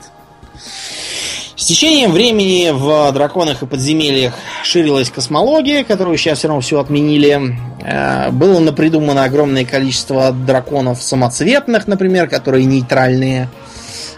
[1.61, 4.33] С течением времени в драконах и подземельях
[4.65, 7.59] ширилась космология, которую сейчас все равно все отменили.
[7.83, 13.51] Э, было напридумано огромное количество драконов самоцветных, например, которые нейтральные.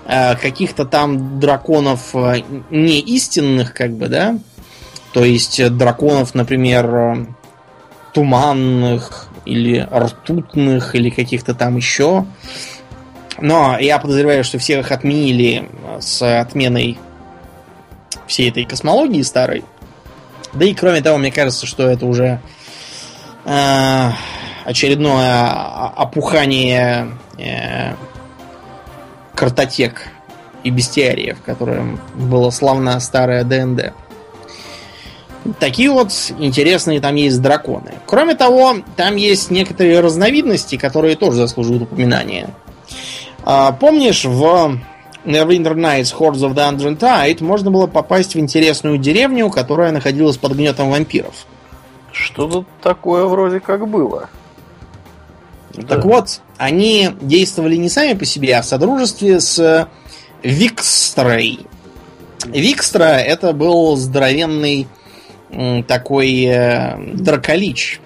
[0.07, 4.39] Э, каких-то там драконов э, не истинных, как бы, да,
[5.13, 7.27] то есть драконов, например,
[8.13, 12.25] туманных или ртутных или каких-то там еще.
[13.43, 16.97] Но я подозреваю, что всех их отменили э, с отменой
[18.29, 19.65] всей этой космологии старой.
[20.53, 22.41] Да и кроме того, мне кажется, что это уже
[23.45, 24.11] э,
[24.65, 25.43] очередное
[25.97, 27.95] опухание э,
[29.35, 30.07] картотек
[30.63, 33.93] и бестиариев, которым было славно старое ДНД.
[35.59, 37.95] Такие вот интересные там есть драконы.
[38.07, 42.51] Кроме того, там есть некоторые разновидности, которые тоже заслуживают упоминания.
[43.45, 44.79] А, помнишь, в
[45.25, 50.53] Neverwinter Nights Hordes of the Undrentide можно было попасть в интересную деревню, которая находилась под
[50.53, 51.47] гнетом вампиров.
[52.13, 54.29] Что-то такое вроде как было.
[55.75, 56.09] Так да.
[56.09, 59.89] вот, они действовали не сами по себе, а в содружестве с
[60.43, 61.61] Викстрой.
[62.45, 64.87] Викстра это был здоровенный
[65.87, 68.01] такой э, драколич.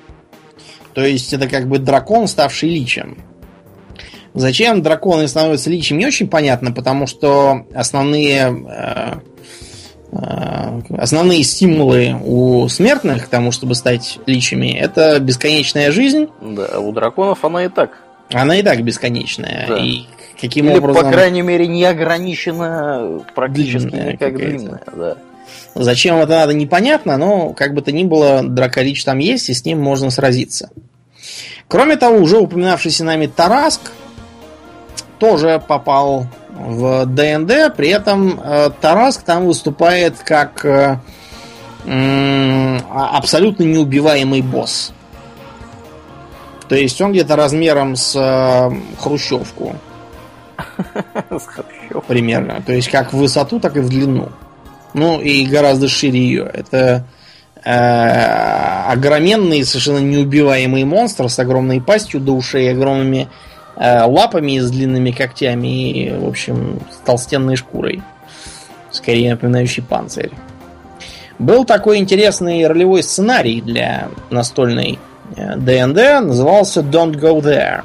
[0.95, 3.19] То есть это как бы дракон, ставший личем.
[4.37, 9.13] Зачем драконы становятся личем, не очень понятно, потому что основные э,
[10.13, 16.29] э, основные стимулы у смертных к тому, чтобы стать личами, это бесконечная жизнь.
[16.43, 17.93] Да, у драконов она и так.
[18.31, 19.65] Она и так бесконечная.
[19.69, 19.79] Да.
[19.79, 20.03] И
[20.39, 21.05] каким Или, образом...
[21.05, 24.83] по крайней мере, не ограничена практически длинная как длинная.
[24.95, 25.17] Да.
[25.75, 29.65] Зачем это надо, непонятно, но как бы то ни было, драколич там есть, и с
[29.65, 30.69] ним можно сразиться.
[31.69, 33.93] Кроме того, уже упоминавшийся нами Тараск
[35.19, 40.99] тоже попал в ДНД, при этом э, Тараск там выступает как э,
[41.85, 44.93] э, абсолютно неубиваемый босс.
[46.69, 49.77] То есть он где-то размером с э, хрущевку.
[51.31, 52.05] С хрущевку.
[52.09, 52.63] Примерно.
[52.65, 54.31] То есть как в высоту, так и в длину.
[54.95, 56.51] Ну и гораздо шире ее.
[56.53, 57.05] Это
[57.65, 63.29] э, огроменный, совершенно неубиваемый монстр с огромной пастью до ушей, огромными
[63.79, 68.03] лапами с длинными когтями и, в общем, с толстенной шкурой.
[68.91, 70.33] Скорее напоминающий панцирь.
[71.39, 74.99] Был такой интересный ролевой сценарий для настольной
[75.35, 77.85] ДНД, э, назывался Don't Go There.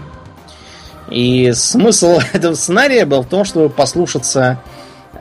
[1.09, 4.59] И смысл этого сценария был в том, чтобы послушаться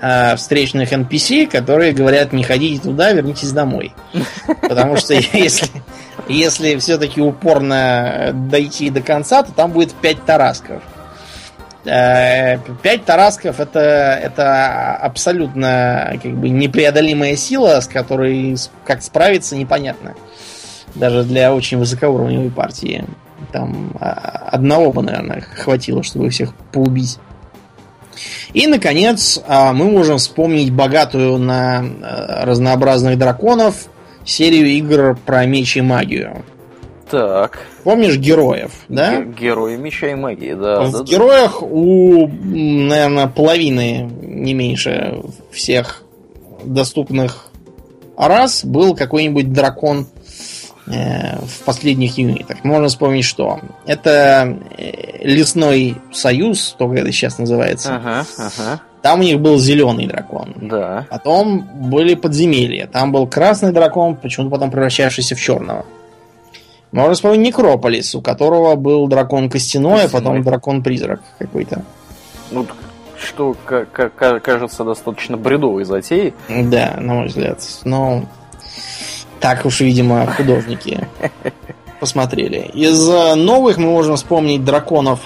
[0.01, 3.93] э, встречных NPC, которые говорят, не ходите туда, вернитесь домой.
[4.63, 5.69] Потому что если,
[6.29, 10.83] если все-таки упорно дойти до конца, то там будет 5 тарасков.
[11.85, 20.15] 5 э, тарасков это, это абсолютно как бы непреодолимая сила, с которой как справиться непонятно.
[20.95, 23.05] Даже для очень высокоуровневой партии.
[23.53, 27.19] Там а, одного бы, наверное, хватило, чтобы всех поубить.
[28.53, 33.89] И, наконец, а, мы можем вспомнить богатую на а, разнообразных драконов
[34.31, 36.45] серию игр про меч и магию.
[37.11, 37.59] Так.
[37.83, 39.23] Помнишь героев, да?
[39.23, 40.83] Герои меча и магии, да.
[40.83, 41.67] В да, героях да.
[41.67, 46.05] у, наверное, половины, не меньше всех
[46.65, 47.49] доступных
[48.17, 50.07] раз был какой-нибудь дракон
[50.93, 52.65] Э, в последних юнитах.
[52.65, 57.95] Можно вспомнить, что это э, лесной союз, только это сейчас называется.
[57.97, 58.81] Ага, ага.
[59.03, 60.55] Там у них был зеленый дракон.
[60.61, 61.07] Да.
[61.11, 62.87] Потом были подземелья.
[62.87, 65.87] Там был красный дракон, почему-то потом превращавшийся в черного.
[66.93, 70.07] Можно вспомнить Некрополис, у которого был дракон костяной, костяной.
[70.07, 71.83] а потом дракон-призрак какой-то.
[72.51, 72.67] Ну,
[73.17, 76.35] что кажется достаточно бредовой затеей.
[76.49, 77.61] Да, на мой взгляд.
[77.85, 78.25] Но
[79.39, 81.07] так уж, видимо, художники
[82.01, 82.71] посмотрели.
[82.75, 85.21] Из э, новых мы можем вспомнить драконов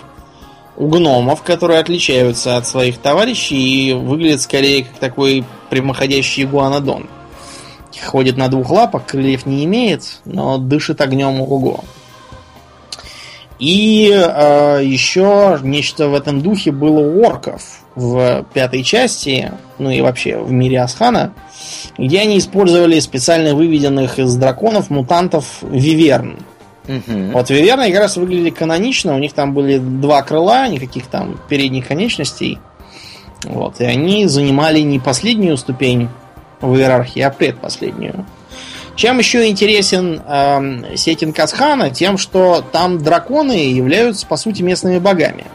[0.77, 7.09] гномов, которые отличаются от своих товарищей и выглядят скорее как такой прямоходящий игуанодон.
[8.05, 11.85] Ходит на двух лапах, крыльев не имеет, но дышит огнем ого.
[13.59, 17.63] И э, еще нечто в этом духе было у орков
[17.95, 21.33] в пятой части, ну и вообще в мире Асхана,
[21.97, 26.39] где они использовали специально выведенных из драконов мутантов виверн.
[26.87, 27.33] Угу.
[27.33, 31.89] Вот виверны как раз выглядели канонично, у них там были два крыла, никаких там передних
[31.89, 32.59] конечностей.
[33.45, 36.09] Вот, и они занимали не последнюю ступень
[36.61, 38.27] в иерархии, а предпоследнюю.
[38.97, 41.91] Чем еще интересен э, сеттинг Асхана?
[41.91, 45.47] Тем, что там драконы являются, по сути, местными богами.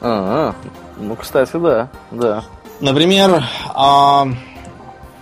[0.00, 0.54] А,
[0.98, 2.44] ну, кстати, да, да.
[2.80, 3.42] Например,
[3.74, 4.24] э,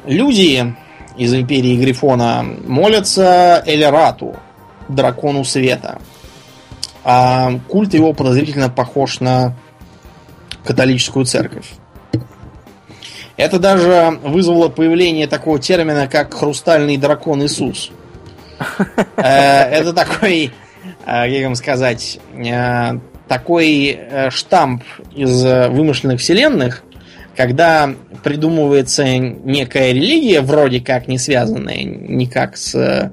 [0.07, 0.75] люди
[1.17, 4.35] из Империи Грифона молятся Элерату,
[4.95, 5.99] дракону света.
[7.05, 9.55] А культ его подозрительно похож на
[10.65, 11.73] католическую церковь.
[13.37, 17.91] Это даже вызвало появление такого термина, как хрустальный дракон Иисус.
[19.17, 20.51] Э, это такой, э,
[21.05, 24.01] как вам сказать, э, такой
[24.31, 26.83] штамп из вымышленных вселенных,
[27.37, 27.93] когда
[28.23, 33.13] придумывается некая религия, вроде как не связанная никак с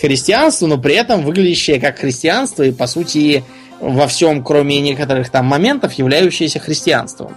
[0.00, 3.44] христианством, но при этом выглядящая как христианство и, по сути,
[3.80, 7.32] во всем, кроме некоторых там моментов, являющаяся христианством.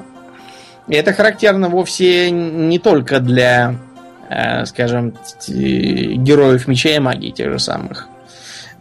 [0.88, 3.76] И это характерно вовсе не только для,
[4.30, 5.14] э, скажем,
[5.48, 8.10] героев меча и магии тех же самых.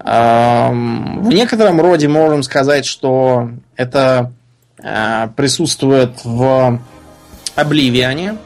[0.05, 4.33] В некотором роде можем сказать, что это
[4.83, 6.81] э, присутствует в
[7.55, 8.37] Обливиане.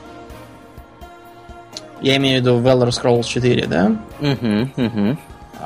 [2.03, 3.93] Я имею в виду Elder Scrolls 4, да?
[4.21, 5.17] Угу, угу.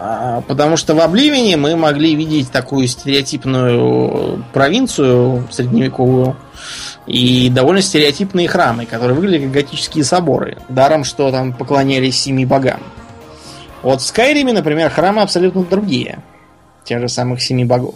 [0.03, 6.37] А, потому что в Обливине мы могли видеть такую стереотипную провинцию средневековую
[7.07, 10.57] и довольно стереотипные храмы, которые выглядели как готические соборы.
[10.71, 12.81] Даром, что там поклонялись семи богам.
[13.83, 16.21] Вот в Скайриме, например, храмы абсолютно другие.
[16.85, 17.95] Тех же самых семи богов.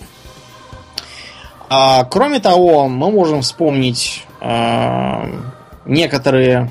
[1.71, 5.27] А, кроме того, мы можем вспомнить а,
[5.87, 6.71] некоторые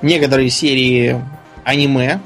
[0.00, 1.22] некоторые серии
[1.64, 2.20] аниме.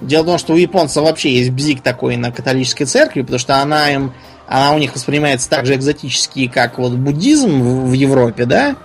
[0.00, 3.56] Дело в том, что у японцев вообще есть бзик такой на католической церкви, потому что
[3.56, 4.12] она им
[4.48, 8.76] она у них воспринимается так же экзотически, как вот буддизм в Европе, да?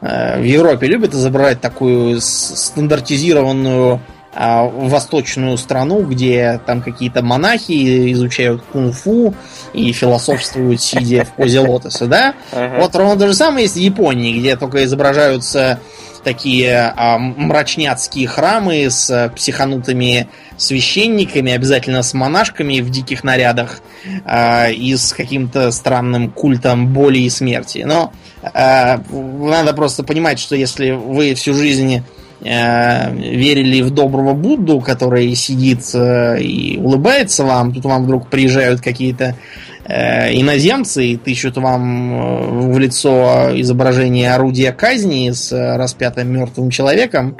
[0.00, 4.00] Э, в Европе любят изображать такую стандартизированную
[4.36, 9.32] а, восточную страну, где там какие-то монахи изучают кунг-фу
[9.72, 12.34] и философствуют, сидя в позе лотоса, да?
[12.50, 12.80] Ага.
[12.80, 15.78] Вот ровно то же самое есть в Японии, где только изображаются
[16.24, 23.80] такие а, мрачняцкие храмы с психанутыми священниками, обязательно с монашками в диких нарядах
[24.24, 27.84] а, и с каким-то странным культом боли и смерти.
[27.86, 32.02] Но а, надо просто понимать, что если вы всю жизнь
[32.44, 38.80] а, верили в доброго Будду, который сидит а, и улыбается вам, тут вам вдруг приезжают
[38.80, 46.70] какие-то Э, иноземцы и тыщут вам э, в лицо изображение орудия казни с распятым мертвым
[46.70, 47.36] человеком,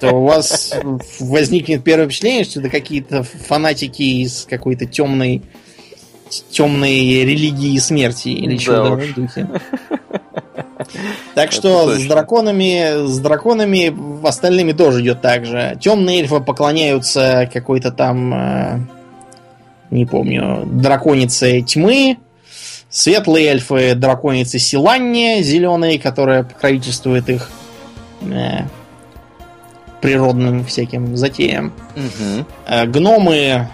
[0.00, 0.74] то у вас
[1.20, 5.42] возникнет первое впечатление, что это какие-то фанатики из какой-то темной
[6.50, 9.48] темной религии смерти или чего-то в духе.
[11.34, 15.76] Так что с драконами, с драконами остальными тоже идет так же.
[15.80, 18.78] Темные эльфы поклоняются какой-то там э,
[19.90, 22.18] не помню, драконицы тьмы,
[22.90, 27.50] светлые эльфы, драконицы Силанни, зеленые, которая покровительствует их
[28.22, 28.62] э,
[30.00, 31.72] природным всяким затеям.
[31.96, 32.46] Угу.
[32.66, 33.68] Э, гномы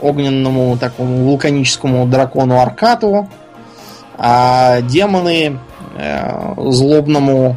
[0.00, 3.28] огненному такому вулканическому дракону Аркату,
[4.18, 5.58] а демоны
[5.96, 7.56] э, злобному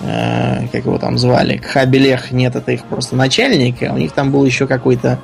[0.00, 4.30] э, как его там звали, Хабелех, нет, это их просто начальник, а у них там
[4.30, 5.18] был еще какой-то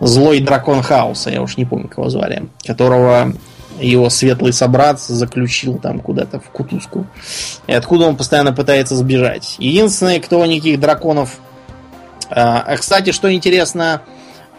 [0.00, 3.32] злой дракон хаоса, я уж не помню, кого звали, которого
[3.80, 7.06] его светлый собрат заключил там куда-то в кутузку.
[7.66, 9.56] И откуда он постоянно пытается сбежать.
[9.58, 11.38] Единственное, кто никаких драконов...
[12.30, 14.02] А, кстати, что интересно,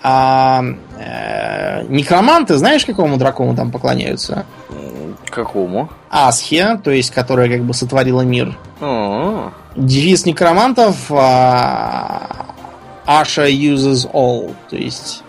[0.02, 0.64] а,
[0.98, 4.46] а, некроманты, знаешь, какому дракону там поклоняются?
[5.30, 5.90] Какому?
[6.10, 8.58] Асхе, то есть, которая как бы сотворила мир.
[8.82, 9.52] А-а-а.
[9.76, 12.48] Девиз некромантов а,
[13.06, 15.24] Asha uses all, то есть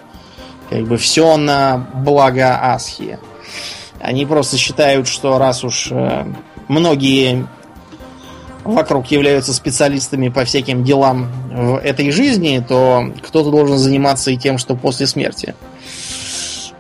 [0.71, 3.19] как бы все на благо Асхи.
[4.01, 6.25] Они просто считают, что раз уж э,
[6.69, 7.47] многие
[8.65, 14.59] вокруг являются специалистами по всяким делам в этой жизни, то кто-то должен заниматься и тем,
[14.59, 15.55] что после смерти.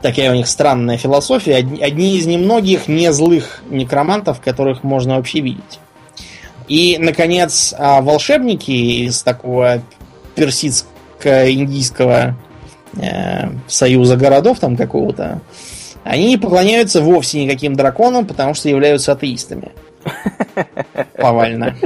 [0.03, 1.57] Такая у них странная философия.
[1.57, 5.79] Одни, одни из немногих не злых некромантов, которых можно вообще видеть.
[6.69, 9.83] И, наконец, а, волшебники из такого
[10.37, 12.37] персидско-индийского
[12.97, 15.41] э, союза городов там какого-то,
[16.05, 19.73] они не поклоняются вовсе никаким драконам, потому что являются атеистами.
[21.17, 21.77] Повально.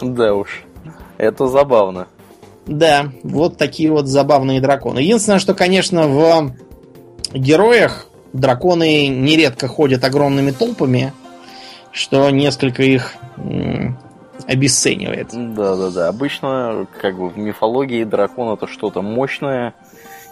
[0.00, 0.62] Да уж.
[1.18, 2.06] Это забавно.
[2.66, 5.00] Да, вот такие вот забавные драконы.
[5.00, 6.52] Единственное, что, конечно, в
[7.32, 11.12] героях драконы нередко ходят огромными толпами,
[11.90, 13.14] что несколько их
[14.46, 15.28] обесценивает.
[15.32, 16.08] Да, да, да.
[16.08, 19.74] Обычно, как бы в мифологии дракон это что-то мощное,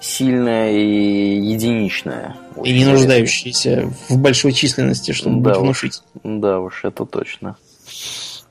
[0.00, 2.36] сильное и единичное.
[2.64, 6.40] И не нуждающееся в большой численности, чтобы да быть внушительным.
[6.40, 7.56] Да уж, это точно.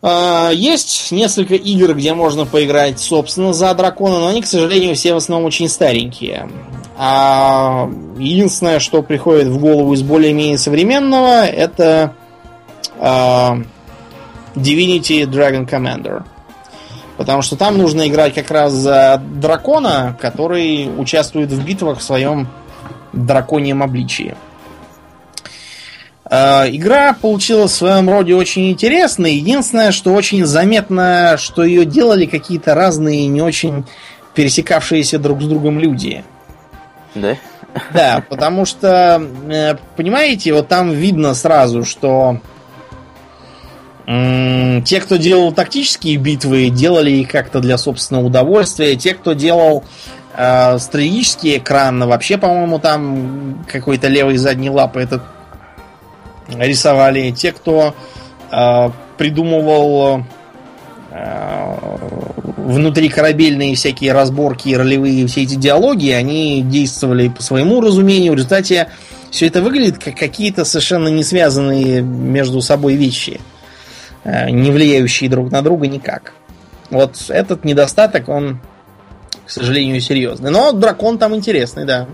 [0.02, 5.14] А, есть несколько игр, где можно поиграть, собственно, за дракона, но они, к сожалению, все
[5.14, 6.50] в основном очень старенькие.
[6.98, 12.14] А единственное, что приходит в голову из более-менее современного, это
[13.00, 13.58] а,
[14.56, 16.24] Divinity Dragon Commander.
[17.18, 22.48] Потому что там нужно играть как раз за дракона, который участвует в битвах в своем
[23.12, 24.36] драконьем обличии.
[26.30, 29.34] Игра получилась в своем роде очень интересной.
[29.34, 33.86] Единственное, что очень заметно, что ее делали какие-то разные, не очень
[34.36, 36.24] пересекавшиеся друг с другом люди.
[37.16, 37.36] Да?
[37.94, 42.40] Да, потому что, э, понимаете, вот там видно сразу, что
[44.10, 48.96] те, кто делал тактические битвы, делали их как-то для собственного удовольствия.
[48.96, 49.84] Те, кто делал
[50.36, 55.22] э, стратегический экран, вообще, по-моему, там какой-то левой задней лапы этот
[56.58, 57.32] рисовали.
[57.32, 57.96] Те, кто
[58.52, 60.24] э, придумывал
[61.12, 61.74] э,
[62.58, 68.34] внутрикорабельные всякие разборки, ролевые все эти диалоги, они действовали по своему разумению.
[68.34, 68.90] В результате
[69.32, 73.40] все это выглядит как какие-то совершенно не связанные между собой вещи,
[74.24, 76.34] э, не влияющие друг на друга никак.
[76.90, 78.60] Вот этот недостаток, он,
[79.46, 80.50] к сожалению, серьезный.
[80.50, 82.08] Но дракон там интересный, да.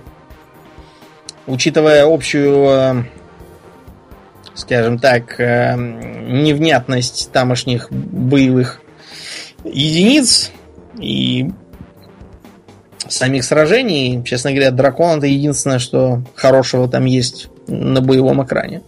[1.47, 3.05] Учитывая общую,
[4.55, 8.81] скажем так, э, невнятность тамошних боевых
[9.63, 10.51] единиц
[10.99, 11.51] и
[13.07, 18.81] самих сражений, честно говоря, дракон это единственное, что хорошего там есть на боевом экране.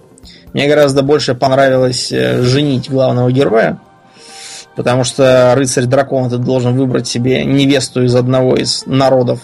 [0.54, 3.80] Мне гораздо больше понравилось э, женить главного героя,
[4.76, 9.42] потому что рыцарь-дракон ты должен выбрать себе невесту из одного из народов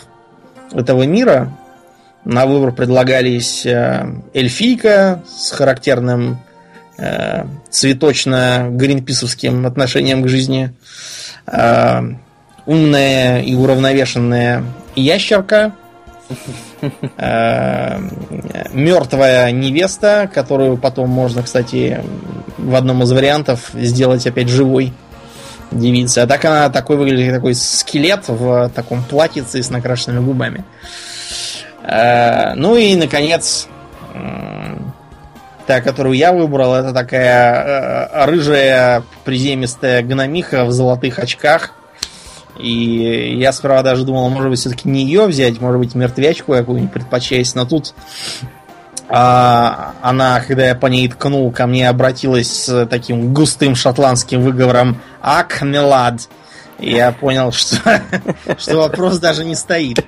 [0.71, 1.55] этого мира.
[2.25, 6.39] На выбор предлагались э, эльфийка с характерным
[6.97, 10.73] э, цветочно-гринписовским отношением к жизни,
[12.65, 14.63] умная и уравновешенная
[14.95, 15.73] ящерка,
[17.17, 17.99] э,
[18.71, 22.01] мертвая невеста, которую потом можно, кстати,
[22.57, 24.93] в одном из вариантов сделать опять живой
[25.71, 26.23] девицей.
[26.23, 30.59] А так она такой выглядит, такой скелет в таком платьице с накрашенными губами.
[30.59, 31.12] Э,
[31.85, 33.67] ну и, наконец,
[35.67, 41.73] та, которую я выбрал, это такая э, рыжая приземистая гномиха в золотых очках–
[42.57, 46.93] и я сперва даже думал, может быть, все-таки не ее взять, может быть, мертвячку какую-нибудь
[46.93, 47.55] предпочесть.
[47.55, 47.93] Но тут
[49.09, 55.01] а, она, когда я по ней ткнул, ко мне обратилась с таким густым шотландским выговором
[55.21, 56.29] «Ак, мелад».
[56.79, 58.01] Я понял, что,
[58.57, 60.05] что вопрос даже не стоит.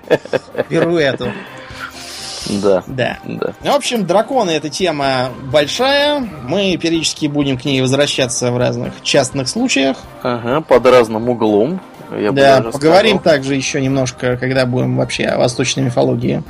[0.69, 1.31] Беру эту.
[2.47, 2.83] Да.
[2.87, 3.17] Да.
[3.25, 3.53] да.
[3.61, 6.19] В общем, драконы это тема большая.
[6.19, 9.97] Мы периодически будем к ней возвращаться в разных частных случаях.
[10.23, 11.81] Ага, под разным углом.
[12.11, 13.33] Я да, поговорим сказал.
[13.33, 16.43] также еще немножко, когда будем вообще о восточной мифологии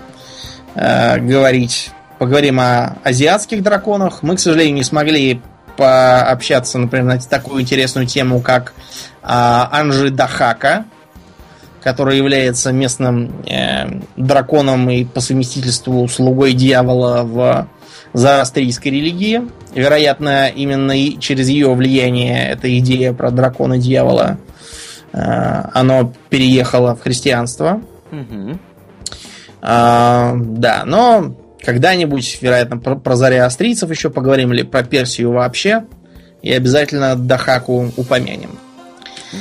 [0.75, 1.91] э, говорить.
[2.19, 4.21] Поговорим о азиатских драконах.
[4.21, 5.41] Мы, к сожалению, не смогли
[5.77, 8.73] пообщаться, например, на такую интересную тему, как
[9.23, 10.85] э, Анжи Дахака,
[11.85, 17.69] который является местным э, драконом и по совместительству слугой дьявола в
[18.11, 19.43] зороастрийской религии.
[19.73, 24.37] Вероятно, именно и через ее влияние эта идея про дракона дьявола
[25.15, 27.81] Э, оно переехало в христианство.
[28.11, 28.59] Угу.
[29.61, 35.85] Да, но когда-нибудь, вероятно, про, про австрийцев еще поговорим или про Персию вообще.
[36.43, 38.59] И обязательно Дахаку упомянем.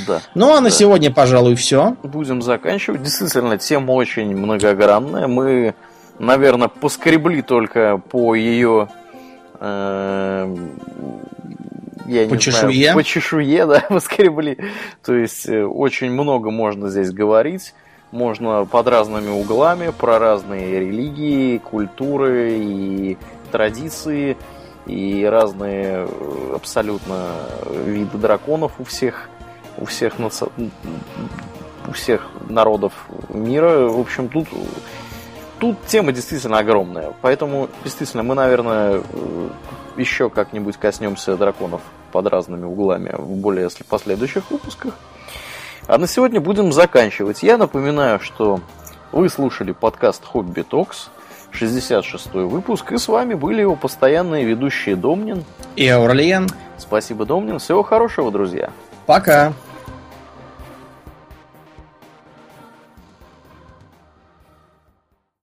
[0.06, 0.20] Да.
[0.34, 0.70] Ну а на да.
[0.70, 1.96] сегодня, пожалуй, все.
[2.02, 3.02] Будем заканчивать.
[3.02, 5.26] Действительно, тема очень многогранная.
[5.26, 5.74] Мы,
[6.18, 8.88] наверное, поскребли только по ее
[9.60, 10.56] э,
[12.06, 12.82] я по не чешуе?
[12.82, 14.58] знаю, по чешуе, да, поскребли.
[15.04, 17.74] То есть э, очень много можно здесь говорить.
[18.10, 23.18] Можно под разными углами, про разные религии, культуры и
[23.50, 24.36] традиции,
[24.86, 27.32] и разные э, абсолютно
[27.84, 29.28] виды драконов у всех,
[29.84, 30.46] у всех, наци...
[31.86, 32.94] у всех народов
[33.28, 33.86] мира.
[33.86, 34.48] В общем, тут
[35.58, 37.12] тут тема действительно огромная.
[37.20, 39.48] Поэтому, действительно, мы, наверное, э,
[39.98, 41.82] еще как-нибудь коснемся драконов
[42.12, 44.94] под разными углами в более последующих выпусках.
[45.86, 47.42] А на сегодня будем заканчивать.
[47.42, 48.60] Я напоминаю, что
[49.12, 51.10] вы слушали подкаст Хобби Токс,
[51.50, 55.44] 66 выпуск, и с вами были его постоянные ведущие Домнин
[55.76, 56.48] и Аурлиен.
[56.78, 57.58] Спасибо, Домнин.
[57.58, 58.70] Всего хорошего, друзья.
[59.04, 59.52] Пока.